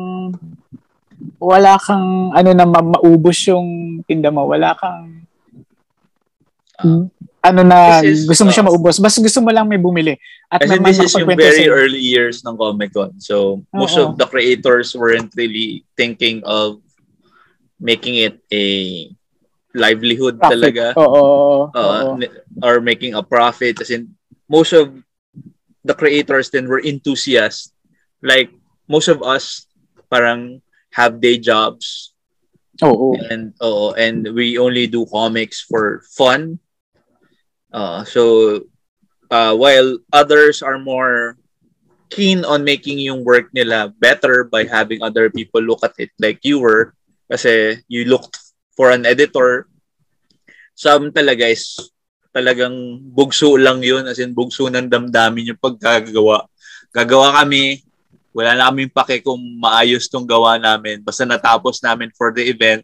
wala 1.39 1.77
kang, 1.81 2.31
ano 2.33 2.49
na 2.53 2.65
ma- 2.65 2.93
maubos 2.97 3.37
yung 3.47 3.99
tinda 4.07 4.29
mo, 4.29 4.47
wala 4.49 4.75
kang, 4.77 5.25
uh, 6.81 7.03
ano 7.45 7.61
na, 7.61 8.01
is, 8.01 8.25
gusto 8.25 8.45
mo 8.45 8.51
siya 8.51 8.65
uh, 8.65 8.69
maubos, 8.73 8.97
basta 8.97 9.21
gusto 9.21 9.39
mo 9.41 9.53
lang 9.53 9.69
may 9.69 9.77
bumili. 9.77 10.17
At 10.49 10.65
kasi 10.65 10.81
this 10.81 10.99
is 11.01 11.13
yung 11.13 11.29
very 11.33 11.65
sa'yo. 11.65 11.73
early 11.73 12.01
years 12.01 12.41
ng 12.45 12.57
Comic 12.57 12.93
Con. 12.93 13.17
So, 13.21 13.65
most 13.73 13.97
Uh-oh. 13.97 14.13
of 14.13 14.17
the 14.17 14.25
creators 14.25 14.93
weren't 14.93 15.33
really 15.37 15.85
thinking 15.97 16.41
of 16.45 16.81
making 17.77 18.21
it 18.21 18.39
a 18.53 18.65
livelihood 19.75 20.39
profit. 20.39 20.53
talaga. 20.57 20.85
Oo. 20.95 21.69
Uh, 21.75 22.17
or 22.63 22.79
making 22.79 23.13
a 23.13 23.21
profit. 23.21 23.81
As 23.81 23.91
in, 23.91 24.15
most 24.47 24.71
of 24.71 24.95
the 25.83 25.93
creators 25.93 26.49
then 26.49 26.69
were 26.69 26.81
enthusiasts. 26.81 27.73
Like, 28.23 28.49
most 28.87 29.09
of 29.09 29.21
us 29.21 29.67
parang 30.09 30.61
have 30.95 31.19
day 31.19 31.35
jobs. 31.35 32.15
Oo. 32.79 33.19
And, 33.27 33.51
oo, 33.59 33.91
and 33.99 34.23
we 34.31 34.55
only 34.55 34.87
do 34.87 35.03
comics 35.07 35.59
for 35.59 36.03
fun. 36.15 36.59
Uh, 37.71 38.03
so, 38.07 38.63
uh, 39.31 39.55
while 39.55 39.99
others 40.11 40.63
are 40.63 40.79
more 40.79 41.35
keen 42.09 42.43
on 42.47 42.63
making 42.63 42.99
yung 42.99 43.23
work 43.27 43.51
nila 43.51 43.91
better 43.99 44.47
by 44.47 44.63
having 44.63 45.03
other 45.03 45.27
people 45.29 45.59
look 45.59 45.83
at 45.83 45.95
it 45.99 46.11
like 46.19 46.39
you 46.43 46.59
were, 46.59 46.95
kasi 47.31 47.79
you 47.87 48.07
looked 48.07 48.39
for 48.75 48.91
an 48.91 49.05
editor. 49.05 49.67
Some 50.75 51.11
talaga 51.11 51.51
is 51.51 51.79
talagang 52.35 52.99
bugso 53.15 53.55
lang 53.55 53.79
yun, 53.79 54.03
as 54.07 54.19
in 54.19 54.35
bugso 54.35 54.67
ng 54.67 54.91
damdamin 54.91 55.55
yung 55.55 55.63
pagkagawa. 55.63 56.43
Gagawa 56.91 57.39
kami, 57.43 57.84
wala 58.35 58.51
na 58.51 58.67
kaming 58.67 58.91
pake 58.91 59.23
kung 59.23 59.39
maayos 59.39 60.11
tong 60.11 60.27
gawa 60.27 60.59
namin. 60.59 60.99
Basta 60.99 61.23
natapos 61.23 61.79
namin 61.79 62.11
for 62.19 62.35
the 62.35 62.43
event, 62.43 62.83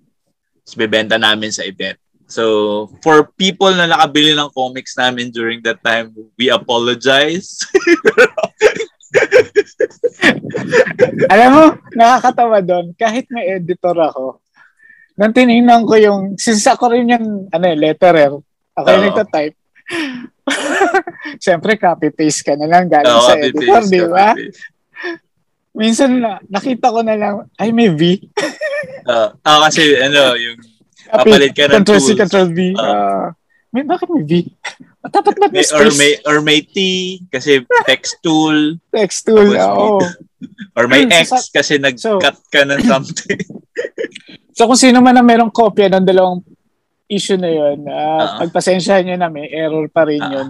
tapos 0.64 0.80
bebenta 0.80 1.20
namin 1.20 1.52
sa 1.52 1.68
event. 1.68 1.99
So, 2.32 2.88
for 3.04 3.28
people 3.36 3.76
na 3.76 3.91
nakabili 3.91 4.32
ng 4.32 4.56
comics 4.56 4.95
namin 4.95 5.36
during 5.36 5.60
that 5.68 5.84
time, 5.84 6.16
we 6.39 6.47
apologize. 6.47 7.60
Alam 11.36 11.49
mo, 11.52 11.64
nakakatawa 11.91 12.64
doon. 12.64 12.95
Kahit 12.95 13.28
may 13.28 13.52
editor 13.52 13.99
ako, 13.99 14.39
nang 15.20 15.36
tinignan 15.36 15.84
ko 15.84 15.99
yung, 15.99 16.39
since 16.39 16.64
ako 16.72 16.95
rin 16.95 17.12
yung 17.12 17.52
ano, 17.52 17.66
letterer, 17.76 18.32
ako 18.80 18.88
yung 18.88 19.06
nagtatype. 19.12 19.60
Siyempre, 21.43 21.76
copy-paste 21.76 22.47
ka 22.47 22.56
na 22.56 22.72
lang 22.72 22.88
galing 22.88 23.12
oh, 23.12 23.28
sa 23.28 23.36
editor, 23.36 23.84
di 23.91 24.02
ba? 24.08 24.32
Minsan 25.72 26.19
na, 26.19 26.39
nakita 26.51 26.91
ko 26.91 26.99
na 26.99 27.15
lang, 27.15 27.47
ay, 27.55 27.72
may 27.72 27.91
V. 27.95 28.28
uh, 29.07 29.32
ah, 29.39 29.59
kasi 29.67 29.95
ano, 29.99 30.36
yung 30.36 30.59
kapalit 31.07 31.51
ka 31.55 31.72
ng 31.72 31.84
control 31.84 31.99
tools. 31.99 32.07
C, 32.11 32.19
control 32.19 32.47
V. 32.51 32.59
Uh, 32.76 32.84
uh, 32.84 33.26
may, 33.72 33.84
bakit 33.88 34.07
may 34.11 34.24
V? 34.28 34.34
Dapat 35.01 35.34
ba 35.39 35.47
may, 35.49 35.65
or 35.74 35.88
may 35.97 36.11
or 36.30 36.38
may 36.45 36.59
T 36.61 36.78
kasi 37.34 37.65
text 37.89 38.22
tool. 38.22 38.78
Text 38.93 39.26
tool, 39.26 39.57
oo. 39.57 39.97
Oh. 39.97 40.01
Or 40.78 40.89
may 40.89 41.05
X 41.05 41.53
kasi 41.53 41.78
nag-cut 41.78 42.38
so, 42.38 42.49
ka 42.49 42.65
ng 42.65 42.82
something. 42.82 43.38
so 44.57 44.65
kung 44.65 44.80
sino 44.80 44.97
man 44.97 45.13
ang 45.13 45.28
merong 45.28 45.53
kopya 45.53 45.86
ng 45.91 46.01
dalawang 46.01 46.41
issue 47.05 47.38
na 47.38 47.51
yun, 47.51 47.86
uh, 47.86 47.93
uh-huh. 47.93 48.38
pagpasensyahan 48.47 49.05
nyo 49.05 49.17
na 49.22 49.30
may 49.30 49.51
error 49.51 49.86
pa 49.91 50.07
rin 50.07 50.17
uh-huh. 50.17 50.34
yun. 50.34 50.49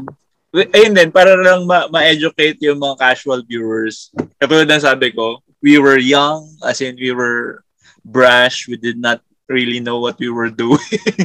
Ayun 0.51 0.91
din, 0.91 1.09
para 1.15 1.39
lang 1.39 1.63
ma- 1.63 1.87
ma-educate 1.87 2.59
yung 2.67 2.75
mga 2.75 2.99
casual 2.99 3.39
viewers. 3.47 4.11
Kapag 4.35 4.67
na 4.67 4.83
sabi 4.83 5.15
ko, 5.15 5.39
we 5.63 5.79
were 5.79 5.95
young, 5.95 6.43
as 6.67 6.83
in 6.83 6.99
we 6.99 7.15
were 7.15 7.63
brash, 8.03 8.67
we 8.67 8.75
did 8.75 8.99
not 8.99 9.23
really 9.47 9.79
know 9.79 10.03
what 10.03 10.19
we 10.19 10.27
were 10.27 10.51
doing. 10.51 10.79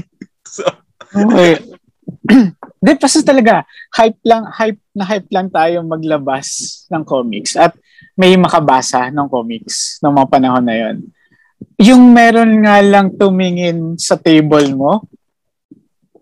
so, 0.47 0.62
okay. 1.11 1.59
Hindi, 2.79 2.93
talaga, 3.27 3.66
hype 3.99 4.22
lang, 4.22 4.47
hype 4.47 4.79
na 4.95 5.03
hype 5.03 5.27
lang 5.35 5.51
tayo 5.51 5.83
maglabas 5.83 6.47
ng 6.87 7.03
comics 7.03 7.59
at 7.59 7.74
may 8.14 8.39
makabasa 8.39 9.11
ng 9.11 9.27
comics 9.27 9.99
ng 10.07 10.12
mga 10.14 10.29
panahon 10.31 10.64
na 10.64 10.77
yon. 10.77 10.97
Yung 11.83 12.14
meron 12.14 12.62
nga 12.62 12.79
lang 12.79 13.11
tumingin 13.18 13.99
sa 13.99 14.14
table 14.14 14.70
mo, 14.70 15.03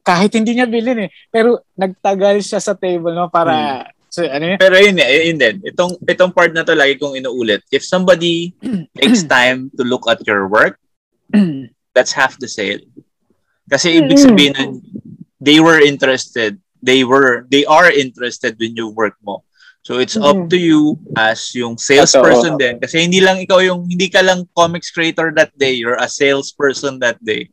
kahit 0.04 0.36
hindi 0.36 0.54
niya 0.54 0.68
bilhin 0.68 1.08
eh, 1.08 1.10
pero 1.32 1.64
nagtagal 1.74 2.44
siya 2.44 2.60
sa 2.60 2.76
table 2.76 3.16
mo 3.16 3.32
para 3.32 3.88
hmm. 3.88 3.94
So, 4.14 4.22
ano 4.22 4.54
yun? 4.54 4.58
Pero 4.62 4.78
yun, 4.78 4.94
eh, 5.02 5.26
yun 5.26 5.42
din. 5.42 5.58
Itong, 5.66 5.98
itong 6.06 6.30
part 6.30 6.54
na 6.54 6.62
to 6.62 6.70
lagi 6.78 7.02
kong 7.02 7.18
inuulit. 7.18 7.66
If 7.74 7.82
somebody 7.82 8.54
takes 8.94 9.26
time 9.26 9.74
to 9.74 9.82
look 9.82 10.06
at 10.06 10.22
your 10.22 10.46
work, 10.46 10.78
that's 11.98 12.14
half 12.14 12.38
the 12.38 12.46
sale. 12.46 12.78
Kasi 13.66 13.98
ibig 13.98 14.22
sabihin 14.22 14.54
nun, 14.54 14.86
they 15.42 15.58
were 15.58 15.82
interested. 15.82 16.62
They 16.78 17.02
were, 17.02 17.50
they 17.50 17.66
are 17.66 17.90
interested 17.90 18.54
when 18.62 18.78
you 18.78 18.94
work 18.94 19.18
mo. 19.18 19.42
So 19.82 19.98
it's 19.98 20.14
up 20.14 20.46
to 20.46 20.56
you 20.56 20.94
as 21.18 21.50
yung 21.58 21.74
salesperson 21.74 22.54
din. 22.54 22.78
Kasi 22.78 23.02
hindi 23.02 23.18
lang 23.18 23.42
ikaw 23.42 23.58
yung, 23.66 23.90
hindi 23.90 24.06
ka 24.14 24.22
lang 24.22 24.46
comics 24.54 24.94
creator 24.94 25.34
that 25.34 25.50
day. 25.58 25.74
You're 25.74 25.98
a 25.98 26.06
salesperson 26.06 27.02
that 27.02 27.18
day 27.18 27.50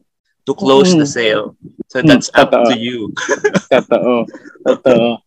to 0.52 0.60
close 0.60 0.92
mm. 0.92 1.00
the 1.00 1.08
sale. 1.08 1.56
So 1.88 2.04
that's 2.04 2.28
mm, 2.32 2.44
up 2.44 2.52
to 2.52 2.76
you. 2.76 3.16
Totoo. 3.72 4.28
Totoo. 4.68 5.24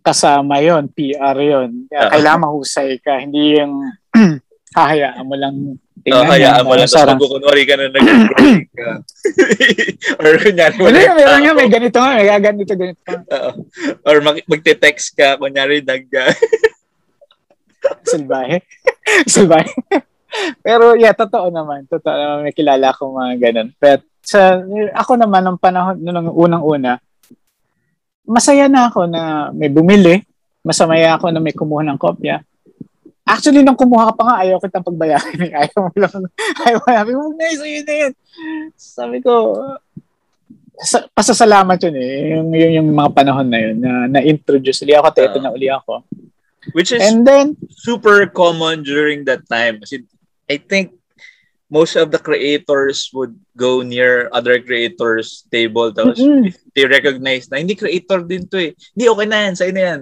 Kasama 0.00 0.64
yon 0.64 0.88
PR 0.88 1.36
yon 1.36 1.92
Kaya 1.92 2.08
uh, 2.08 2.10
kailangan 2.16 2.40
mahusay 2.48 2.96
ka. 3.04 3.20
Hindi 3.20 3.60
yung 3.60 3.92
hahayaan 4.76 5.28
mo 5.28 5.36
lang 5.36 5.76
Tingnan 6.02 6.26
oh, 6.26 6.30
hayaan 6.34 6.66
mo 6.66 6.74
lang. 6.74 6.90
Tapos 6.90 7.14
magkukunwari 7.14 7.62
ka 7.62 7.74
na 7.78 7.86
nag-recording 7.94 8.66
ka. 8.74 8.90
Or 10.26 10.34
kunyari 10.34 10.74
mo. 10.74 10.90
Wala 10.90 10.98
yung 10.98 11.14
meron 11.14 11.40
nga, 11.46 11.52
may 11.54 11.70
ganito 11.70 11.98
nga, 12.02 12.12
may 12.18 12.26
ganito, 12.42 12.72
ganito. 12.74 13.02
Uh, 13.30 13.54
or 14.02 14.18
mag- 14.18 14.46
magte-text 14.50 15.14
ka, 15.14 15.38
kunyari 15.38 15.78
nag... 15.78 16.10
Salbahe. 18.10 18.66
Salbahe. 19.32 19.70
Pero 20.62 20.98
yeah, 20.98 21.14
totoo 21.14 21.54
naman. 21.54 21.86
Totoo 21.86 22.14
naman, 22.14 22.50
may 22.50 22.54
kilala 22.54 22.90
ko 22.98 23.14
mga 23.14 23.34
ganun. 23.38 23.68
Pero 23.78 24.02
sa, 24.22 24.62
ako 24.94 25.18
naman, 25.18 25.42
nung 25.42 25.58
panahon, 25.58 25.98
nung 25.98 26.30
unang-una, 26.30 27.02
masaya 28.22 28.70
na 28.70 28.88
ako 28.88 29.10
na 29.10 29.50
may 29.50 29.68
bumili. 29.68 30.22
Masaya 30.62 31.18
ako 31.18 31.34
na 31.34 31.42
may 31.42 31.50
kumuha 31.50 31.82
ng 31.82 31.98
kopya 31.98 32.38
Actually, 33.22 33.62
nung 33.62 33.78
kumuha 33.78 34.10
ka 34.10 34.14
pa 34.18 34.22
nga, 34.26 34.36
ayaw 34.42 34.58
kitang 34.58 34.82
pagbayaran. 34.82 35.38
Ayaw 35.62 35.78
mo 35.78 35.94
lang. 35.94 36.22
Ayaw 36.66 36.78
mo 36.82 36.88
lang. 36.90 37.06
Huwag 37.06 37.36
na, 37.38 37.44
sa'yo 37.54 37.80
na 37.86 37.94
yun. 37.94 38.12
Sabi 38.74 39.16
ko, 39.22 39.32
sa, 40.82 41.06
pasasalamat 41.14 41.78
yun 41.86 41.96
eh. 42.02 42.12
Yung, 42.34 42.48
yung, 42.50 42.72
yung 42.82 42.88
mga 42.90 43.10
panahon 43.14 43.46
na 43.46 43.58
yun 43.62 43.78
na 43.78 44.10
na-introduce. 44.10 44.82
Uli 44.82 44.98
ako, 44.98 45.06
teto 45.14 45.38
uh, 45.38 45.42
na 45.46 45.54
uli 45.54 45.70
ako. 45.70 46.02
Which 46.74 46.90
is 46.90 46.98
And 46.98 47.22
then, 47.22 47.54
super 47.70 48.26
common 48.26 48.82
during 48.82 49.22
that 49.30 49.46
time. 49.46 49.78
Kasi 49.78 50.02
I 50.50 50.58
think 50.58 50.98
most 51.72 51.96
of 51.96 52.12
the 52.12 52.20
creators 52.20 53.08
would 53.16 53.32
go 53.56 53.80
near 53.80 54.28
other 54.36 54.60
creators 54.60 55.48
table 55.48 55.88
tapos 55.88 56.20
mm-hmm. 56.20 56.52
if 56.52 56.60
they 56.76 56.84
recognize 56.84 57.48
na 57.48 57.64
hindi 57.64 57.72
creator 57.72 58.20
din 58.20 58.44
to 58.44 58.60
eh. 58.60 58.76
Hindi 58.92 59.04
okay 59.08 59.26
na 59.26 59.38
yan, 59.48 59.54
sa'yo 59.56 59.72
na 59.72 59.84
yan. 59.88 60.00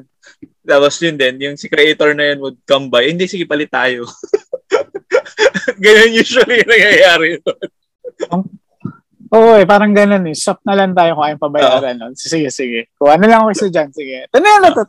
Tapos 0.66 0.98
yun 0.98 1.14
din, 1.14 1.34
yung 1.38 1.54
si 1.54 1.70
creator 1.70 2.10
na 2.18 2.34
yun 2.34 2.42
would 2.42 2.58
come 2.66 2.90
by, 2.90 3.06
hindi, 3.06 3.30
sige, 3.30 3.46
palit 3.46 3.70
tayo. 3.70 4.02
ganyan 5.82 6.18
usually 6.18 6.58
yung 6.58 6.70
nangyayari. 6.74 7.28
Oo 9.30 9.54
eh, 9.54 9.62
parang 9.62 9.94
ganun 9.94 10.26
eh. 10.26 10.34
Stop 10.34 10.66
na 10.66 10.74
lang 10.74 10.90
tayo 10.90 11.14
kung 11.14 11.22
ayaw 11.22 11.38
pabayaran. 11.38 11.94
No? 11.94 12.10
Sige, 12.18 12.50
sige. 12.50 12.90
Kuha 12.98 13.14
na 13.14 13.30
lang 13.30 13.46
ako 13.46 13.54
isa 13.54 13.70
dyan. 13.70 13.94
Sige. 13.94 14.26
Ito 14.26 14.42
na 14.42 14.58
ito, 14.58 14.82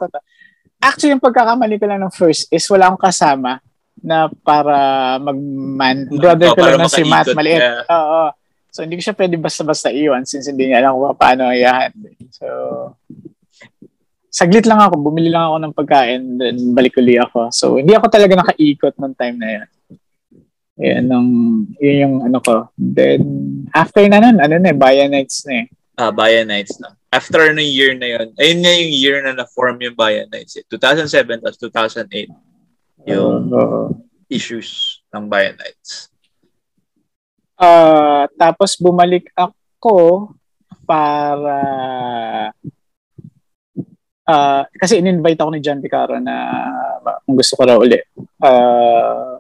Actually, 0.82 1.14
yung 1.14 1.22
pagkakamali 1.22 1.78
ko 1.78 1.86
lang 1.86 2.02
ng 2.02 2.10
first 2.10 2.50
is 2.50 2.66
wala 2.66 2.90
akong 2.90 3.06
kasama 3.06 3.62
na 4.02 4.28
para 4.30 5.18
mag-man. 5.22 6.10
Brother 6.10 6.52
oh, 6.52 6.56
ko 6.58 6.62
lang 6.66 6.82
na 6.82 6.90
si 6.92 7.06
Matt, 7.06 7.32
maliit. 7.34 7.62
Oo. 7.62 7.86
Oh, 7.90 8.08
oh. 8.28 8.32
So, 8.72 8.88
hindi 8.88 8.96
ko 8.98 9.04
siya 9.04 9.20
pwede 9.20 9.36
basta-basta 9.36 9.92
iwan 9.92 10.24
since 10.24 10.48
hindi 10.48 10.72
niya 10.72 10.80
alam 10.80 10.96
kung 10.96 11.20
paano 11.20 11.52
ayahan. 11.52 11.92
So, 12.32 12.48
saglit 14.32 14.64
lang 14.64 14.80
ako, 14.80 14.96
bumili 15.12 15.28
lang 15.28 15.52
ako 15.52 15.58
ng 15.60 15.76
pagkain, 15.76 16.24
then 16.40 16.58
balik 16.72 16.96
uli 16.96 17.20
ako. 17.20 17.52
So, 17.52 17.76
hindi 17.76 17.92
ako 17.92 18.08
talaga 18.08 18.40
nakaikot 18.40 18.96
ng 18.96 19.14
time 19.20 19.38
na 19.38 19.50
yun. 19.60 19.68
Yan, 20.82 21.04
nung, 21.06 21.30
yun 21.78 21.98
yung 22.00 22.16
ano 22.32 22.40
ko. 22.40 22.72
Then, 22.80 23.22
after 23.76 24.02
na 24.08 24.24
nun, 24.24 24.40
ano 24.40 24.56
na 24.56 24.72
eh, 24.72 24.78
Bayan 24.78 25.12
Nights 25.12 25.44
na 25.46 25.54
eh. 25.62 25.68
Ah, 26.00 26.10
Bayan 26.16 26.48
Nights 26.48 26.80
na. 26.80 26.96
After 27.12 27.52
ng 27.52 27.60
year 27.60 27.92
na 28.00 28.08
yun, 28.08 28.32
ayun 28.40 28.60
na 28.64 28.72
yung 28.72 28.92
year 28.96 29.18
na 29.20 29.36
na-form 29.36 29.84
yung 29.84 30.00
Bayan 30.00 30.32
Nights. 30.32 30.58
Eh. 30.58 30.66
2007 30.72 31.44
tapos 31.44 31.60
2008. 31.60 32.32
Yung 33.08 33.50
uh, 33.50 33.90
issues 34.32 35.02
ng 35.12 35.28
Bayan 35.28 35.58
Nights. 35.58 36.08
Uh, 37.62 38.26
tapos 38.40 38.74
bumalik 38.82 39.30
ako 39.38 40.34
para 40.88 41.58
uh, 44.26 44.64
kasi 44.74 44.98
in-invite 44.98 45.38
ako 45.38 45.50
ni 45.54 45.62
John 45.62 45.78
Picaro 45.78 46.18
na 46.18 46.36
kung 47.22 47.38
gusto 47.38 47.54
ko 47.54 47.62
raw 47.70 47.78
uli 47.78 48.02
uh, 48.42 49.38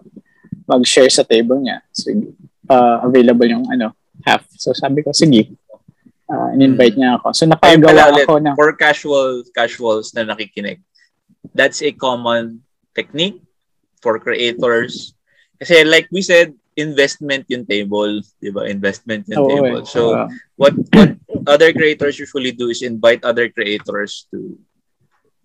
mag-share 0.69 1.09
sa 1.09 1.25
table 1.25 1.57
niya. 1.65 1.81
So, 1.89 2.13
uh, 2.69 3.03
available 3.03 3.49
yung 3.49 3.65
ano, 3.67 3.97
half. 4.23 4.45
So 4.55 4.71
sabi 4.71 5.01
ko, 5.01 5.11
sige. 5.11 5.57
Uh, 6.31 6.55
in-invite 6.55 6.95
niya 6.95 7.19
ako. 7.19 7.35
So 7.35 7.43
napagawa 7.43 8.15
ako 8.15 8.39
ng... 8.39 8.55
For 8.55 8.71
casual 8.77 9.43
casuals 9.51 10.15
na 10.15 10.23
nakikinig, 10.23 10.79
that's 11.51 11.81
a 11.83 11.91
common 11.91 12.63
technique 12.95 13.41
for 14.01 14.19
creators. 14.19 15.13
Kasi 15.61 15.85
like 15.85 16.09
we 16.11 16.25
said, 16.25 16.53
investment 16.75 17.45
yung 17.47 17.65
table, 17.65 18.21
di 18.41 18.49
ba? 18.49 18.67
Investment 18.67 19.27
yung 19.29 19.41
oh, 19.45 19.49
table. 19.49 19.77
Eh. 19.81 19.87
So, 19.87 20.01
uh, 20.17 20.27
what 20.57 20.73
what 20.93 21.15
other 21.45 21.71
creators 21.71 22.17
usually 22.17 22.51
do 22.51 22.73
is 22.73 22.81
invite 22.81 23.23
other 23.23 23.49
creators 23.49 24.25
to 24.33 24.57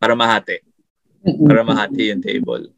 para 0.01 0.17
mahati. 0.17 0.63
Para 1.25 1.63
mahati 1.67 2.15
yung 2.15 2.23
table. 2.23 2.71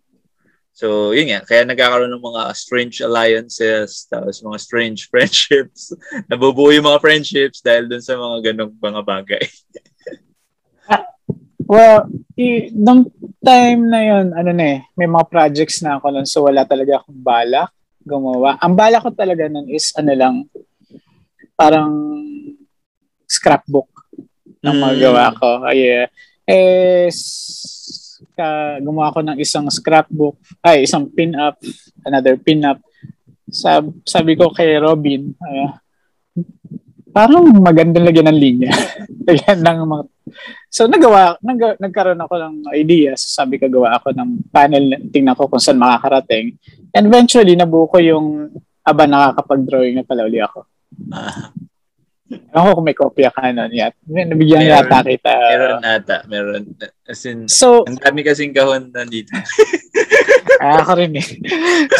So, 0.78 1.10
yun 1.10 1.34
nga. 1.34 1.42
Kaya 1.42 1.66
nagkakaroon 1.66 2.14
ng 2.14 2.22
mga 2.22 2.54
strange 2.54 3.02
alliances, 3.02 4.06
tapos 4.06 4.38
mga 4.38 4.58
strange 4.62 5.00
friendships. 5.10 5.90
Nabubuo 6.30 6.70
yung 6.70 6.86
mga 6.86 7.02
friendships 7.02 7.58
dahil 7.58 7.90
dun 7.90 8.02
sa 8.02 8.14
mga 8.14 8.54
ganong 8.54 8.74
mga 8.78 9.02
bagay. 9.02 9.44
Well, 11.68 12.08
i- 12.34 12.72
nung 12.72 13.12
time 13.44 13.82
na 13.92 14.00
yun, 14.00 14.26
ano 14.32 14.50
na 14.56 14.64
eh, 14.64 14.80
may 14.96 15.04
mga 15.04 15.28
projects 15.28 15.84
na 15.84 16.00
ako 16.00 16.06
nun, 16.10 16.26
so 16.26 16.48
wala 16.48 16.64
talaga 16.64 16.98
akong 16.98 17.20
balak 17.20 17.70
gumawa. 18.08 18.56
Ang 18.64 18.72
bala 18.72 19.04
ko 19.04 19.12
talaga 19.12 19.46
nun 19.52 19.68
is 19.68 19.92
ano 19.92 20.12
lang, 20.16 20.34
parang 21.52 21.92
scrapbook 23.28 23.92
ng 24.64 24.76
mga 24.80 24.94
mm. 24.96 25.02
gawa 25.04 25.24
ko. 25.36 25.50
Ay, 25.68 26.08
eh, 26.48 27.12
ka, 28.32 28.78
gumawa 28.80 29.12
ko 29.12 29.20
ng 29.20 29.38
isang 29.38 29.68
scrapbook, 29.68 30.40
ay, 30.64 30.88
isang 30.88 31.04
pin-up, 31.12 31.60
another 32.08 32.40
pin-up. 32.40 32.80
Sab, 33.48 33.92
sabi 34.08 34.38
ko 34.38 34.48
kay 34.54 34.78
Robin, 34.80 35.36
uh, 35.36 35.76
parang 37.18 37.50
magandang 37.58 38.06
lagyan 38.06 38.30
ng 38.30 38.38
linya. 38.38 38.70
lagyan 39.26 39.58
ng 39.58 39.78
mga 39.82 40.04
So 40.70 40.86
nagawa 40.86 41.34
nag, 41.42 41.82
nagkaroon 41.82 42.22
ako 42.22 42.34
ng 42.38 42.56
idea. 42.78 43.18
So, 43.18 43.42
sabi 43.42 43.58
ko 43.58 43.66
gawa 43.66 43.98
ako 43.98 44.14
ng 44.14 44.54
panel 44.54 45.10
tingnan 45.10 45.34
ko 45.34 45.50
kung 45.50 45.58
saan 45.58 45.82
makakarating. 45.82 46.54
And 46.94 47.10
eventually 47.10 47.58
nabuo 47.58 47.90
ko 47.90 47.98
yung 47.98 48.54
aba 48.86 49.10
nakakapag-drawing 49.10 49.98
na 49.98 50.06
pala 50.06 50.30
uli 50.30 50.38
ako. 50.38 50.62
Ah. 51.08 52.60
Ako 52.60 52.80
kung 52.80 52.84
may 52.84 52.96
kopya 52.96 53.32
ka 53.32 53.48
nun 53.48 53.72
yat. 53.72 53.96
Nabigyan 54.04 54.68
meron, 54.68 54.84
yata 54.84 55.00
kita. 55.00 55.32
Meron 55.32 55.80
ata. 55.80 56.16
Meron. 56.28 56.62
As 57.08 57.24
in, 57.24 57.48
so, 57.48 57.88
ang 57.88 57.96
dami 57.96 58.20
kasing 58.20 58.52
kahon 58.52 58.92
nandito. 58.92 59.32
ah, 60.60 60.84
ako 60.84 60.92
rin 61.00 61.16
eh. 61.16 61.28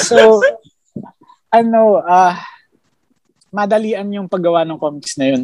So, 0.05 0.45
ano, 1.49 2.05
ah, 2.05 2.37
uh, 2.37 2.58
madalian 3.49 4.09
yung 4.13 4.29
paggawa 4.29 4.65
ng 4.65 4.81
comics 4.81 5.17
na 5.17 5.35
yun 5.35 5.43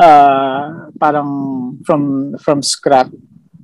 uh, 0.00 0.88
parang 0.96 1.30
from 1.84 2.34
from 2.40 2.64
scrap 2.64 3.12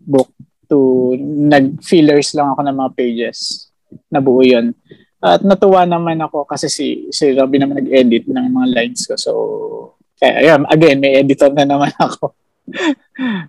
book 0.07 0.31
to 0.67 1.14
nag-fillers 1.23 2.35
lang 2.35 2.53
ako 2.53 2.61
ng 2.67 2.77
mga 2.77 2.91
pages. 2.99 3.71
Nabuo 4.11 4.43
yun. 4.43 4.75
At 5.23 5.43
natuwa 5.43 5.87
naman 5.87 6.19
ako 6.21 6.45
kasi 6.45 6.67
si, 6.67 7.09
si 7.11 7.33
Robin 7.33 7.67
naman 7.67 7.83
nag-edit 7.83 8.27
ng 8.29 8.47
mga 8.51 8.69
lines 8.75 9.07
ko. 9.07 9.14
So, 9.14 9.33
kaya 10.19 10.55
yun, 10.55 10.67
again, 10.69 10.99
may 10.99 11.19
editor 11.23 11.51
na 11.55 11.67
naman 11.67 11.95
ako. 12.07 12.35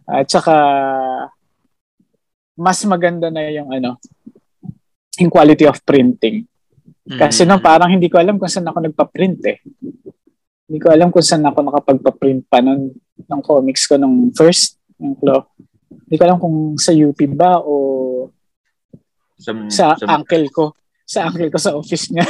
At 0.06 0.30
saka, 0.30 0.56
mas 2.58 2.82
maganda 2.86 3.34
na 3.34 3.50
yung 3.50 3.70
ano, 3.74 3.98
yung 5.18 5.34
quality 5.34 5.66
of 5.66 5.82
printing. 5.82 6.46
Kasi 7.08 7.48
mm-hmm. 7.48 7.56
no, 7.56 7.64
parang 7.64 7.88
hindi 7.88 8.12
ko 8.12 8.20
alam 8.20 8.36
kung 8.36 8.52
saan 8.52 8.68
ako 8.68 8.84
nagpa-print 8.84 9.40
eh. 9.48 9.58
Hindi 10.68 10.80
ko 10.84 10.92
alam 10.92 11.08
kung 11.08 11.24
saan 11.24 11.48
ako 11.48 11.64
nakapagpa-print 11.64 12.52
pa 12.52 12.60
nun, 12.60 12.92
ng 13.24 13.42
comics 13.42 13.88
ko 13.88 13.96
nung 13.96 14.36
first, 14.36 14.76
yung 15.00 15.16
Claw. 15.16 15.48
Hindi 15.88 16.16
ko 16.20 16.24
alam 16.28 16.40
kung 16.40 16.76
sa 16.76 16.92
UP 16.92 17.20
ba 17.32 17.64
o 17.64 17.74
sa, 19.40 19.52
sa, 19.72 19.86
sa 19.96 20.06
uncle 20.20 20.52
ko. 20.52 20.76
Sa 21.08 21.32
uncle 21.32 21.48
ko 21.48 21.58
sa 21.60 21.72
office 21.80 22.12
niya. 22.12 22.28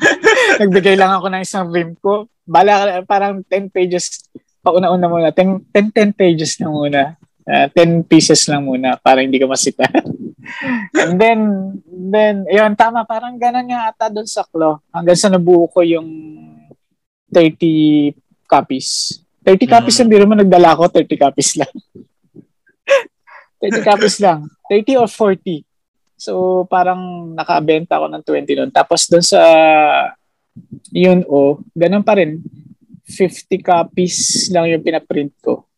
Nagbigay 0.60 1.00
lang 1.00 1.16
ako 1.16 1.26
ng 1.32 1.42
isang 1.42 1.72
rim 1.72 1.96
ko. 1.96 2.28
Bala, 2.44 3.00
parang 3.08 3.40
10 3.48 3.72
pages. 3.72 4.28
Pauna-una 4.60 5.08
muna. 5.08 5.32
10, 5.32 5.72
10, 5.72 6.12
10 6.12 6.12
pages 6.12 6.60
na 6.60 6.68
muna. 6.68 7.16
Uh, 7.46 7.66
ah, 7.66 7.68
10 7.72 8.04
pieces 8.06 8.46
lang 8.46 8.62
muna 8.62 9.00
para 9.00 9.24
hindi 9.24 9.40
ka 9.40 9.48
masita. 9.48 9.88
And 11.00 11.16
then, 11.16 11.40
then, 11.88 12.44
yun, 12.48 12.74
tama, 12.74 13.06
parang 13.06 13.38
ganun 13.38 13.70
nga 13.70 13.90
ata 13.90 14.12
doon 14.12 14.28
sa 14.28 14.44
Klo. 14.44 14.82
Hanggang 14.92 15.18
sa 15.18 15.32
nabuo 15.32 15.70
ko 15.70 15.80
yung 15.80 16.08
30 17.32 18.14
copies. 18.50 19.20
30 19.46 19.56
mm. 19.56 19.70
copies 19.70 19.96
lang, 20.02 20.10
biro 20.10 20.24
mo 20.26 20.34
nagdala 20.36 20.76
ko, 20.76 20.90
30 20.90 21.16
copies 21.16 21.50
lang. 21.56 21.70
30 23.62 23.88
copies 23.88 24.16
lang. 24.18 24.48
30 24.68 25.00
or 25.00 25.08
40. 25.08 25.62
So, 26.20 26.64
parang 26.68 27.32
nakabenta 27.32 27.96
ako 27.96 28.06
ng 28.12 28.22
20 28.26 28.58
noon. 28.58 28.70
Tapos 28.74 29.08
doon 29.08 29.24
sa 29.24 29.40
yun 30.92 31.24
o, 31.24 31.32
oh, 31.32 31.52
ganun 31.72 32.04
pa 32.04 32.18
rin. 32.18 32.42
50 33.06 33.48
copies 33.64 34.46
lang 34.52 34.70
yung 34.70 34.84
pinaprint 34.84 35.32
ko. 35.40 35.69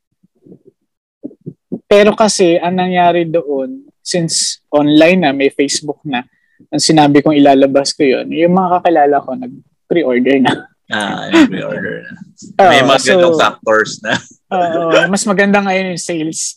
Pero 1.93 2.17
kasi, 2.17 2.57
ang 2.57 2.81
nangyari 2.81 3.29
doon, 3.29 3.85
since 4.01 4.65
online 4.73 5.29
na, 5.29 5.37
may 5.37 5.53
Facebook 5.53 6.01
na, 6.09 6.25
ang 6.73 6.81
sinabi 6.81 7.21
kong 7.21 7.37
ilalabas 7.37 7.93
ko 7.93 8.01
yun, 8.01 8.33
yung 8.33 8.57
mga 8.57 8.81
kakilala 8.81 9.21
ko, 9.21 9.37
nag-pre-order 9.37 10.41
na. 10.41 10.73
Ah, 10.89 11.29
pre-order 11.29 12.01
na. 12.01 12.13
May 12.73 12.81
mga 12.81 12.97
so, 12.97 13.09
ganong 13.13 13.37
factors 13.37 14.01
na. 14.01 14.17
uh, 14.57 15.05
mas 15.13 15.25
maganda 15.29 15.61
ngayon 15.61 15.93
yung 15.93 16.01
sales. 16.01 16.57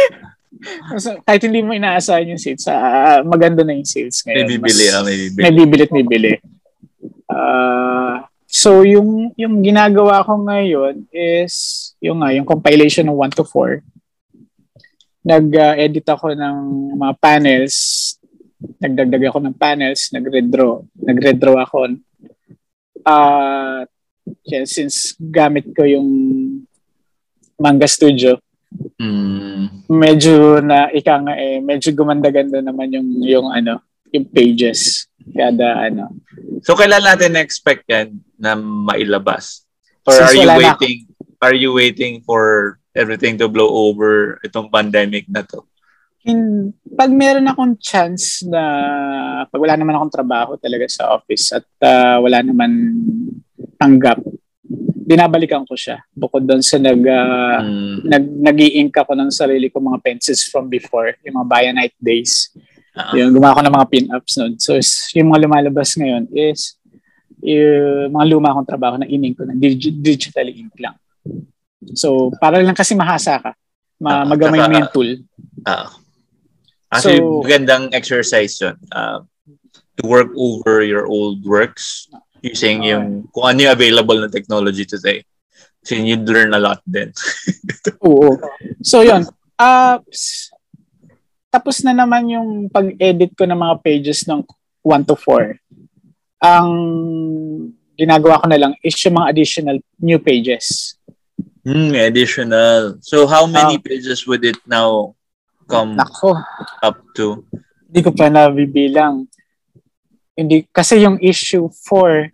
so, 1.04 1.20
kahit 1.28 1.44
hindi 1.44 1.60
mo 1.60 1.76
inaasahan 1.76 2.32
yung 2.32 2.40
sales, 2.40 2.64
uh, 2.64 3.20
maganda 3.28 3.60
na 3.60 3.76
yung 3.76 3.84
sales 3.84 4.24
ngayon. 4.24 4.40
May 4.40 4.50
bibili, 4.56 4.84
mas, 4.88 4.96
ah, 4.96 5.04
may 5.04 5.16
bibili. 5.20 5.42
May 5.44 5.52
bibili 5.52 5.82
at 5.84 5.92
may 5.92 6.06
bili. 6.08 6.32
Uh, 7.28 8.16
so, 8.48 8.88
yung, 8.88 9.36
yung 9.36 9.60
ginagawa 9.60 10.24
ko 10.24 10.40
ngayon 10.48 11.04
is 11.12 11.92
yung, 12.00 12.24
uh, 12.24 12.32
yung 12.32 12.48
compilation 12.48 13.04
ng 13.04 13.20
1 13.20 13.36
to 13.36 13.44
4. 13.44 13.84
Nag-edit 15.26 16.06
ako 16.06 16.38
ng 16.38 16.56
mga 16.94 17.14
panels. 17.18 17.76
Nagdagdag 18.78 19.24
ako 19.26 19.38
ng 19.42 19.56
panels. 19.58 20.14
Nag-redraw. 20.14 20.86
Nag-redraw 21.02 21.66
ako 21.66 21.98
uh, 23.06 23.86
yeah, 24.42 24.66
since 24.66 25.14
gamit 25.16 25.70
ko 25.70 25.86
yung 25.86 26.08
Manga 27.56 27.88
Studio, 27.88 28.36
mm. 29.00 29.88
medyo 29.88 30.60
na 30.60 30.90
ika 30.92 31.16
nga 31.22 31.34
eh, 31.38 31.62
medyo 31.62 31.94
gumanda-ganda 31.94 32.60
naman 32.60 32.92
yung 32.92 33.08
yung 33.24 33.48
ano, 33.48 33.80
yung 34.10 34.26
pages 34.28 35.08
kada 35.32 35.88
ano. 35.88 36.12
So 36.66 36.76
kailan 36.76 37.06
natin 37.06 37.38
expect 37.38 37.88
yan 37.88 38.20
na 38.36 38.58
mailabas? 38.58 39.64
Or 40.04 40.14
Since 40.14 40.28
are 40.28 40.36
you 40.36 40.50
waiting 40.52 40.96
are 41.40 41.56
you 41.56 41.70
waiting 41.72 42.20
for 42.26 42.76
everything 42.96 43.36
to 43.36 43.46
blow 43.46 43.68
over 43.68 44.40
itong 44.42 44.72
pandemic 44.72 45.28
na 45.28 45.44
to? 45.44 45.62
in, 46.26 46.74
pag 46.98 47.08
meron 47.14 47.46
akong 47.46 47.78
chance 47.78 48.42
na 48.42 48.62
pag 49.46 49.62
wala 49.62 49.78
naman 49.78 49.94
akong 49.94 50.12
trabaho 50.12 50.58
talaga 50.58 50.90
sa 50.90 51.14
office 51.14 51.54
at 51.54 51.66
uh, 51.86 52.18
wala 52.18 52.42
naman 52.42 52.98
tanggap, 53.78 54.18
binabalikan 55.06 55.62
ko 55.62 55.78
siya. 55.78 56.02
Bukod 56.10 56.42
doon 56.42 56.66
sa 56.66 56.82
nag, 56.82 56.98
uh, 56.98 57.58
mm. 57.62 57.96
nag 58.10 58.24
nag-i-ink 58.42 58.90
ako 58.90 59.14
ng 59.14 59.30
sarili 59.30 59.70
ko 59.70 59.78
mga 59.78 60.02
pencils 60.02 60.42
from 60.50 60.66
before, 60.66 61.14
yung 61.22 61.38
mga 61.38 61.48
Bayanite 61.48 61.98
days. 62.02 62.50
Uh-huh. 62.96 63.22
Yung 63.22 63.30
gumawa 63.38 63.54
ko 63.54 63.62
ng 63.62 63.76
mga 63.76 63.88
pin-ups 63.92 64.34
noon. 64.42 64.52
So 64.58 64.74
yung 65.14 65.30
mga 65.30 65.46
lumalabas 65.46 65.94
ngayon 65.94 66.26
is 66.34 66.74
yung 67.38 68.10
mga 68.10 68.26
luma 68.34 68.50
akong 68.50 68.66
trabaho 68.66 68.96
na 68.98 69.06
ining 69.06 69.36
ko 69.36 69.46
na 69.46 69.54
dig- 69.54 70.02
digitally 70.02 70.58
ink 70.58 70.74
lang. 70.82 70.98
So 71.94 72.32
para 72.40 72.58
lang 72.58 72.74
kasi 72.74 72.96
mahasa 72.96 73.38
ka. 73.38 73.52
Ma- 74.00 74.22
uh, 74.22 74.24
magamay 74.26 74.60
mo 74.64 74.74
yung 74.74 74.92
tool. 74.92 75.10
Uh, 75.62 75.88
Actually, 76.92 77.18
so, 77.18 77.42
magandang 77.42 77.90
exercise 77.92 78.54
yun. 78.62 78.76
Uh, 78.94 79.26
to 79.96 80.02
work 80.06 80.30
over 80.36 80.84
your 80.84 81.08
old 81.08 81.42
works 81.44 82.06
using 82.44 82.84
uh, 82.84 82.88
yung 82.94 83.04
kung 83.32 83.48
ano 83.48 83.58
yung 83.66 83.74
available 83.74 84.18
na 84.20 84.30
technology 84.30 84.84
today. 84.84 85.24
So 85.86 85.94
you'd 85.94 86.26
learn 86.26 86.50
a 86.50 86.60
lot 86.60 86.82
then. 86.82 87.14
Oo. 88.06 88.34
So 88.82 89.06
yun. 89.06 89.22
Uh, 89.54 90.02
tapos 91.48 91.80
na 91.86 91.94
naman 91.94 92.28
yung 92.28 92.68
pag-edit 92.68 93.32
ko 93.38 93.46
ng 93.46 93.56
mga 93.56 93.76
pages 93.80 94.26
ng 94.28 94.42
1 94.82 95.08
to 95.08 95.16
4. 95.16 95.56
Ang 96.42 96.68
ginagawa 97.96 98.42
ko 98.42 98.46
na 98.50 98.60
lang 98.60 98.72
is 98.84 98.98
yung 99.06 99.16
mga 99.16 99.30
additional 99.32 99.78
new 100.02 100.20
pages. 100.20 100.95
Hmm, 101.66 101.98
additional. 101.98 103.02
So 103.02 103.26
how 103.26 103.42
many 103.50 103.74
uh, 103.74 103.82
pages 103.82 104.22
would 104.30 104.46
it 104.46 104.62
now 104.70 105.18
come 105.66 105.98
nako, 105.98 106.38
up 106.78 107.02
to? 107.18 107.42
Hindi 107.90 108.00
ko 108.06 108.14
pa 108.14 108.30
nabibilang. 108.30 109.26
Hindi 110.38 110.62
kasi 110.70 111.02
yung 111.02 111.18
issue 111.18 111.66
4 111.66 112.30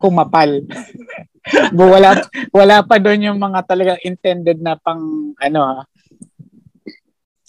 kumapal. 0.00 0.64
wala 1.76 2.24
wala 2.56 2.76
pa 2.80 2.96
doon 2.96 3.28
yung 3.28 3.36
mga 3.36 3.68
talagang 3.68 4.00
intended 4.00 4.64
na 4.64 4.80
pang 4.80 5.36
ano 5.36 5.84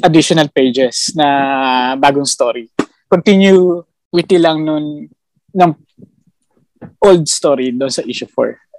additional 0.03 0.51
pages 0.51 1.15
na 1.15 1.27
bagong 1.95 2.27
story. 2.27 2.67
Continue 3.07 3.79
witty 4.11 4.35
lang 4.35 4.67
nun 4.67 5.07
ng 5.55 5.71
old 6.99 7.23
story 7.23 7.71
doon 7.71 7.87
sa 7.87 8.03
issue 8.03 8.27
4. 8.27 8.70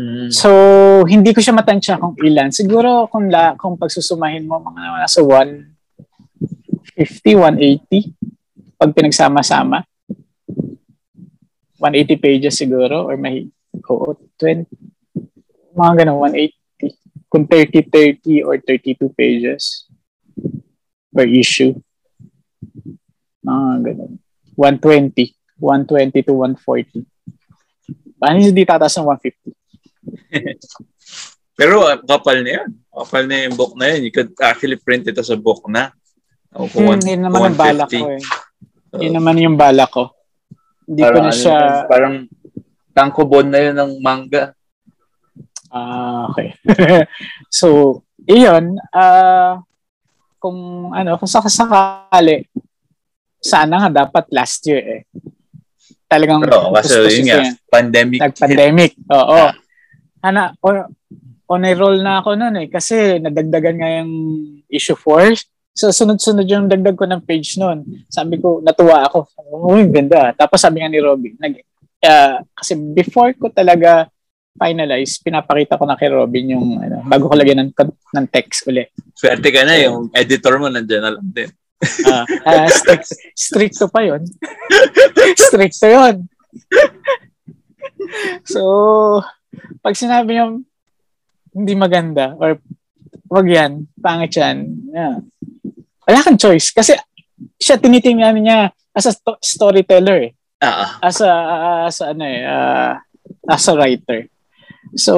Hmm. 0.00 0.32
So, 0.32 0.48
hindi 1.04 1.36
ko 1.36 1.44
siya 1.44 1.52
matansya 1.52 2.00
kung 2.00 2.16
ilan. 2.16 2.48
Siguro 2.48 3.04
kung 3.12 3.28
la, 3.28 3.52
kung 3.52 3.76
pagsusumahin 3.76 4.48
mo 4.48 4.56
mga 4.56 5.04
nasa 5.04 5.20
150, 5.20 5.76
180 6.96 8.80
pag 8.80 8.96
pinagsama-sama. 8.96 9.84
180 11.76 12.16
pages 12.16 12.56
siguro 12.56 13.12
or 13.12 13.20
may 13.20 13.44
oo, 13.88 14.16
20 14.40 14.68
mga 15.76 15.92
ganun 16.04 16.16
180 16.28 16.56
kung 17.28 17.44
30 17.44 17.88
30 18.24 18.44
or 18.44 18.56
32 18.56 19.04
pages 19.12 19.84
per 21.12 21.28
issue. 21.28 21.76
Mga 23.44 23.68
ganun. 23.84 24.16
120. 24.56 25.36
120 25.60 26.24
to 26.24 26.32
140. 26.32 27.04
Paano 28.16 28.36
hindi 28.40 28.64
tataas 28.64 28.96
ng 28.96 29.08
150? 29.12 29.59
Pero 31.58 31.84
uh, 31.84 31.98
kapal 32.00 32.40
na 32.40 32.50
yan. 32.62 32.70
Kapal 32.88 33.22
na 33.28 33.36
yung 33.44 33.56
book 33.56 33.76
na 33.76 33.92
yan. 33.92 34.00
You 34.08 34.12
could 34.12 34.32
actually 34.40 34.80
print 34.80 35.08
it 35.08 35.18
as 35.20 35.28
a 35.28 35.38
book 35.38 35.64
na. 35.68 35.92
O, 36.56 36.66
kung 36.66 36.88
hmm, 36.88 37.04
yun 37.04 37.22
naman 37.22 37.52
ang 37.52 37.58
bala 37.58 37.84
ko 37.86 38.06
eh. 38.16 38.22
Uh, 38.90 39.00
yun 39.00 39.14
naman 39.14 39.36
yung 39.38 39.56
bala 39.60 39.84
ko. 39.86 40.10
Hindi 40.88 41.02
ko 41.04 41.18
na 41.20 41.30
ano 41.30 41.36
siya... 41.36 41.56
Ano, 41.58 41.86
parang 41.86 42.14
tangkobon 42.90 43.46
na 43.52 43.60
yun 43.60 43.76
ng 43.76 43.92
manga. 44.02 44.56
Ah, 45.70 46.26
uh, 46.26 46.34
okay. 46.34 46.58
so, 47.60 48.00
iyon, 48.26 48.74
uh, 48.90 49.62
kung 50.42 50.90
ano, 50.90 51.14
kung 51.20 51.30
sakasakali, 51.30 52.50
sana 53.38 53.86
nga 53.86 54.04
dapat 54.04 54.26
last 54.34 54.66
year 54.66 54.82
eh 54.82 55.02
talagang 56.10 56.42
Pero, 56.42 56.74
kasi 56.74 57.22
yun 57.22 57.30
nga, 57.30 57.38
pandemic. 57.70 58.18
Nag-pandemic, 58.18 58.92
oo. 59.14 59.30
Ah. 59.30 59.54
Ana, 60.20 60.52
on, 60.60 60.88
on 61.48 61.64
a 61.64 61.72
roll 61.74 61.98
na 62.00 62.20
ako 62.20 62.36
noon 62.36 62.56
eh, 62.64 62.68
kasi 62.68 63.18
nadagdagan 63.18 63.76
nga 63.80 63.90
yung 64.00 64.12
issue 64.68 64.96
4. 64.96 65.34
So, 65.74 65.88
sunod-sunod 65.94 66.44
yung 66.44 66.68
dagdag 66.68 66.98
ko 66.98 67.06
ng 67.08 67.24
page 67.24 67.56
noon. 67.56 68.04
Sabi 68.10 68.36
ko, 68.36 68.60
natuwa 68.60 69.06
ako. 69.06 69.32
Uy, 69.70 69.88
ganda. 69.88 70.34
Tapos 70.36 70.60
sabi 70.60 70.82
nga 70.82 70.90
ni 70.90 71.00
Robby, 71.00 71.34
nag, 71.40 71.56
uh, 72.04 72.42
kasi 72.52 72.76
before 72.76 73.32
ko 73.38 73.48
talaga 73.48 74.10
finalize, 74.60 75.22
pinapakita 75.22 75.78
ko 75.78 75.88
na 75.88 75.96
kay 75.96 76.10
Robin 76.10 76.52
yung 76.58 76.68
ano, 76.82 77.00
bago 77.06 77.30
ko 77.30 77.34
lagyan 77.38 77.64
ng, 77.64 77.72
ng 78.12 78.26
text 78.28 78.66
uli. 78.68 78.84
Swerte 79.16 79.48
ka 79.48 79.64
na, 79.64 79.78
yung 79.80 80.10
editor 80.12 80.58
mo 80.60 80.68
nandiyan 80.68 81.00
na 81.00 81.14
lang 81.16 81.28
din. 81.30 81.50
Uh, 81.80 82.28
uh, 82.44 82.68
strict, 82.68 83.08
stricto 83.32 83.88
pa 83.88 84.04
yon 84.04 84.20
stricto 85.48 85.88
yon 85.88 86.28
so, 88.44 88.60
pag 89.80 89.94
sinabi 89.96 90.36
niyo 90.36 90.62
hindi 91.50 91.72
maganda 91.74 92.34
or 92.38 92.58
wag 93.30 93.46
yan, 93.46 93.86
pangit 93.98 94.34
yan, 94.34 94.66
yeah. 94.90 95.18
wala 96.06 96.26
kang 96.26 96.38
choice. 96.38 96.74
Kasi 96.74 96.98
siya 97.58 97.78
tinitingnan 97.78 98.38
niya 98.38 98.70
as 98.94 99.06
a 99.06 99.12
sto- 99.14 99.40
storyteller 99.42 100.30
eh. 100.30 100.32
Uh-huh. 100.60 100.88
As 101.00 101.18
a, 101.24 101.32
as 101.88 101.98
a, 102.02 102.12
ano 102.12 102.24
eh, 102.26 102.42
uh, 102.44 102.94
as 103.48 103.64
a 103.70 103.72
writer. 103.74 104.28
So, 104.98 105.14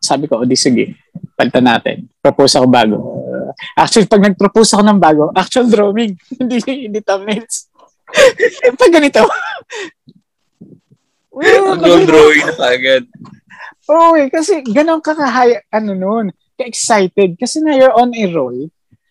sabi 0.00 0.30
ko, 0.30 0.40
o 0.40 0.48
di 0.48 0.56
sige, 0.56 0.96
palitan 1.36 1.66
natin. 1.66 2.08
Propose 2.22 2.56
ako 2.56 2.66
bago. 2.70 2.96
Uh, 3.26 3.50
actually, 3.76 4.08
pag 4.08 4.24
nag-propose 4.24 4.78
ako 4.78 4.82
ng 4.86 5.00
bago, 5.02 5.22
actual 5.36 5.68
drawing, 5.68 6.16
hindi, 6.40 6.56
hindi 6.64 7.00
thumbnails. 7.04 7.68
pag 8.80 8.92
ganito. 8.94 9.26
Well, 11.30 11.74
actual 11.74 12.02
drawing 12.06 12.46
na 12.46 12.66
agad. 12.66 13.04
Oo, 13.90 14.14
oh, 14.14 14.18
eh, 14.18 14.30
kasi 14.30 14.62
ganun 14.62 15.02
ka 15.02 15.18
kahay, 15.18 15.58
ano 15.72 15.94
nun, 15.96 16.26
ka-excited. 16.54 17.34
Kasi 17.40 17.58
na 17.64 17.74
you're 17.74 17.94
on 17.94 18.14
a 18.14 18.24
roll. 18.30 18.68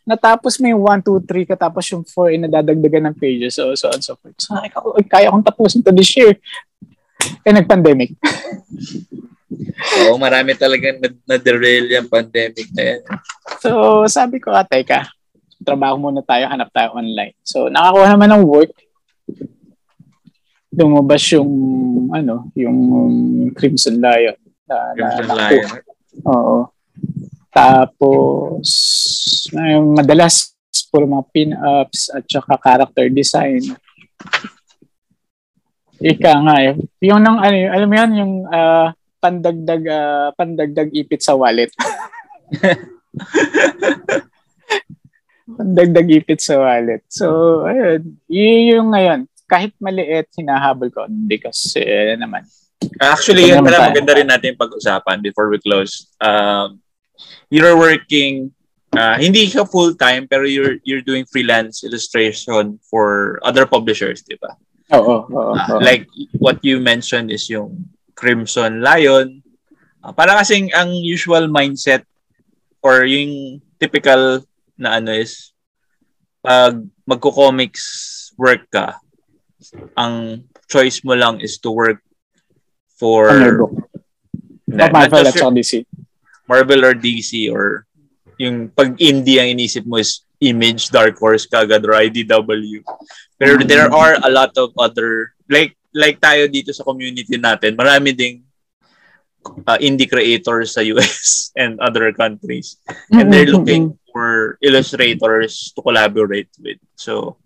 Natapos 0.08 0.58
may 0.58 0.74
1, 0.74 1.06
2, 1.06 1.22
3 1.26 1.52
katapos 1.54 1.86
yung 1.94 2.02
4 2.02 2.34
ay 2.34 2.38
nadadagdagan 2.42 3.12
ng 3.12 3.18
pages 3.20 3.62
so 3.62 3.70
so 3.78 3.94
on 3.94 4.02
so 4.02 4.18
forth. 4.18 4.38
So, 4.42 4.58
ay, 4.58 4.72
kaya 5.06 5.30
kong 5.30 5.46
tapusin 5.46 5.86
to 5.86 5.94
this 5.94 6.10
year. 6.18 6.34
Eh, 7.46 7.54
nag-pandemic. 7.54 8.16
Oo, 10.06 10.18
marami 10.18 10.56
talagang 10.56 11.02
na-derail 11.28 11.88
yung 11.92 12.10
pandemic 12.10 12.68
na 12.74 12.84
yan. 12.96 13.02
So, 13.60 14.04
sabi 14.08 14.40
ko, 14.40 14.56
ah, 14.56 14.66
teka, 14.66 15.08
trabaho 15.64 16.00
muna 16.00 16.24
tayo, 16.24 16.48
hanap 16.48 16.72
tayo 16.72 16.96
online. 16.96 17.36
So, 17.44 17.68
nakakuha 17.68 18.08
naman 18.16 18.30
ng 18.34 18.44
work. 18.48 18.72
Lumabas 20.70 21.24
yung, 21.34 21.52
ano, 22.14 22.54
yung 22.54 22.80
Crimson 23.58 23.98
Lion. 23.98 24.38
Na, 24.70 24.76
Crimson 24.94 25.26
na, 25.26 25.36
Lion. 25.36 25.70
Oo. 26.26 26.58
Tapos, 27.50 28.68
yung 29.54 29.98
madalas, 29.98 30.54
puro 30.90 31.06
mga 31.06 31.26
pin-ups 31.34 32.10
at 32.14 32.26
saka 32.26 32.58
character 32.58 33.10
design. 33.10 33.62
Ika 36.00 36.32
nga 36.48 36.56
eh. 36.64 36.74
Yung 37.04 37.22
nang 37.22 37.44
ano, 37.44 37.56
alam 37.70 37.90
mo 37.90 37.96
yan, 37.96 38.12
yung 38.16 38.34
uh, 38.48 38.90
pandagdag 39.20 39.84
uh, 39.84 40.32
pandagdag 40.34 40.90
ipit 40.96 41.20
sa 41.20 41.36
wallet. 41.36 41.70
pandagdag 45.60 46.08
ipit 46.08 46.40
sa 46.40 46.56
wallet. 46.58 47.04
So, 47.12 47.68
ayun. 47.68 48.16
Yun 48.32 48.62
yung 48.72 48.90
ngayon. 48.96 49.28
Kahit 49.50 49.74
maliit, 49.82 50.30
hinahabol 50.38 50.94
ko. 50.94 51.10
Hindi 51.10 51.42
kasi 51.42 51.82
naman. 52.16 52.46
Actually, 53.02 53.52
yun 53.52 53.66
pala 53.66 53.92
maganda 53.92 54.16
rin 54.16 54.30
natin 54.30 54.56
pag-usapan 54.56 55.20
before 55.20 55.50
we 55.50 55.60
close. 55.60 56.08
Um, 56.22 56.80
you're 57.52 57.76
working, 57.76 58.54
uh, 58.96 59.18
hindi 59.20 59.50
ka 59.52 59.68
full-time, 59.68 60.30
pero 60.30 60.48
you're 60.48 60.80
you're 60.88 61.04
doing 61.04 61.28
freelance 61.28 61.84
illustration 61.84 62.80
for 62.88 63.42
other 63.44 63.68
publishers, 63.68 64.24
di 64.24 64.40
ba? 64.40 64.56
Oo. 64.96 65.28
oo, 65.28 65.52
uh, 65.54 65.76
oo. 65.76 65.80
Like 65.84 66.08
what 66.40 66.62
you 66.64 66.80
mentioned 66.80 67.34
is 67.34 67.50
yung 67.52 67.90
Crimson 68.16 68.80
Lion. 68.80 69.44
Uh, 70.00 70.16
para 70.16 70.40
kasing 70.40 70.72
ang 70.72 70.96
usual 71.04 71.52
mindset 71.52 72.08
or 72.80 73.04
yung 73.04 73.60
typical 73.76 74.40
na 74.80 75.04
ano 75.04 75.12
is 75.12 75.52
pag 76.40 76.80
magko-comics 77.04 77.84
work 78.40 78.64
ka, 78.72 78.96
ang 79.98 80.46
choice 80.70 81.02
mo 81.06 81.14
lang 81.14 81.42
is 81.42 81.58
to 81.62 81.72
work 81.72 82.02
for 82.98 83.30
na, 84.68 84.90
Marvel 84.90 85.26
at 85.26 85.36
DC. 85.36 85.86
Marvel 86.50 86.86
or 86.86 86.94
DC 86.94 87.50
or 87.54 87.86
yung 88.40 88.70
pag 88.72 88.96
indie 88.98 89.38
ang 89.38 89.54
inisip 89.54 89.86
mo 89.86 90.00
is 90.00 90.24
Image, 90.40 90.88
Dark 90.90 91.20
Horse, 91.20 91.46
kagad 91.46 91.84
or 91.84 92.00
IDW. 92.00 92.80
Pero 93.36 93.60
mm-hmm. 93.60 93.68
there 93.68 93.92
are 93.92 94.16
a 94.24 94.32
lot 94.32 94.56
of 94.56 94.72
other 94.80 95.36
like 95.52 95.76
like 95.92 96.24
tayo 96.24 96.48
dito 96.48 96.72
sa 96.72 96.88
community 96.88 97.36
natin, 97.36 97.76
marami 97.76 98.16
ding 98.16 98.48
uh, 99.68 99.80
indie 99.80 100.08
creators 100.08 100.76
sa 100.76 100.82
US 100.96 101.50
and 101.62 101.80
other 101.80 102.12
countries. 102.16 102.80
And 103.12 103.32
they're 103.32 103.48
mm-hmm. 103.48 103.60
looking 103.60 103.84
for 104.12 104.58
illustrators 104.64 105.74
to 105.76 105.82
collaborate 105.82 106.50
with. 106.60 106.80
So, 106.96 107.38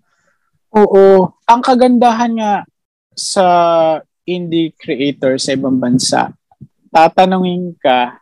Oo. 0.73 1.29
Ang 1.45 1.61
kagandahan 1.61 2.33
nga 2.37 2.53
sa 3.13 3.45
indie 4.25 4.73
creators 4.73 5.45
sa 5.45 5.53
ibang 5.53 5.77
bansa, 5.77 6.33
tatanungin 6.89 7.77
ka 7.77 8.17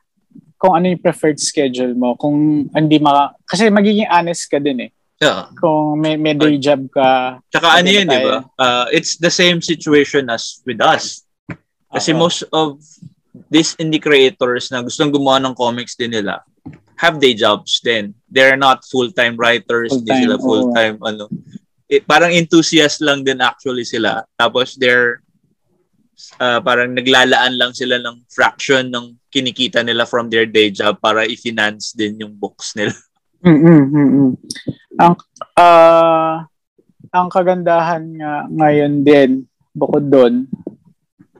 kung 0.61 0.77
ano 0.77 0.93
yung 0.93 1.01
preferred 1.01 1.41
schedule 1.41 1.97
mo. 1.97 2.13
Kung 2.19 2.69
hindi 2.69 2.97
maka... 3.01 3.33
Kasi 3.47 3.71
magiging 3.73 4.09
honest 4.11 4.45
ka 4.45 4.61
din 4.61 4.89
eh. 4.89 4.91
Yeah. 5.21 5.49
Kung 5.57 6.01
may, 6.01 6.17
may 6.17 6.37
day 6.37 6.57
job 6.61 6.85
ka. 6.93 7.41
Tsaka 7.49 7.81
ano 7.81 7.89
yun, 7.89 8.05
di 8.09 8.19
ba? 8.21 8.45
Uh, 8.57 8.85
it's 8.93 9.17
the 9.17 9.29
same 9.29 9.61
situation 9.61 10.29
as 10.29 10.61
with 10.65 10.81
us. 10.81 11.25
Kasi 11.89 12.13
uh-huh. 12.13 12.21
most 12.21 12.41
of 12.53 12.77
these 13.49 13.73
indie 13.81 14.01
creators 14.01 14.69
na 14.69 14.85
gustong 14.85 15.09
gumawa 15.09 15.41
ng 15.41 15.57
comics 15.57 15.97
din 15.97 16.13
nila 16.13 16.45
have 17.01 17.17
day 17.17 17.33
jobs 17.33 17.81
din. 17.81 18.13
They're 18.29 18.57
not 18.57 18.85
full-time 18.85 19.33
writers, 19.33 19.89
full-time, 19.89 20.05
hindi 20.05 20.13
sila 20.21 20.35
full-time 20.37 20.95
oh. 21.01 21.09
ano. 21.09 21.25
It, 21.91 22.07
parang 22.07 22.31
enthusiast 22.31 23.03
lang 23.03 23.27
din 23.27 23.43
actually 23.43 23.83
sila. 23.83 24.23
Tapos 24.39 24.79
they're 24.79 25.19
uh, 26.39 26.63
parang 26.63 26.95
naglalaan 26.95 27.59
lang 27.59 27.75
sila 27.75 27.99
ng 27.99 28.23
fraction 28.31 28.87
ng 28.87 29.19
kinikita 29.27 29.83
nila 29.83 30.07
from 30.07 30.31
their 30.31 30.47
day 30.47 30.71
job 30.71 30.99
para 31.03 31.27
i-finance 31.27 31.91
din 31.91 32.23
yung 32.23 32.31
books 32.31 32.79
nila. 32.79 32.95
Mm-mm, 33.47 33.81
mm-mm. 33.89 34.31
Ang 35.01 35.15
uh, 35.57 36.45
ang 37.11 37.27
kagandahan 37.27 38.05
nga 38.15 38.45
ngayon 38.47 38.93
din 39.01 39.29
bukod 39.73 40.05
doon 40.07 40.45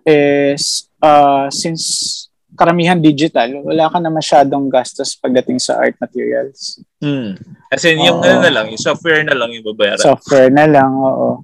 is 0.02 0.90
uh, 1.00 1.46
since 1.54 2.31
karamihan 2.62 3.02
digital, 3.02 3.66
wala 3.66 3.90
ka 3.90 3.98
na 3.98 4.14
masyadong 4.14 4.70
gastos 4.70 5.18
pagdating 5.18 5.58
sa 5.58 5.82
art 5.82 5.98
materials. 5.98 6.78
Hmm. 7.02 7.34
As 7.74 7.82
in, 7.90 7.98
yung 8.06 8.22
uh, 8.22 8.30
ano 8.30 8.46
na 8.46 8.52
lang, 8.54 8.66
yung 8.70 8.78
software 8.78 9.26
na 9.26 9.34
lang 9.34 9.50
yung 9.50 9.66
babayaran. 9.74 10.06
Software 10.06 10.54
na 10.54 10.70
lang, 10.70 10.94
oo. 10.94 11.42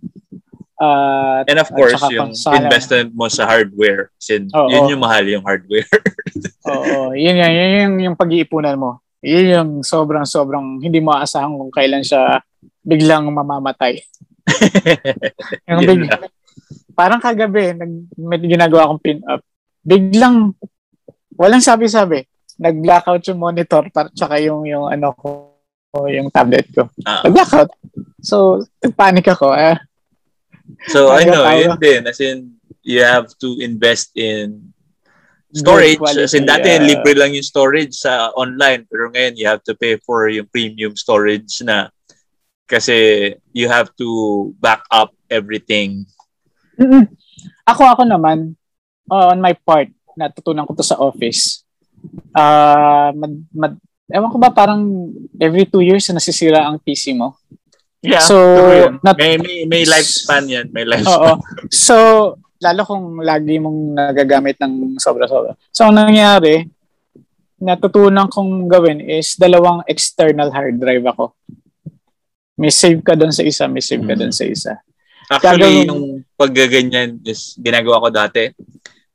Uh, 0.78 1.42
And 1.50 1.58
of 1.58 1.74
course, 1.74 1.98
yung 2.14 2.38
investment 2.38 3.10
mo 3.18 3.26
sa 3.34 3.50
hardware. 3.50 4.14
Sin, 4.22 4.46
oh, 4.54 4.70
yun 4.70 4.94
yung 4.94 5.02
mahal 5.02 5.26
yung 5.26 5.42
hardware. 5.42 5.90
Oo, 6.70 7.18
yun, 7.18 7.34
yun, 7.34 7.50
yun, 7.50 7.72
yung, 7.74 7.96
yung 8.06 8.16
pag-iipunan 8.16 8.78
mo. 8.78 9.02
Yun 9.26 9.46
yung 9.50 9.70
sobrang-sobrang 9.82 10.78
hindi 10.78 11.02
mo 11.02 11.18
aasahan 11.18 11.50
kung 11.50 11.74
kailan 11.74 12.06
siya 12.06 12.46
biglang 12.86 13.26
mamamatay. 13.34 13.98
yung 15.74 15.82
big, 15.82 16.14
parang 16.94 17.26
kagabi, 17.26 17.74
nag, 17.74 18.14
may 18.14 18.38
ginagawa 18.38 18.86
akong 18.86 19.02
pin-up. 19.02 19.42
Biglang, 19.82 20.54
walang 21.38 21.64
sabi-sabi. 21.64 22.26
Nag-blackout 22.58 23.22
yung 23.30 23.40
monitor, 23.40 23.86
par, 23.94 24.10
tsaka 24.12 24.42
yung, 24.42 24.66
yung 24.66 24.90
ano 24.90 25.14
ko, 25.14 25.54
yung 26.10 26.34
tablet 26.34 26.66
ko. 26.74 26.90
Uh, 27.06 27.22
Nag-blackout. 27.30 27.70
So, 28.22 28.66
panic 28.98 29.30
ako. 29.30 29.54
Eh, 29.54 29.78
So, 30.92 31.16
I 31.16 31.24
know, 31.24 31.48
yun 31.48 31.80
din. 31.80 32.04
As 32.08 32.20
in, 32.20 32.60
you 32.84 33.00
have 33.04 33.32
to 33.40 33.56
invest 33.64 34.12
in 34.20 34.76
storage. 35.56 35.98
Quality, 35.98 36.28
As 36.28 36.36
in, 36.36 36.44
dati, 36.44 36.76
uh, 36.76 36.84
libre 36.84 37.16
lang 37.16 37.32
yung 37.32 37.48
storage 37.48 37.96
sa 37.96 38.32
online. 38.36 38.84
Pero 38.88 39.08
ngayon, 39.12 39.40
you 39.40 39.48
have 39.48 39.64
to 39.64 39.74
pay 39.76 39.96
for 40.04 40.28
yung 40.28 40.48
premium 40.52 40.96
storage 41.00 41.64
na 41.64 41.88
kasi 42.68 43.32
you 43.56 43.72
have 43.72 43.88
to 43.96 44.52
back 44.60 44.84
up 44.92 45.16
everything. 45.32 46.04
Mm-mm. 46.76 47.08
Ako, 47.64 47.88
ako 47.88 48.04
naman, 48.04 48.60
uh, 49.08 49.32
on 49.32 49.40
my 49.40 49.56
part, 49.56 49.88
natutunan 50.18 50.66
ko 50.66 50.74
to 50.74 50.82
sa 50.82 50.98
office. 50.98 51.62
Uh, 52.34 53.14
mad, 53.14 53.34
mad, 53.54 53.74
ewan 54.10 54.34
ko 54.34 54.38
ba 54.42 54.50
parang 54.50 55.14
every 55.38 55.70
two 55.70 55.86
years 55.86 56.10
na 56.10 56.18
nasisira 56.18 56.66
ang 56.66 56.82
PC 56.82 57.14
mo? 57.14 57.38
Yeah. 58.02 58.22
So, 58.22 58.36
not, 59.02 59.18
may, 59.18 59.38
may, 59.38 59.66
may 59.66 59.84
lifespan 59.86 60.50
yan. 60.50 60.66
May 60.74 60.86
lifespan. 60.86 61.14
Oo. 61.14 61.32
So, 61.70 61.96
lalo 62.62 62.82
kung 62.86 63.22
lagi 63.22 63.62
mong 63.62 63.94
nagagamit 63.94 64.58
ng 64.62 64.98
sobra-sobra. 64.98 65.54
So, 65.70 65.86
ang 65.86 65.98
nangyari, 65.98 66.66
natutunan 67.58 68.30
kong 68.30 68.70
gawin 68.70 69.02
is 69.02 69.34
dalawang 69.38 69.82
external 69.90 70.54
hard 70.54 70.78
drive 70.78 71.06
ako. 71.06 71.34
May 72.58 72.74
save 72.74 73.02
ka 73.06 73.14
doon 73.14 73.34
sa 73.34 73.46
isa, 73.46 73.70
may 73.70 73.86
save 73.86 74.02
ka 74.02 74.18
doon 74.18 74.34
sa 74.34 74.46
isa. 74.46 74.74
Actually, 75.28 75.84
Gagawin, 75.86 75.88
yung 75.90 76.06
paggaganyan 76.40 77.10
is 77.28 77.54
ginagawa 77.60 78.02
ko 78.02 78.10
dati. 78.10 78.50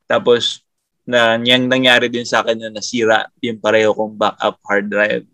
Tapos, 0.07 0.62
na 1.03 1.34
niyang 1.34 1.66
nangyari 1.66 2.07
din 2.07 2.26
sa 2.26 2.42
akin 2.42 2.59
na 2.59 2.70
nasira 2.70 3.26
yung 3.42 3.59
pareho 3.59 3.90
kong 3.90 4.14
backup 4.14 4.59
hard 4.62 4.86
drive. 4.86 5.26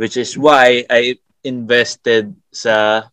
Which 0.00 0.16
is 0.16 0.34
why 0.40 0.88
I 0.88 1.20
invested 1.44 2.32
sa 2.48 3.06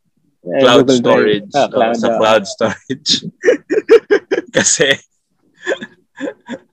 cloud 0.43 0.88
Google 0.88 1.00
storage. 1.04 1.52
Ah, 1.52 1.68
cloud, 1.68 1.95
uh, 1.95 2.00
sa 2.00 2.10
cloud 2.16 2.43
storage. 2.47 3.12
Kasi, 4.56 4.89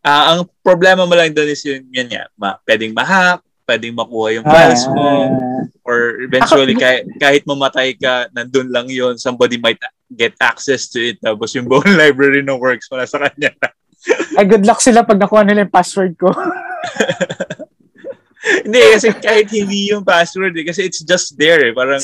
uh, 0.06 0.24
ang 0.32 0.40
problema 0.62 1.04
mo 1.04 1.14
lang 1.18 1.34
doon 1.34 1.50
is 1.50 1.62
yun, 1.66 1.82
yun 1.90 2.08
nga, 2.08 2.30
ma, 2.38 2.56
pwedeng 2.64 2.94
ma-hack, 2.94 3.42
pwedeng 3.66 3.98
makuha 3.98 4.38
yung 4.38 4.46
files 4.46 4.86
ah, 4.86 4.92
mo, 4.94 5.08
or 5.82 6.22
eventually, 6.22 6.78
kahit, 6.78 7.04
kahit 7.18 7.42
mamatay 7.42 7.98
ka, 7.98 8.30
nandun 8.30 8.70
lang 8.70 8.86
yun, 8.86 9.18
somebody 9.18 9.58
might 9.58 9.78
get 10.14 10.32
access 10.38 10.86
to 10.86 11.02
it, 11.02 11.18
tapos 11.18 11.50
yung 11.58 11.66
buong 11.66 11.98
library 12.00 12.40
ng 12.46 12.62
works 12.62 12.86
mo 12.88 13.02
na 13.02 13.08
sa 13.10 13.18
kanya. 13.18 13.50
Ay, 14.36 14.44
good 14.46 14.64
luck 14.66 14.78
sila 14.84 15.02
pag 15.02 15.18
nakuha 15.18 15.42
nila 15.42 15.64
yung 15.66 15.74
password 15.74 16.14
ko. 16.18 16.30
Hindi, 18.46 18.78
kasi 18.94 19.10
kahit 19.10 19.50
hindi 19.50 19.90
yung 19.90 20.06
password 20.06 20.54
eh, 20.54 20.62
kasi 20.62 20.86
it's 20.86 21.02
just 21.02 21.34
there 21.34 21.66
eh. 21.66 21.74
Parang, 21.74 21.98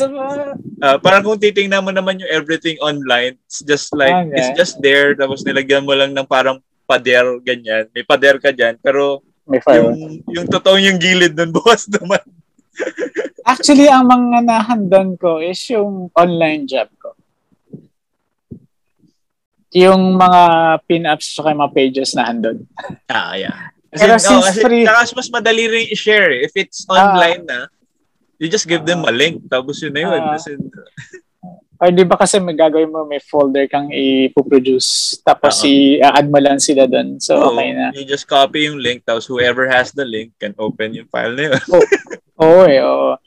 uh, 0.82 0.98
parang 0.98 1.22
kung 1.22 1.38
titingnan 1.38 1.86
mo 1.86 1.94
naman 1.94 2.18
yung 2.18 2.30
everything 2.34 2.74
online, 2.82 3.38
it's 3.46 3.62
just 3.62 3.94
like, 3.94 4.10
okay. 4.10 4.34
it's 4.34 4.50
just 4.58 4.82
there, 4.82 5.14
tapos 5.14 5.46
nilagyan 5.46 5.86
mo 5.86 5.94
lang 5.94 6.10
ng 6.10 6.26
parang 6.26 6.58
pader, 6.82 7.38
ganyan. 7.46 7.86
May 7.94 8.02
pader 8.02 8.42
ka 8.42 8.50
dyan, 8.50 8.74
pero 8.82 9.22
May 9.46 9.62
yung, 9.62 10.22
yung 10.26 10.46
totoo 10.50 10.82
yung 10.82 10.98
gilid 10.98 11.38
nun, 11.38 11.54
bukas 11.58 11.86
naman. 11.86 12.22
Actually, 13.46 13.86
ang 13.86 14.10
mga 14.10 14.42
nahandan 14.42 15.14
ko 15.18 15.38
is 15.38 15.58
yung 15.70 16.10
online 16.14 16.66
job. 16.66 16.90
Yung 19.72 20.20
mga 20.20 20.40
pin-ups 20.84 21.32
sa 21.32 21.48
mga 21.48 21.72
pages 21.72 22.12
na 22.12 22.28
handon. 22.28 22.60
Ah, 23.08 23.36
yeah. 23.36 23.72
Kasi, 23.92 24.00
Pero 24.08 24.14
since 24.16 24.46
kasi, 24.48 24.60
free... 24.64 24.84
Kasi 24.88 25.12
mas 25.12 25.28
madali 25.28 25.64
rin 25.68 25.86
i-share. 25.92 26.32
Eh. 26.32 26.48
If 26.48 26.52
it's 26.56 26.88
online 26.88 27.44
uh, 27.44 27.48
na, 27.48 27.58
you 28.40 28.48
just 28.48 28.64
give 28.64 28.88
them 28.88 29.04
a 29.04 29.12
link. 29.12 29.44
Tapos 29.52 29.84
yun 29.84 29.92
na 29.92 30.00
yun. 30.08 30.20
Uh, 30.20 30.32
kasi, 30.32 30.56
or 31.82 31.92
di 31.92 32.06
ba 32.06 32.16
kasi 32.16 32.40
may 32.40 32.56
gagawin 32.56 32.88
mo, 32.88 33.04
may 33.04 33.20
folder 33.20 33.68
kang 33.68 33.92
i-produce. 33.92 35.20
Tapos 35.20 35.60
uh-huh. 35.60 36.00
i-add 36.00 36.26
mo 36.32 36.40
lang 36.40 36.56
sila 36.56 36.88
doon. 36.88 37.20
So, 37.20 37.36
oh, 37.36 37.52
okay 37.52 37.76
na. 37.76 37.92
You 37.92 38.08
just 38.08 38.24
copy 38.24 38.64
yung 38.64 38.80
link. 38.80 39.04
Tapos 39.04 39.28
whoever 39.28 39.68
has 39.68 39.92
the 39.92 40.08
link 40.08 40.32
can 40.40 40.56
open 40.56 40.96
yung 40.96 41.10
file 41.12 41.36
na 41.36 41.52
yun. 41.52 41.60
oh, 41.68 41.84
oh, 42.40 42.64
eh. 42.64 42.80
Oh. 42.80 43.20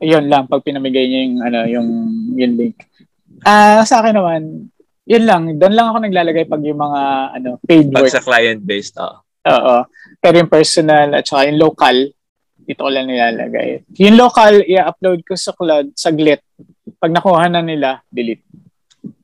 Yun 0.00 0.24
lang. 0.30 0.48
Pag 0.48 0.64
pinamigay 0.64 1.04
niya 1.04 1.20
yung, 1.20 1.36
ano, 1.44 1.58
yung, 1.68 1.88
yung 2.32 2.54
link. 2.56 2.80
Ah, 3.44 3.82
uh, 3.82 3.84
sa 3.84 4.00
akin 4.00 4.16
naman, 4.16 4.72
yun 5.08 5.24
lang. 5.24 5.42
Doon 5.56 5.72
lang 5.72 5.86
ako 5.88 5.98
naglalagay 6.04 6.44
pag 6.44 6.60
yung 6.60 6.78
mga 6.78 7.00
ano, 7.34 7.50
paid 7.64 7.88
pag 7.88 8.04
work. 8.04 8.12
sa 8.12 8.20
client-based, 8.20 9.00
oh. 9.00 9.24
Oo. 9.48 9.76
Pero 10.20 10.34
yung 10.36 10.52
personal 10.52 11.16
at 11.16 11.24
saka 11.24 11.48
yung 11.48 11.56
local, 11.56 11.96
dito 12.60 12.84
ko 12.84 12.90
lang 12.92 13.08
nilalagay. 13.08 13.88
Yung 13.96 14.20
local, 14.20 14.60
i-upload 14.60 15.24
ko 15.24 15.32
sa 15.32 15.56
cloud, 15.56 15.96
saglit. 15.96 16.44
Pag 17.00 17.16
nakuha 17.16 17.48
na 17.48 17.64
nila, 17.64 18.04
delete. 18.12 18.44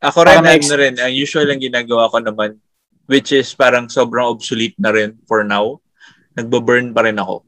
Ako 0.00 0.24
rin, 0.24 0.40
ano 0.40 0.74
rin, 0.80 0.96
ang 0.96 1.12
usual 1.12 1.44
lang 1.44 1.60
ginagawa 1.60 2.08
ko 2.08 2.24
naman, 2.24 2.56
which 3.04 3.36
is 3.36 3.52
parang 3.52 3.92
sobrang 3.92 4.24
obsolete 4.24 4.80
na 4.80 4.88
rin 4.88 5.12
for 5.28 5.44
now, 5.44 5.76
nagbo-burn 6.32 6.96
pa 6.96 7.04
rin 7.04 7.20
ako. 7.20 7.44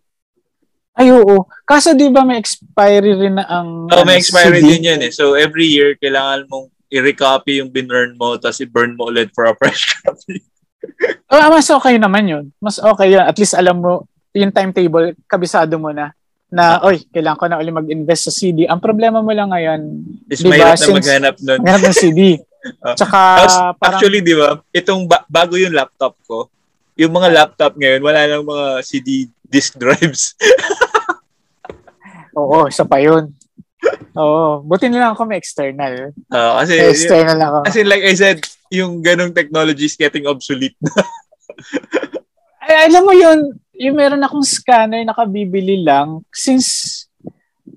Ay, 0.93 1.13
oo. 1.13 1.49
Kaso 1.65 1.97
di 1.97 2.09
ba 2.09 2.25
may 2.25 2.37
expiry 2.37 3.17
rin 3.17 3.41
na 3.41 3.45
ang 3.49 3.89
Oh, 3.89 4.05
may 4.05 4.17
ano, 4.17 4.21
expiry 4.21 4.61
CD? 4.61 4.69
din 4.69 4.89
yun 4.93 5.01
eh. 5.01 5.13
So 5.13 5.33
every 5.33 5.65
year, 5.65 5.97
kailangan 5.97 6.45
mong 6.49 6.76
i-recopy 6.97 7.61
yung 7.61 7.71
binurn 7.71 8.17
mo, 8.17 8.41
tapos 8.41 8.65
i-burn 8.65 8.97
mo 8.97 9.13
ulit 9.13 9.29
for 9.37 9.45
a 9.45 9.55
fresh 9.55 9.93
copy 10.03 10.41
oh, 11.31 11.49
mas 11.53 11.69
okay 11.69 11.97
naman 11.99 12.25
yun. 12.27 12.45
Mas 12.59 12.79
okay 12.79 13.15
yun. 13.15 13.25
At 13.25 13.37
least 13.37 13.55
alam 13.57 13.83
mo, 13.83 14.07
yung 14.37 14.53
timetable, 14.53 15.17
kabisado 15.27 15.77
mo 15.81 15.91
na 15.91 16.13
na, 16.47 16.79
oy, 16.87 17.03
kailangan 17.11 17.39
ko 17.43 17.45
na 17.51 17.59
ulit 17.59 17.75
mag-invest 17.75 18.31
sa 18.31 18.33
CD. 18.33 18.71
Ang 18.71 18.79
problema 18.79 19.19
mo 19.19 19.35
lang 19.35 19.51
ngayon, 19.51 19.81
is 20.31 20.41
diba, 20.41 20.55
mahirap 20.55 20.79
na 20.79 20.95
maghanap 20.95 21.35
nun. 21.43 21.59
Maghanap 21.59 21.83
ng 21.83 21.97
CD. 21.99 22.21
Tsaka, 22.99 23.19
parang, 23.75 23.99
actually, 23.99 24.23
di 24.23 24.35
ba, 24.39 24.63
itong 24.71 25.11
ba- 25.11 25.27
bago 25.27 25.59
yung 25.59 25.75
laptop 25.75 26.15
ko, 26.23 26.47
yung 26.95 27.13
mga 27.13 27.29
laptop 27.35 27.75
ngayon, 27.75 28.01
wala 28.01 28.21
nang 28.31 28.47
mga 28.47 28.67
CD 28.87 29.27
disk 29.43 29.75
drives. 29.75 30.39
Oo, 32.39 32.71
isa 32.71 32.87
pa 32.87 33.03
yun. 33.03 33.35
Oo, 34.17 34.65
buti 34.65 34.89
na 34.89 35.09
lang 35.09 35.13
ako 35.13 35.29
may 35.29 35.37
external. 35.37 36.15
Uh, 36.33 36.53
kasi, 36.65 36.75
external 36.81 37.39
ako. 37.39 37.59
Kasi 37.69 37.81
like 37.85 38.05
I 38.05 38.15
said, 38.17 38.39
yung 38.73 39.05
ganong 39.05 39.37
technology 39.37 39.87
is 39.87 39.99
getting 39.99 40.25
obsolete 40.25 40.77
na. 40.81 40.93
Ay, 42.67 42.91
alam 42.91 43.03
mo 43.07 43.15
yun, 43.15 43.55
yung 43.77 43.95
meron 43.95 44.25
akong 44.25 44.43
scanner 44.43 45.05
nakabibili 45.05 45.85
lang 45.85 46.25
since 46.35 47.05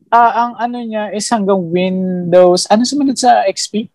uh, 0.10 0.32
ang 0.34 0.52
ano 0.58 0.78
niya 0.82 1.14
is 1.14 1.30
hanggang 1.30 1.62
Windows, 1.70 2.66
ano 2.72 2.82
sumunod 2.88 3.18
sa 3.18 3.46
XP? 3.46 3.90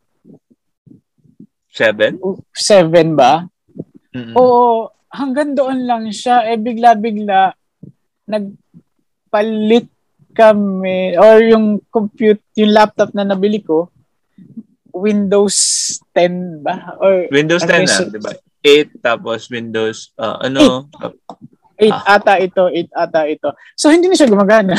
7? 1.75 2.23
7 2.55 3.19
ba? 3.19 3.51
Mm-hmm. 4.15 4.35
Oo, 4.39 4.95
hanggang 5.11 5.59
doon 5.59 5.83
lang 5.83 6.07
siya. 6.15 6.47
Eh, 6.47 6.55
bigla-bigla, 6.55 7.51
nagpalit 8.31 9.91
kami, 10.35 11.15
or 11.15 11.39
yung 11.41 11.79
compute, 11.89 12.43
yung 12.59 12.75
laptop 12.75 13.15
na 13.15 13.23
nabili 13.23 13.63
ko, 13.63 13.89
Windows 14.95 15.57
10 16.15 16.63
ba? 16.63 16.99
Or, 16.99 17.27
Windows 17.31 17.63
10 17.63 17.87
na, 17.87 17.97
di 18.11 18.21
ba? 18.23 18.33
8 18.65 19.03
tapos 19.03 19.51
Windows, 19.51 20.15
uh, 20.19 20.39
ano? 20.43 20.91
8 21.79 21.91
ah. 21.91 22.19
ata 22.19 22.39
ito, 22.39 22.71
8 22.71 22.91
ata 22.95 23.21
ito. 23.27 23.49
So, 23.75 23.91
hindi 23.91 24.07
na 24.07 24.15
siya 24.15 24.31
gumagana. 24.31 24.75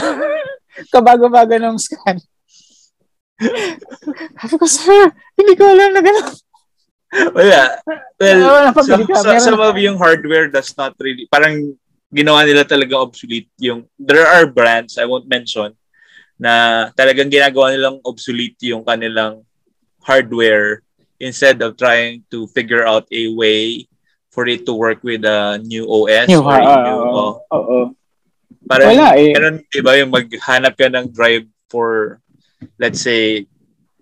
Kabago-bago 0.94 1.56
ng 1.60 1.80
scan. 1.80 2.20
Sabi 4.40 4.56
ko, 4.56 4.66
sir, 4.68 5.12
hindi 5.36 5.54
ko 5.60 5.64
alam 5.68 5.92
na 5.92 6.02
gano'n. 6.04 6.28
Wala. 7.32 7.62
Well, 8.20 8.74
some, 8.84 9.08
some, 9.08 9.40
some 9.40 9.62
of 9.64 9.76
yung 9.80 9.96
hardware 9.96 10.52
does 10.52 10.76
not 10.76 10.96
really, 11.00 11.28
parang 11.32 11.80
ginawa 12.14 12.46
nila 12.46 12.64
talaga 12.66 13.00
obsolete 13.00 13.50
yung, 13.60 13.86
there 13.98 14.26
are 14.26 14.46
brands, 14.50 14.98
I 14.98 15.06
won't 15.06 15.30
mention, 15.30 15.74
na 16.36 16.88
talagang 16.94 17.32
ginagawa 17.32 17.72
nilang 17.72 18.04
obsolete 18.04 18.60
yung 18.76 18.84
kanilang 18.84 19.48
hardware 20.04 20.84
instead 21.18 21.62
of 21.64 21.80
trying 21.80 22.24
to 22.30 22.46
figure 22.52 22.84
out 22.84 23.08
a 23.10 23.32
way 23.34 23.88
for 24.30 24.46
it 24.52 24.68
to 24.68 24.76
work 24.76 25.00
with 25.00 25.24
a 25.24 25.58
new 25.64 25.88
OS 25.88 26.28
new, 26.28 26.44
or 26.44 26.60
uh, 26.60 26.84
new, 26.84 27.00
Oo. 27.00 27.16
Uh, 27.16 27.56
uh, 27.56 27.66
uh, 27.72 27.88
Parang, 28.66 28.98
Wala 28.98 29.14
eh. 29.16 29.32
Ganun, 29.32 29.62
diba, 29.70 29.94
yung 30.02 30.12
maghanap 30.12 30.74
ka 30.74 30.90
ng 30.90 31.14
drive 31.14 31.46
for, 31.70 32.18
let's 32.82 33.00
say, 33.06 33.46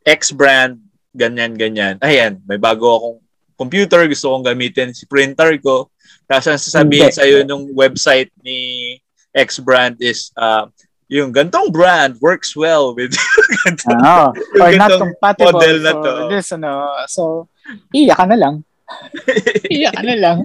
X 0.08 0.32
brand, 0.32 0.80
ganyan, 1.12 1.56
ganyan. 1.60 1.99
Ayan, 1.99 2.39
may 2.47 2.56
bago 2.56 2.88
akong 2.95 3.20
computer, 3.64 4.05
gusto 4.05 4.36
kong 4.36 4.45
gamitin 4.45 4.91
si 4.91 5.07
printer 5.07 5.55
ko. 5.64 5.89
Tapos 6.28 6.47
ang 6.51 6.61
sasabihin 6.61 7.09
okay. 7.09 7.18
sa'yo 7.20 7.38
nung 7.47 7.72
website 7.72 8.30
ni 8.43 8.99
X 9.34 9.64
brand 9.64 9.97
is, 10.03 10.30
uh, 10.38 10.68
yung 11.11 11.30
gantong 11.30 11.70
brand 11.70 12.18
works 12.20 12.55
well 12.57 12.95
with 12.95 13.14
gantong, 13.64 14.01
oh, 14.01 14.30
or 14.59 14.72
not 14.74 14.91
compatible 14.97 15.61
model 15.61 15.78
na 15.84 15.91
to. 15.93 16.11
this 16.32 16.49
ano 16.55 16.89
so 17.05 17.45
iya 17.93 18.18
ka 18.18 18.26
na 18.26 18.34
lang 18.34 18.66
iya 19.70 19.93
ka 19.93 20.01
na 20.01 20.18
lang 20.18 20.41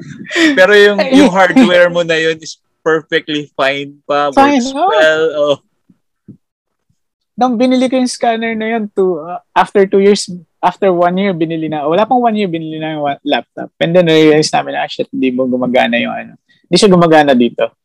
pero 0.52 0.76
yung 0.76 1.00
yung 1.24 1.30
hardware 1.32 1.88
mo 1.88 2.04
na 2.04 2.20
yun 2.20 2.36
is 2.36 2.60
perfectly 2.84 3.48
fine 3.56 3.96
pa 4.04 4.28
fine, 4.36 4.60
works 4.60 4.76
oh. 4.76 4.92
well 4.92 5.24
oh 5.40 5.56
nung 7.38 7.54
binili 7.54 7.86
ko 7.86 7.94
yung 7.94 8.10
scanner 8.10 8.58
na 8.58 8.74
yun 8.74 8.90
to, 8.90 9.22
uh, 9.22 9.38
after 9.54 9.86
two 9.86 10.02
years, 10.02 10.26
after 10.58 10.90
one 10.90 11.16
year, 11.18 11.32
binili 11.34 11.70
na, 11.70 11.86
wala 11.86 12.06
pang 12.06 12.22
one 12.22 12.34
year, 12.34 12.50
binili 12.50 12.78
na 12.78 12.98
yung 12.98 13.06
laptop. 13.22 13.70
And 13.78 13.94
then, 13.94 14.10
realize 14.10 14.50
namin 14.50 14.74
na, 14.74 14.86
ah, 14.86 14.90
shit, 14.90 15.08
hindi 15.10 15.30
mo 15.30 15.46
gumagana 15.46 15.96
yung 15.98 16.14
ano. 16.14 16.32
Hindi 16.66 16.76
siya 16.76 16.90
gumagana 16.90 17.32
dito. 17.34 17.78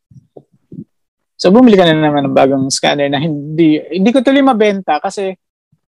So, 1.34 1.50
bumili 1.50 1.78
ka 1.78 1.86
na 1.86 1.98
naman 1.98 2.30
ng 2.30 2.36
bagong 2.36 2.66
scanner 2.70 3.10
na 3.10 3.22
hindi, 3.22 3.78
hindi 3.90 4.10
ko 4.10 4.22
tuloy 4.22 4.42
mabenta 4.42 4.98
kasi, 4.98 5.34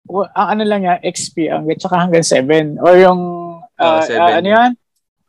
ang 0.10 0.48
ano 0.58 0.64
lang 0.66 0.86
niya, 0.86 0.96
XP, 1.02 1.50
ang 1.50 1.66
tsaka 1.74 1.96
hanggang 1.98 2.26
7. 2.26 2.78
Or 2.82 2.94
yung, 2.98 3.22
uh, 3.82 4.02
uh, 4.02 4.06
uh, 4.06 4.32
ano 4.38 4.48
yan? 4.48 4.72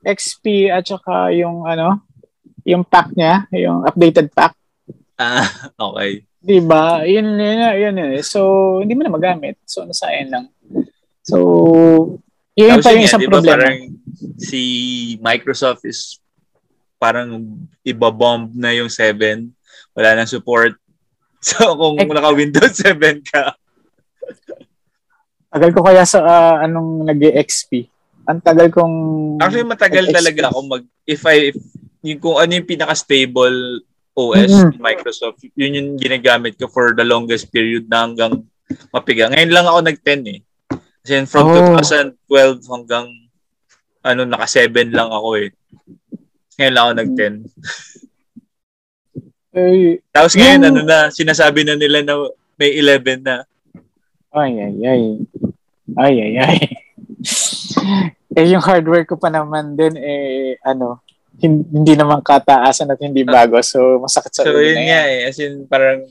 XP 0.04 0.68
at 0.68 0.84
saka 0.84 1.32
yung, 1.32 1.64
ano, 1.64 2.04
yung 2.66 2.82
pack 2.84 3.14
niya, 3.16 3.46
yung 3.54 3.86
updated 3.86 4.28
pack. 4.34 4.52
Ah, 5.16 5.46
okay. 5.88 6.26
'Di 6.46 6.62
ba? 6.62 7.02
Yun 7.02 7.38
yun, 7.38 7.58
yun, 7.74 7.94
yun. 7.98 8.22
So, 8.22 8.78
hindi 8.78 8.94
mo 8.94 9.02
na 9.02 9.10
magamit. 9.10 9.58
So, 9.66 9.82
nasayang 9.82 10.30
lang. 10.30 10.46
So, 11.26 11.36
yun 12.54 12.78
pa 12.78 12.94
yung 12.94 13.04
isang 13.04 13.22
diba 13.26 13.42
problema. 13.42 13.66
Parang 13.66 13.78
si 14.38 14.62
Microsoft 15.18 15.82
is 15.82 16.22
parang 17.02 17.42
iba-bomb 17.82 18.54
na 18.54 18.70
yung 18.72 18.88
7. 18.88 19.50
Wala 19.92 20.14
nang 20.14 20.30
support. 20.30 20.78
So, 21.46 21.78
kung 21.78 22.00
Ek- 22.00 22.10
naka-Windows 22.10 22.74
7 22.90 23.22
ka. 23.22 23.54
tagal 25.52 25.70
ko 25.70 25.84
kaya 25.84 26.02
sa 26.02 26.18
uh, 26.24 26.56
anong 26.64 27.06
nag-XP. 27.06 27.86
Ang 28.26 28.42
tagal 28.42 28.66
kong... 28.72 28.96
Actually, 29.38 29.68
matagal 29.68 30.10
talaga 30.10 30.50
ako 30.50 30.58
mag... 30.66 30.82
If 31.06 31.22
I... 31.22 31.54
If, 31.54 31.60
yung, 32.02 32.18
kung 32.18 32.40
ano 32.40 32.50
yung 32.50 32.66
pinaka-stable 32.66 33.84
OS 34.16 34.48
mm-hmm. 34.48 34.80
Microsoft, 34.80 35.38
yun 35.54 35.76
yung 35.76 35.90
ginagamit 36.00 36.58
ko 36.58 36.66
for 36.66 36.96
the 36.96 37.06
longest 37.06 37.52
period 37.52 37.86
na 37.86 38.08
hanggang 38.08 38.42
mapiga. 38.90 39.30
Ngayon 39.30 39.52
lang 39.52 39.66
ako 39.70 39.78
nag-10 39.86 40.20
eh. 40.26 40.40
Kasi 41.06 41.22
from 41.30 41.54
oh. 41.54 41.78
2012 41.78 42.66
hanggang 42.66 43.06
ano, 44.02 44.26
naka-7 44.26 44.90
lang 44.90 45.06
ako 45.06 45.38
eh. 45.38 45.54
Ngayon 46.58 46.74
lang 46.74 46.82
ako 46.82 46.92
nag-10. 46.98 47.34
Eh, 49.54 50.02
Tapos 50.10 50.34
ngayon, 50.34 50.62
yung... 50.66 50.68
ano 50.74 50.80
na, 50.82 50.98
sinasabi 51.14 51.62
na 51.62 51.78
nila 51.78 52.02
na 52.02 52.26
may 52.58 52.74
11 52.74 53.22
na. 53.22 53.46
Ay, 54.34 54.58
ay, 54.58 54.74
ay. 54.82 55.02
Ay, 55.94 56.14
ay, 56.18 56.32
ay. 56.42 56.58
eh, 58.42 58.46
yung 58.50 58.66
hardware 58.66 59.06
ko 59.06 59.14
pa 59.14 59.30
naman 59.30 59.78
din, 59.78 59.94
eh, 59.94 60.58
ano, 60.66 61.06
hindi 61.38 61.94
naman 61.94 62.18
kataasan 62.18 62.90
at 62.90 62.98
hindi 62.98 63.22
bago. 63.22 63.62
So, 63.62 64.02
masakit 64.02 64.34
sa 64.34 64.42
so, 64.42 64.58
yun 64.58 64.90
nga 64.90 65.02
eh. 65.06 65.30
As 65.30 65.38
in, 65.38 65.70
parang, 65.70 66.02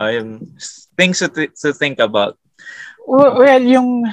yung 0.00 0.56
things 0.96 1.20
to, 1.20 1.28
th- 1.28 1.52
to 1.52 1.76
think 1.76 2.00
about. 2.00 2.40
Well, 3.08 3.64
yung 3.64 4.06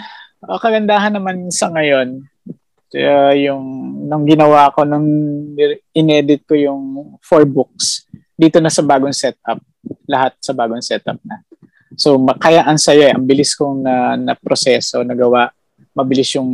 uh, 0.43 0.59
kagandahan 0.59 1.15
naman 1.15 1.51
sa 1.53 1.69
ngayon, 1.69 2.25
uh, 2.95 3.33
yung 3.35 3.63
nung 4.09 4.25
ginawa 4.25 4.73
ko, 4.73 4.83
nung 4.83 5.05
inedit 5.93 6.45
ko 6.49 6.57
yung 6.57 7.15
four 7.21 7.45
books, 7.45 8.09
dito 8.39 8.63
na 8.63 8.71
sa 8.71 8.81
bagong 8.81 9.13
setup. 9.13 9.59
Lahat 10.07 10.33
sa 10.39 10.55
bagong 10.55 10.81
setup 10.81 11.19
na. 11.27 11.43
So, 11.99 12.15
kaya 12.39 12.63
ang 12.63 12.79
saya, 12.79 13.11
ang 13.11 13.27
bilis 13.27 13.51
kong 13.57 13.83
na, 13.83 14.15
na 14.15 14.33
proseso, 14.37 15.03
nagawa, 15.03 15.51
mabilis 15.91 16.31
yung 16.39 16.47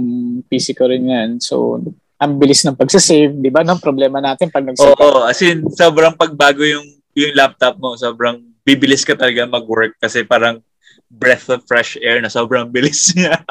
PC 0.49 0.73
ko 0.73 0.89
rin 0.89 1.05
yan. 1.05 1.29
So, 1.38 1.77
ang 2.17 2.39
bilis 2.39 2.65
ng 2.65 2.73
pagsasave, 2.73 3.38
di 3.38 3.51
ba? 3.53 3.61
No? 3.61 3.77
Problema 3.77 4.17
natin 4.23 4.49
pag 4.49 4.65
nag-save. 4.65 4.97
Oo, 4.97 5.27
as 5.27 5.38
in, 5.45 5.67
sobrang 5.75 6.15
pagbago 6.17 6.65
yung, 6.65 6.88
yung 7.13 7.36
laptop 7.38 7.77
mo, 7.77 7.93
sobrang 7.93 8.41
bibilis 8.65 9.05
ka 9.05 9.13
talaga 9.13 9.45
mag-work 9.45 9.99
kasi 10.01 10.25
parang 10.25 10.63
breath 11.09 11.47
of 11.49 11.63
fresh 11.65 11.95
air 12.01 12.19
na 12.19 12.31
sobrang 12.31 12.67
bilis 12.69 13.11
niya. 13.15 13.41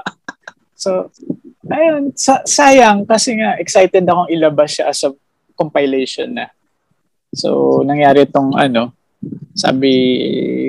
so, 0.75 1.09
ayun, 1.71 2.13
sa- 2.19 2.45
sayang 2.45 3.07
kasi 3.09 3.39
nga 3.39 3.57
excited 3.57 4.05
akong 4.05 4.31
ilabas 4.31 4.79
siya 4.79 4.91
as 4.91 5.01
a 5.07 5.11
compilation 5.55 6.35
na. 6.35 6.51
So, 7.35 7.81
nangyari 7.83 8.27
itong 8.27 8.55
ano, 8.55 8.95
sabi 9.57 9.91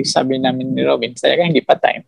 sabi 0.02 0.40
namin 0.40 0.72
ni 0.72 0.82
Robin, 0.82 1.12
talaga 1.14 1.46
hindi 1.46 1.62
pa 1.62 1.76
time. 1.76 2.06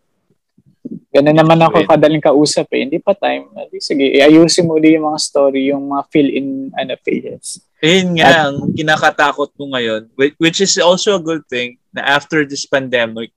Ganun 1.08 1.36
naman 1.36 1.60
ako 1.60 1.88
kadaling 1.88 2.22
kausap 2.22 2.68
eh. 2.72 2.84
Hindi 2.84 3.00
pa 3.00 3.16
time. 3.16 3.48
Sige, 3.80 4.12
iayusin 4.12 4.68
mo 4.68 4.76
ulit 4.76 4.96
yung 4.96 5.08
mga 5.08 5.20
story, 5.20 5.72
yung 5.72 5.88
mga 5.88 6.04
fill-in 6.12 6.68
ano, 6.76 6.94
pages. 7.00 7.64
Ayun 7.80 8.20
nga, 8.20 8.28
At, 8.28 8.36
ang 8.48 8.56
kinakatakot 8.76 9.50
mo 9.56 9.72
ngayon, 9.72 10.12
which 10.36 10.60
is 10.60 10.76
also 10.76 11.16
a 11.16 11.22
good 11.22 11.44
thing, 11.48 11.80
na 11.92 12.04
after 12.04 12.44
this 12.44 12.68
pandemic, 12.68 13.32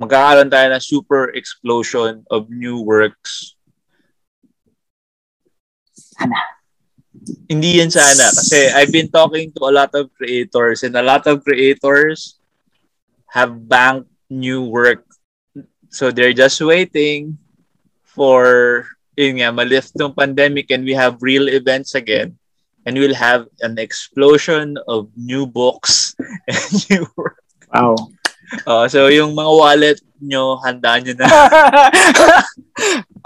magkakaroon 0.00 0.48
tayo 0.48 0.66
ng 0.72 0.82
super 0.82 1.30
explosion 1.36 2.24
of 2.32 2.48
new 2.48 2.80
works. 2.80 3.54
Sana. 5.92 6.40
Hindi 7.46 7.84
yan 7.84 7.92
sana. 7.92 8.32
Kasi 8.32 8.72
I've 8.72 8.90
been 8.90 9.12
talking 9.12 9.52
to 9.54 9.68
a 9.68 9.74
lot 9.74 9.92
of 9.92 10.08
creators 10.16 10.82
and 10.82 10.96
a 10.96 11.04
lot 11.04 11.28
of 11.28 11.44
creators 11.44 12.40
have 13.30 13.68
banked 13.68 14.08
new 14.32 14.64
work 14.64 15.04
So 15.90 16.10
they're 16.14 16.32
just 16.32 16.62
waiting 16.62 17.36
for 18.06 18.86
yun 19.18 19.42
nga, 19.42 19.50
malift 19.50 19.98
ng 19.98 20.14
pandemic 20.14 20.70
and 20.70 20.86
we 20.86 20.94
have 20.94 21.18
real 21.20 21.50
events 21.50 21.98
again. 21.98 22.38
And 22.86 22.96
we'll 22.96 23.18
have 23.18 23.44
an 23.60 23.76
explosion 23.76 24.78
of 24.88 25.10
new 25.12 25.44
books 25.44 26.16
and 26.48 26.72
new 26.88 27.04
work. 27.18 27.42
Wow. 27.74 28.08
Uh, 28.66 28.86
so 28.90 29.06
yung 29.06 29.34
mga 29.34 29.50
wallet 29.50 29.98
nyo, 30.20 30.58
handa 30.60 30.98
nyo 30.98 31.12
na. 31.14 31.26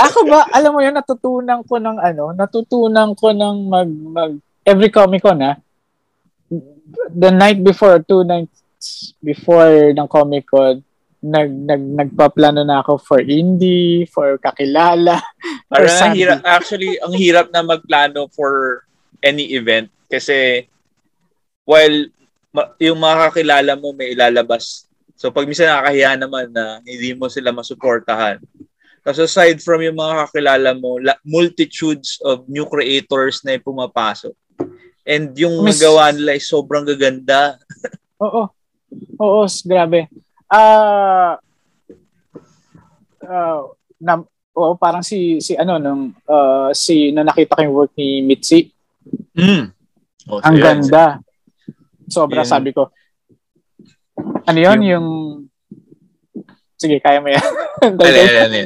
Ako 0.04 0.26
ba, 0.26 0.46
alam 0.50 0.74
mo 0.74 0.80
yun, 0.82 0.94
natutunan 0.94 1.62
ko 1.64 1.78
ng 1.78 1.98
ano, 1.98 2.34
natutunan 2.34 3.14
ko 3.14 3.30
ng 3.30 3.56
mag, 3.70 3.90
mag 3.90 4.32
every 4.66 4.90
Comic 4.90 5.22
Con 5.22 5.42
ha, 5.42 5.54
the 7.14 7.30
night 7.30 7.62
before, 7.62 8.02
two 8.02 8.26
nights 8.26 9.14
before 9.22 9.94
ng 9.94 10.08
Comic 10.10 10.50
Con, 10.50 10.82
nag, 11.24 11.48
nag 11.48 11.80
nagpaplano 11.80 12.60
na 12.60 12.84
ako 12.84 13.00
for 13.00 13.20
indie, 13.24 14.04
for 14.12 14.36
kakilala. 14.36 15.24
Para 15.72 15.88
hirap, 16.12 16.44
actually, 16.44 17.00
ang 17.00 17.16
hirap 17.16 17.48
na 17.48 17.64
magplano 17.64 18.28
for 18.28 18.84
any 19.24 19.56
event 19.56 19.88
kasi 20.12 20.68
while 21.64 22.12
ma- 22.52 22.76
yung 22.76 23.00
mga 23.00 23.32
kakilala 23.32 23.72
mo 23.80 23.96
may 23.96 24.12
ilalabas. 24.12 24.84
So 25.14 25.30
pag 25.30 25.46
minsan 25.46 25.70
nakakahiya 25.70 26.18
naman 26.18 26.50
na 26.50 26.82
hindi 26.82 27.14
mo 27.14 27.30
sila 27.30 27.54
masuportahan. 27.54 28.42
Kasi 29.04 29.28
aside 29.28 29.60
from 29.60 29.84
yung 29.84 30.00
mga 30.00 30.26
kakilala 30.26 30.70
mo, 30.72 30.96
la- 30.96 31.20
multitudes 31.22 32.16
of 32.24 32.48
new 32.48 32.64
creators 32.64 33.44
na 33.44 33.54
yung 33.54 33.64
pumapasok. 33.68 34.32
And 35.04 35.36
yung 35.36 35.60
Miss... 35.60 35.76
nagawa 35.76 36.10
nila 36.16 36.34
ay 36.34 36.40
sobrang 36.40 36.88
gaganda. 36.88 37.60
Oo. 38.24 38.48
Oo, 39.20 39.42
grabe 39.66 40.08
ah 40.54 41.34
uh, 41.34 43.26
uh, 43.26 43.60
na 43.98 44.22
oh, 44.54 44.76
parang 44.78 45.02
si 45.02 45.40
si 45.42 45.58
ano 45.58 45.80
nung 45.82 46.14
uh, 46.28 46.70
si 46.70 47.10
na 47.10 47.26
nakita 47.26 47.58
ko 47.58 47.60
yung 47.64 47.76
work 47.76 47.92
ni 47.98 48.22
Mitzi. 48.22 48.70
Mm. 49.34 49.74
Oh, 50.30 50.40
Ang 50.40 50.56
so 50.56 50.62
ganda. 50.62 51.04
Sobra 52.06 52.44
yeah. 52.44 52.48
sabi 52.48 52.70
ko. 52.70 52.92
Ano 54.44 54.58
'yon 54.58 54.78
yung, 54.80 54.86
yung 54.88 55.08
Sige, 56.84 57.00
kaya 57.00 57.22
mo 57.22 57.32
yan. 57.32 57.40
title, 58.00 58.28
ano, 58.28 58.44
ano, 58.44 58.56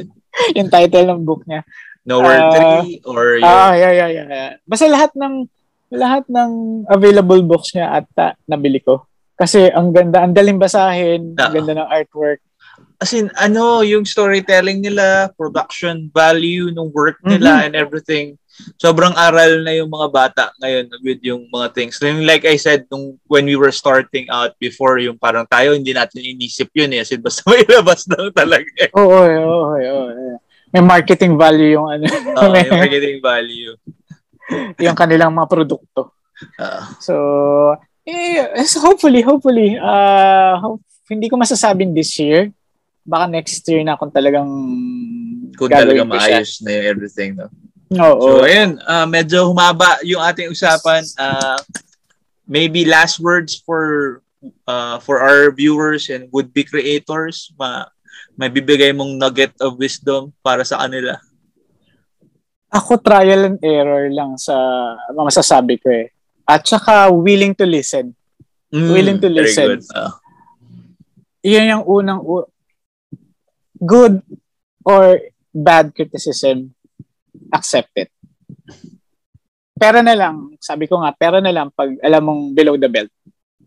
yung 0.57 0.69
title 0.69 1.07
ng 1.07 1.21
book 1.23 1.47
niya. 1.47 1.61
Nowhere 2.03 2.41
uh, 2.51 2.83
3 2.83 3.05
or 3.05 3.39
yung... 3.39 3.47
Ah, 3.47 3.73
yeah, 3.77 3.93
yeah, 3.93 4.09
yeah, 4.09 4.27
yeah. 4.27 4.51
Basta 4.65 4.89
lahat 4.89 5.13
ng 5.15 5.45
lahat 5.89 6.27
ng 6.29 6.85
available 6.85 7.41
books 7.47 7.73
niya 7.73 8.01
at 8.01 8.07
uh, 8.19 8.33
nabili 8.45 8.81
ko. 8.81 9.07
Kasi 9.39 9.71
ang 9.71 9.95
ganda, 9.95 10.21
ang 10.21 10.35
daling 10.35 10.59
basahin, 10.59 11.33
ang 11.39 11.53
ganda 11.55 11.73
ng 11.79 11.89
artwork. 11.89 12.43
As 12.99 13.15
in, 13.15 13.31
ano, 13.39 13.79
yung 13.79 14.03
storytelling 14.03 14.83
nila, 14.83 15.31
production 15.39 16.11
value 16.11 16.67
ng 16.67 16.91
work 16.91 17.15
nila 17.23 17.55
mm-hmm. 17.55 17.65
and 17.71 17.73
everything. 17.79 18.35
Sobrang 18.75 19.15
aral 19.15 19.63
na 19.63 19.71
yung 19.71 19.87
mga 19.87 20.07
bata 20.11 20.43
ngayon 20.59 20.91
with 20.99 21.23
yung 21.23 21.47
mga 21.47 21.71
things. 21.71 21.95
Then, 21.95 22.27
like 22.27 22.43
I 22.43 22.59
said, 22.59 22.91
nung, 22.91 23.15
when 23.31 23.47
we 23.47 23.55
were 23.55 23.71
starting 23.71 24.27
out 24.27 24.51
before, 24.59 24.99
yung 24.99 25.15
parang 25.15 25.47
tayo, 25.47 25.71
hindi 25.71 25.95
natin 25.95 26.27
inisip 26.27 26.67
yun 26.75 26.91
eh. 26.91 26.99
As 26.99 27.15
in, 27.15 27.23
basta 27.23 27.39
may 27.47 27.63
labas 27.63 28.03
lang 28.11 28.35
talaga. 28.35 28.91
Oo, 28.99 29.07
oo, 29.07 29.79
oo, 29.79 30.05
oo. 30.11 30.35
May 30.69 30.83
marketing 30.83 31.39
value 31.39 31.79
yung 31.79 31.87
ano. 31.87 32.03
Oo, 32.35 32.51
yung 32.67 32.83
marketing 32.83 33.23
value. 33.23 33.73
yung 34.85 34.97
kanilang 34.97 35.31
mga 35.33 35.47
produkto. 35.47 36.19
Uh, 36.59 36.83
so, 36.99 37.13
eh, 38.03 38.63
so 38.65 38.79
hopefully, 38.83 39.21
hopefully, 39.21 39.77
uh, 39.77 40.59
hope, 40.59 40.83
hindi 41.09 41.27
ko 41.27 41.37
masasabing 41.37 41.93
this 41.93 42.13
year. 42.19 42.53
Baka 43.09 43.25
next 43.25 43.65
year 43.65 43.81
na 43.81 43.97
kung 43.97 44.13
talagang 44.13 44.45
kung 45.57 45.73
talaga 45.73 46.05
maayos 46.05 46.61
na 46.61 46.77
yung 46.77 46.85
everything, 46.85 47.33
no? 47.33 47.49
Oo. 47.97 48.21
So, 48.21 48.45
ayun, 48.45 48.77
uh, 48.85 49.09
medyo 49.09 49.49
humaba 49.49 49.97
yung 50.05 50.21
ating 50.21 50.53
usapan. 50.53 51.01
Uh, 51.17 51.57
maybe 52.45 52.85
last 52.85 53.17
words 53.17 53.57
for 53.57 54.21
uh, 54.69 55.01
for 55.01 55.25
our 55.25 55.49
viewers 55.49 56.13
and 56.13 56.29
would-be 56.29 56.61
creators, 56.69 57.49
ma 57.57 57.89
may 58.37 58.47
bibigay 58.47 58.93
mong 58.93 59.17
nugget 59.17 59.51
of 59.59 59.75
wisdom 59.81 60.31
para 60.45 60.61
sa 60.61 60.85
kanila. 60.85 61.17
Ako 62.69 63.01
trial 63.01 63.49
and 63.49 63.59
error 63.65 64.07
lang 64.13 64.37
sa 64.37 64.53
masasabi 65.17 65.81
ko 65.81 65.89
eh. 65.89 66.13
At 66.45 66.63
saka 66.63 67.09
willing 67.09 67.57
to 67.57 67.65
listen. 67.65 68.13
Mm, 68.69 68.89
willing 68.93 69.19
to 69.19 69.29
listen. 69.29 69.81
Uh. 69.89 70.13
Iyan 71.41 71.73
yung 71.73 71.85
unang 71.89 72.21
good 73.81 74.21
or 74.83 75.19
bad 75.55 75.91
criticism, 75.95 76.75
accept 77.51 77.91
it. 77.95 78.11
Pero 79.79 80.03
na 80.03 80.13
lang, 80.13 80.59
sabi 80.59 80.91
ko 80.91 80.99
nga, 80.99 81.15
pero 81.15 81.39
na 81.39 81.55
lang 81.55 81.71
pag 81.71 81.95
alam 82.03 82.21
mong 82.23 82.41
below 82.51 82.75
the 82.75 82.91
belt. 82.91 83.11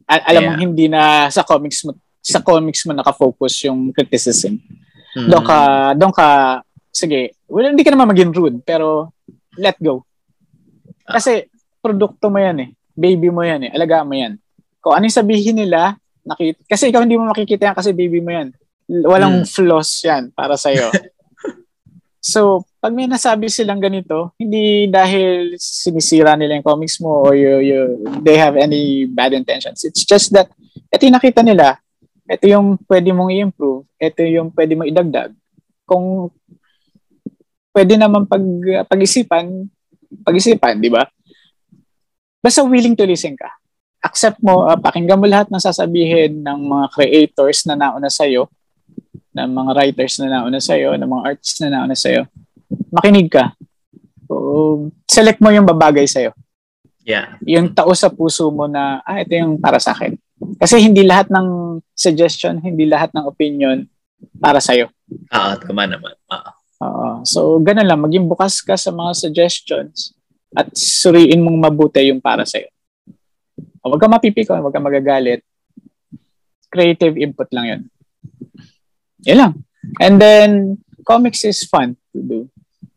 Al- 0.04 0.26
alam 0.28 0.40
yeah. 0.44 0.48
mong 0.52 0.60
hindi 0.60 0.86
na 0.86 1.32
sa 1.32 1.40
comics 1.40 1.88
mo 1.88 1.96
sa 2.22 2.38
comics 2.38 2.86
mo 2.86 2.94
nakafocus 2.94 3.66
yung 3.66 3.90
criticism. 3.90 4.60
Mm. 5.18 5.28
Doon 5.28 5.44
ka, 5.44 5.58
doon 5.98 6.14
ka 6.14 6.26
sige, 6.92 7.34
well, 7.48 7.66
hindi 7.66 7.82
ka 7.82 7.90
naman 7.90 8.12
maging 8.12 8.30
rude, 8.30 8.58
pero 8.62 9.10
let 9.58 9.74
go. 9.80 10.04
Kasi 11.02 11.48
produkto 11.82 12.30
mo 12.30 12.38
yan 12.38 12.62
eh. 12.62 12.70
Baby 12.94 13.32
mo 13.32 13.42
yan 13.42 13.66
eh. 13.66 13.70
Alaga 13.74 14.06
mo 14.06 14.14
yan. 14.14 14.38
Kung 14.78 14.94
ano 14.94 15.08
yung 15.08 15.18
sabihin 15.18 15.58
nila, 15.58 15.98
nakita, 16.22 16.62
kasi 16.68 16.92
ikaw 16.92 17.02
hindi 17.02 17.18
mo 17.18 17.26
makikita 17.32 17.72
yan 17.72 17.76
kasi 17.76 17.90
baby 17.90 18.22
mo 18.22 18.30
yan. 18.30 18.54
Walang 18.88 19.42
hmm. 19.42 19.48
flaws 19.48 20.02
yan 20.02 20.34
para 20.34 20.58
sa'yo. 20.58 20.90
so, 22.32 22.66
pag 22.82 22.90
may 22.90 23.06
nasabi 23.06 23.46
silang 23.46 23.78
ganito, 23.78 24.34
hindi 24.38 24.90
dahil 24.90 25.54
sinisira 25.58 26.34
nila 26.34 26.58
yung 26.58 26.66
comics 26.66 26.98
mo 26.98 27.22
or 27.22 27.38
you, 27.38 27.62
you, 27.62 27.80
they 28.26 28.34
have 28.34 28.58
any 28.58 29.06
bad 29.06 29.30
intentions. 29.30 29.86
It's 29.86 30.02
just 30.02 30.34
that, 30.34 30.50
ito 30.90 31.02
yung 31.06 31.14
nakita 31.14 31.46
nila, 31.46 31.78
ito 32.26 32.44
yung 32.50 32.74
pwede 32.90 33.14
mong 33.14 33.30
i-improve, 33.30 33.86
ito 34.02 34.22
yung 34.26 34.50
pwede 34.50 34.72
mong 34.74 34.90
idagdag. 34.90 35.30
Kung 35.86 36.30
pwede 37.72 37.94
naman 37.96 38.28
pag 38.28 38.42
pag-isipan, 38.90 39.66
pag-isipan, 40.22 40.78
di 40.78 40.92
ba? 40.92 41.08
Basta 42.42 42.66
willing 42.66 42.98
to 42.98 43.06
listen 43.06 43.38
ka. 43.38 43.48
Accept 44.02 44.42
mo, 44.42 44.66
uh, 44.66 44.74
pakinggan 44.74 45.22
mo 45.22 45.30
lahat 45.30 45.48
ng 45.48 45.62
sasabihin 45.62 46.42
ng 46.42 46.58
mga 46.66 46.86
creators 46.90 47.62
na 47.70 47.78
nauna 47.78 48.10
sa'yo, 48.10 48.50
ng 49.32 49.50
mga 49.52 49.70
writers 49.76 50.20
na 50.20 50.28
nauna 50.28 50.60
sa'yo, 50.60 50.96
ng 50.96 51.08
mga 51.08 51.24
artists 51.24 51.58
na 51.64 51.68
nauna 51.72 51.96
sa'yo. 51.96 52.28
Makinig 52.92 53.32
ka. 53.32 53.56
So, 54.28 54.88
select 55.08 55.40
mo 55.40 55.48
yung 55.52 55.68
babagay 55.68 56.04
sa'yo. 56.04 56.36
Yeah. 57.02 57.36
Yung 57.42 57.74
tao 57.74 57.90
sa 57.96 58.12
puso 58.12 58.52
mo 58.52 58.68
na, 58.70 59.02
ah, 59.02 59.20
ito 59.20 59.34
yung 59.34 59.58
para 59.58 59.80
sa 59.80 59.96
akin. 59.96 60.14
Kasi 60.60 60.78
hindi 60.78 61.02
lahat 61.02 61.32
ng 61.32 61.78
suggestion, 61.94 62.60
hindi 62.62 62.86
lahat 62.86 63.10
ng 63.16 63.24
opinion 63.26 63.88
para 64.38 64.62
sa'yo. 64.62 64.90
Oo, 65.10 65.52
tama 65.58 65.88
naman. 65.88 66.14
Oo. 66.30 66.50
Uh, 66.82 67.16
so, 67.22 67.62
ganun 67.62 67.86
lang. 67.86 68.00
Maging 68.02 68.26
bukas 68.26 68.58
ka 68.58 68.74
sa 68.74 68.90
mga 68.90 69.14
suggestions 69.14 70.14
at 70.52 70.68
suriin 70.74 71.40
mong 71.40 71.58
mabuti 71.70 72.10
yung 72.10 72.20
para 72.20 72.42
sa'yo. 72.42 72.68
O, 73.82 73.90
wag 73.90 74.02
ka 74.02 74.08
mapipiko, 74.10 74.54
wag 74.54 74.74
ka 74.74 74.82
magagalit. 74.82 75.42
Creative 76.72 77.14
input 77.18 77.50
lang 77.54 77.66
yun. 77.66 77.82
Yan 79.28 79.38
lang. 79.38 79.52
And 79.98 80.16
then, 80.18 80.50
comics 81.02 81.42
is 81.42 81.66
fun 81.66 81.98
to 82.14 82.18
do. 82.22 82.38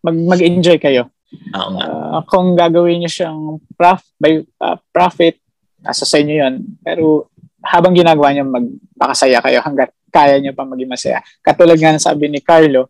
Mag, 0.05 0.15
mag-enjoy 0.37 0.77
kayo. 0.77 1.09
Oo 1.53 1.69
nga. 1.75 1.85
Uh, 1.89 2.21
kung 2.29 2.53
gagawin 2.53 3.01
niyo 3.01 3.11
siyang 3.11 3.59
prof, 3.73 4.01
by, 4.21 4.45
uh, 4.61 4.77
profit, 4.93 5.41
nasa 5.81 6.05
sa 6.05 6.21
inyo 6.21 6.35
yun. 6.35 6.53
Pero 6.81 7.29
habang 7.65 7.93
ginagawa 7.93 8.33
niyo, 8.33 8.45
magpakasaya 8.45 9.41
kayo 9.41 9.59
hanggat 9.61 9.89
kaya 10.13 10.39
niyo 10.39 10.55
pa 10.55 10.63
maging 10.63 10.87
masaya. 10.87 11.19
Katulad 11.43 11.75
nga 11.75 11.99
sabi 11.99 12.31
ni 12.31 12.39
Carlo, 12.39 12.87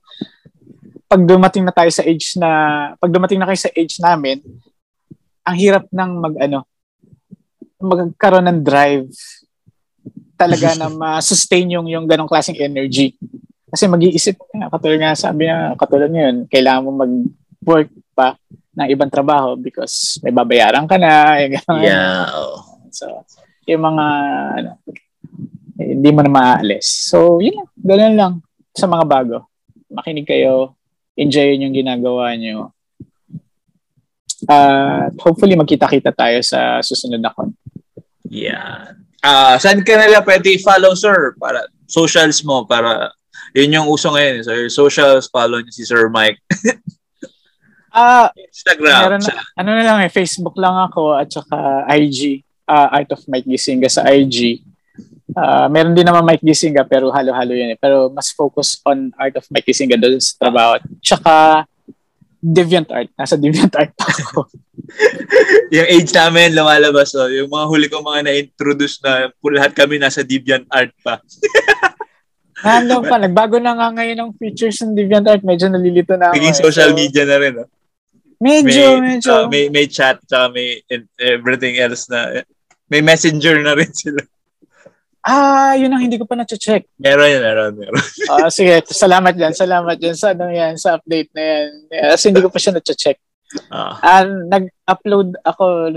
pag 1.10 1.22
dumating 1.26 1.66
na 1.66 1.74
tayo 1.74 1.90
sa 1.90 2.06
age 2.06 2.38
na 2.38 2.50
pag 3.02 3.10
dumating 3.10 3.42
na 3.42 3.50
kayo 3.50 3.58
sa 3.58 3.74
age 3.74 3.98
namin, 3.98 4.42
ang 5.46 5.56
hirap 5.58 5.86
ng 5.90 6.12
mag 6.22 6.36
ano 6.42 6.66
magkaroon 7.82 8.50
ng 8.50 8.60
drive 8.66 9.14
talaga 10.36 10.72
na 10.80 10.88
ma-sustain 10.92 11.68
yung 11.72 11.88
yung 11.88 12.06
ganong 12.06 12.30
klaseng 12.30 12.60
energy. 12.60 13.16
Kasi 13.72 13.92
mag-iisip 13.92 14.40
ka, 14.40 14.72
katulad 14.72 15.00
nga 15.02 15.18
sabi 15.18 15.50
niya, 15.50 15.76
katulad 15.76 16.08
ngayon, 16.08 16.36
kailangan 16.48 16.84
mo 16.86 16.92
mag-work 16.96 17.92
pa 18.16 18.40
ng 18.76 18.88
ibang 18.92 19.12
trabaho 19.12 19.56
because 19.60 20.20
may 20.24 20.32
babayaran 20.32 20.88
ka 20.88 20.96
na. 20.96 21.44
Yung 21.44 21.84
yeah. 21.84 22.28
So, 22.96 23.28
yung 23.68 23.84
mga, 23.84 24.06
ano, 24.56 24.72
hindi 25.76 26.10
mo 26.12 26.24
na 26.24 26.32
maaalis. 26.32 27.12
So, 27.12 27.44
yun 27.44 27.60
lang. 27.60 27.70
Ganun 27.76 28.16
lang 28.16 28.34
sa 28.72 28.88
mga 28.88 29.04
bago. 29.04 29.38
Makinig 29.92 30.28
kayo, 30.28 30.76
enjoy 31.20 31.60
yung 31.60 31.76
ginagawa 31.76 32.32
nyo. 32.36 32.72
Uh, 34.46 35.10
hopefully 35.20 35.56
magkita-kita 35.56 36.12
tayo 36.12 36.40
sa 36.44 36.80
susunod 36.84 37.20
na 37.20 37.32
con. 37.32 37.56
Yeah. 38.28 39.05
Uh, 39.26 39.58
saan 39.58 39.82
ka 39.82 39.98
nila 39.98 40.22
pwede 40.22 40.62
follow 40.62 40.94
sir 40.94 41.34
para 41.42 41.66
socials 41.90 42.46
mo 42.46 42.62
para 42.70 43.10
yun 43.58 43.74
yung 43.74 43.88
uso 43.90 44.14
ngayon. 44.14 44.46
So 44.46 44.54
your 44.54 44.70
socials 44.70 45.26
follow 45.34 45.58
niyo 45.58 45.74
si 45.74 45.84
Sir 45.88 46.14
Mike. 46.14 46.38
Ah, 47.96 48.28
uh, 48.28 48.44
Instagram. 48.52 49.24
Na, 49.24 49.40
ano 49.56 49.70
na 49.72 49.88
lang 49.88 50.04
eh, 50.04 50.12
Facebook 50.12 50.60
lang 50.60 50.76
ako 50.76 51.16
at 51.16 51.32
saka 51.32 51.88
IG, 51.96 52.44
uh, 52.68 52.92
ah, 52.92 53.00
Art 53.00 53.08
of 53.16 53.24
Mike 53.32 53.48
Gisinga 53.48 53.88
sa 53.88 54.04
IG. 54.12 54.60
Uh, 55.32 55.72
meron 55.72 55.96
din 55.96 56.04
naman 56.04 56.28
Mike 56.28 56.44
Gisinga 56.44 56.84
pero 56.84 57.08
halo-halo 57.16 57.56
yan 57.56 57.72
eh. 57.72 57.80
Pero 57.80 58.12
mas 58.12 58.36
focus 58.36 58.84
on 58.84 59.16
art 59.16 59.40
of 59.40 59.48
Mike 59.48 59.72
Gisinga 59.72 59.96
doon 59.96 60.20
sa 60.20 60.36
trabaho. 60.44 60.76
Tsaka 61.00 61.64
Deviant 62.46 62.86
Art. 62.94 63.10
Nasa 63.18 63.42
Deviant 63.42 63.74
Art 63.74 63.98
ako. 63.98 64.46
yung 65.76 65.88
age 65.90 66.14
namin 66.14 66.54
lumalabas. 66.54 67.18
Oh. 67.18 67.26
Yung 67.26 67.50
mga 67.50 67.66
huli 67.66 67.88
ko 67.90 68.06
mga 68.06 68.30
na-introduce 68.30 69.02
na 69.02 69.34
lahat 69.34 69.74
kami 69.74 69.98
nasa 69.98 70.22
Deviant 70.22 70.70
Art 70.70 70.94
pa. 71.02 71.18
Nandun 72.62 73.10
pa. 73.10 73.18
Nagbago 73.18 73.58
na 73.58 73.74
nga 73.74 73.90
ngayon 73.98 74.18
ang 74.22 74.32
features 74.38 74.78
ng 74.86 74.94
Deviant 74.94 75.26
Art. 75.26 75.42
Medyo 75.42 75.74
nalilito 75.74 76.14
na 76.14 76.30
ako. 76.30 76.38
Naging 76.38 76.58
eh. 76.58 76.62
social 76.62 76.92
so, 76.94 76.98
media 76.98 77.24
na 77.26 77.38
rin. 77.42 77.54
Oh. 77.66 77.70
Medyo, 78.36 78.86
may, 79.02 79.18
medyo. 79.18 79.32
Uh, 79.32 79.48
may, 79.50 79.64
may 79.74 79.86
chat, 79.90 80.22
tsaka 80.28 80.54
may 80.54 80.84
everything 81.18 81.82
else 81.82 82.06
na. 82.12 82.46
May 82.86 83.02
messenger 83.02 83.58
na 83.66 83.74
rin 83.74 83.90
sila. 84.06 84.22
Ah, 85.26 85.74
yun 85.74 85.90
ang 85.90 86.06
hindi 86.06 86.22
ko 86.22 86.30
pa 86.30 86.38
na-check. 86.38 86.86
Meron 87.02 87.26
yan, 87.26 87.42
meron, 87.42 87.74
meron. 87.74 87.98
Ah, 88.30 88.46
uh, 88.46 88.50
sige, 88.54 88.86
salamat 88.86 89.34
dyan, 89.34 89.58
salamat 89.58 89.98
dyan 89.98 90.14
sa 90.14 90.38
ano 90.38 90.54
yan, 90.54 90.78
sa 90.78 91.02
update 91.02 91.34
na 91.34 91.42
yan. 91.42 91.68
Kasi 92.14 92.30
hindi 92.30 92.46
ko 92.46 92.54
pa 92.54 92.62
siya 92.62 92.78
na-check. 92.78 93.18
Ah. 93.74 93.98
Uh, 94.06 94.46
nag-upload 94.54 95.34
ako 95.42 95.90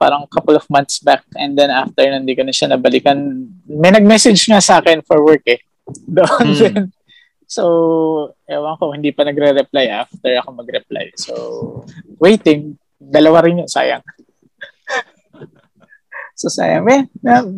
parang 0.00 0.24
couple 0.32 0.56
of 0.56 0.64
months 0.72 1.04
back 1.04 1.24
and 1.36 1.56
then 1.56 1.68
after 1.68 2.00
hindi 2.00 2.32
ko 2.32 2.48
na 2.48 2.54
siya 2.56 2.72
nabalikan. 2.72 3.44
May 3.68 3.92
nag-message 3.92 4.48
nga 4.48 4.64
sa 4.64 4.80
akin 4.80 5.04
for 5.04 5.20
work 5.20 5.44
eh. 5.44 5.60
Doon 6.16 6.56
mm. 6.56 6.56
din. 6.56 6.76
So, 7.44 8.32
ewan 8.48 8.80
ko, 8.80 8.96
hindi 8.96 9.12
pa 9.12 9.28
nagre-reply 9.28 9.92
after 9.92 10.32
ako 10.40 10.64
mag-reply. 10.64 11.12
So, 11.20 11.32
waiting. 12.16 12.80
Dalawa 12.96 13.44
rin 13.44 13.60
yun, 13.60 13.68
sayang. 13.68 14.00
So 16.34 16.48
sayang. 16.48 16.88
Eh, 16.88 17.02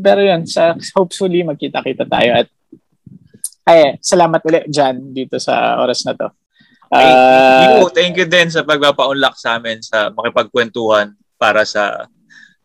pero 0.03 0.21
yun, 0.21 0.45
sa, 0.45 0.75
hopefully 0.97 1.47
magkita-kita 1.47 2.05
tayo 2.07 2.31
at 2.45 2.49
ay, 3.65 3.97
salamat 4.05 4.45
ulit 4.45 4.69
dyan 4.69 5.17
dito 5.17 5.41
sa 5.41 5.81
oras 5.81 6.05
na 6.05 6.13
to. 6.13 6.29
Thank 6.93 7.17
you. 7.17 7.81
Uh, 7.81 7.91
thank 7.91 8.15
you 8.21 8.29
din 8.29 8.53
sa 8.53 8.61
pagpapaunlak 8.61 9.41
sa 9.41 9.57
amin 9.57 9.81
sa 9.81 10.13
makipagkwentuhan 10.13 11.17
para 11.41 11.65
sa 11.65 12.05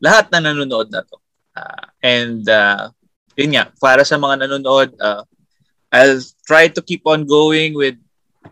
lahat 0.04 0.28
na 0.30 0.52
nanonood 0.52 0.92
na 0.92 1.02
to. 1.08 1.18
Uh, 1.56 1.84
and 2.04 2.44
uh, 2.52 2.92
yun 3.40 3.56
nga, 3.56 3.72
para 3.80 4.04
sa 4.04 4.20
mga 4.20 4.46
nanonood, 4.46 4.92
uh, 5.00 5.24
I'll 5.90 6.20
try 6.44 6.68
to 6.68 6.84
keep 6.84 7.08
on 7.08 7.24
going 7.24 7.74
with 7.74 7.96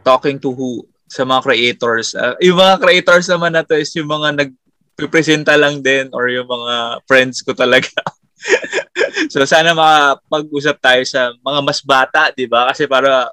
talking 0.08 0.40
to 0.42 0.50
who 0.56 0.88
sa 1.12 1.28
mga 1.28 1.44
creators. 1.44 2.16
Uh, 2.16 2.36
yung 2.40 2.58
mga 2.58 2.80
creators 2.80 3.28
naman 3.28 3.54
na 3.54 3.64
to 3.64 3.76
is 3.76 3.92
yung 3.94 4.08
mga 4.08 4.56
nagpipresenta 4.98 5.54
lang 5.54 5.86
din 5.86 6.10
or 6.10 6.26
yung 6.26 6.50
mga 6.50 7.06
friends 7.06 7.46
ko 7.46 7.54
talaga. 7.54 7.94
so 9.32 9.46
sana 9.46 9.78
makapag-usap 9.78 10.82
tayo 10.82 11.06
sa 11.06 11.38
mga 11.38 11.60
mas 11.62 11.86
bata, 11.86 12.34
'di 12.34 12.50
ba? 12.50 12.74
Kasi 12.74 12.90
para 12.90 13.30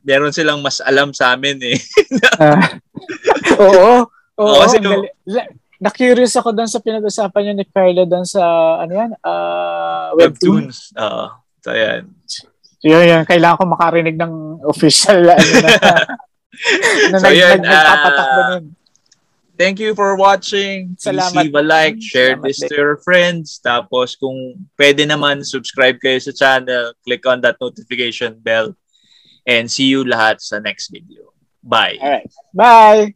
meron 0.00 0.32
silang 0.32 0.64
mas 0.64 0.80
alam 0.80 1.12
sa 1.12 1.36
amin 1.36 1.60
eh. 1.60 1.78
uh, 2.40 2.56
oo. 3.60 4.08
Oo. 4.40 4.58
kasi 4.64 4.80
no, 4.80 5.04
na-curious 5.76 6.40
ako 6.40 6.56
doon 6.56 6.72
sa 6.72 6.80
pinag-usapan 6.80 7.40
niyo 7.44 7.52
ni 7.52 7.66
Carla 7.68 8.08
doon 8.08 8.24
sa 8.24 8.40
ano 8.80 8.92
yan? 8.96 9.12
Uh, 9.20 10.08
webtoons. 10.16 10.88
webtoons. 10.88 10.96
Oo. 10.96 11.24
Uh, 11.28 11.28
so 11.60 11.70
yan. 11.76 12.02
Yun, 12.84 13.04
yun. 13.04 13.22
Kailangan 13.28 13.60
ko 13.60 13.64
makarinig 13.68 14.16
ng 14.16 14.64
official 14.64 15.20
ano 15.20 15.52
na, 15.60 15.70
na 17.12 17.16
so, 17.20 17.28
nag, 17.28 17.36
yun, 17.36 17.60
uh, 17.60 18.60
Thank 19.54 19.78
you 19.78 19.94
for 19.94 20.18
watching. 20.18 20.98
Salamat. 20.98 21.46
Leave 21.46 21.54
a 21.54 21.62
like, 21.62 22.02
share 22.02 22.34
Salamat 22.34 22.42
this 22.42 22.58
to 22.66 22.74
your 22.74 22.98
friends. 22.98 23.62
Tapos 23.62 24.18
kung 24.18 24.66
pwede 24.74 25.06
naman, 25.06 25.46
subscribe 25.46 25.98
kayo 26.02 26.18
sa 26.18 26.34
channel. 26.34 26.90
Click 27.06 27.22
on 27.26 27.38
that 27.42 27.58
notification 27.62 28.34
bell 28.42 28.74
And 29.46 29.70
see 29.70 29.92
you 29.92 30.04
lahat 30.04 30.40
sa 30.40 30.58
next 30.58 30.88
video. 30.88 31.36
Bye. 31.62 32.00
All 32.00 32.10
right. 32.10 32.32
Bye. 32.56 33.14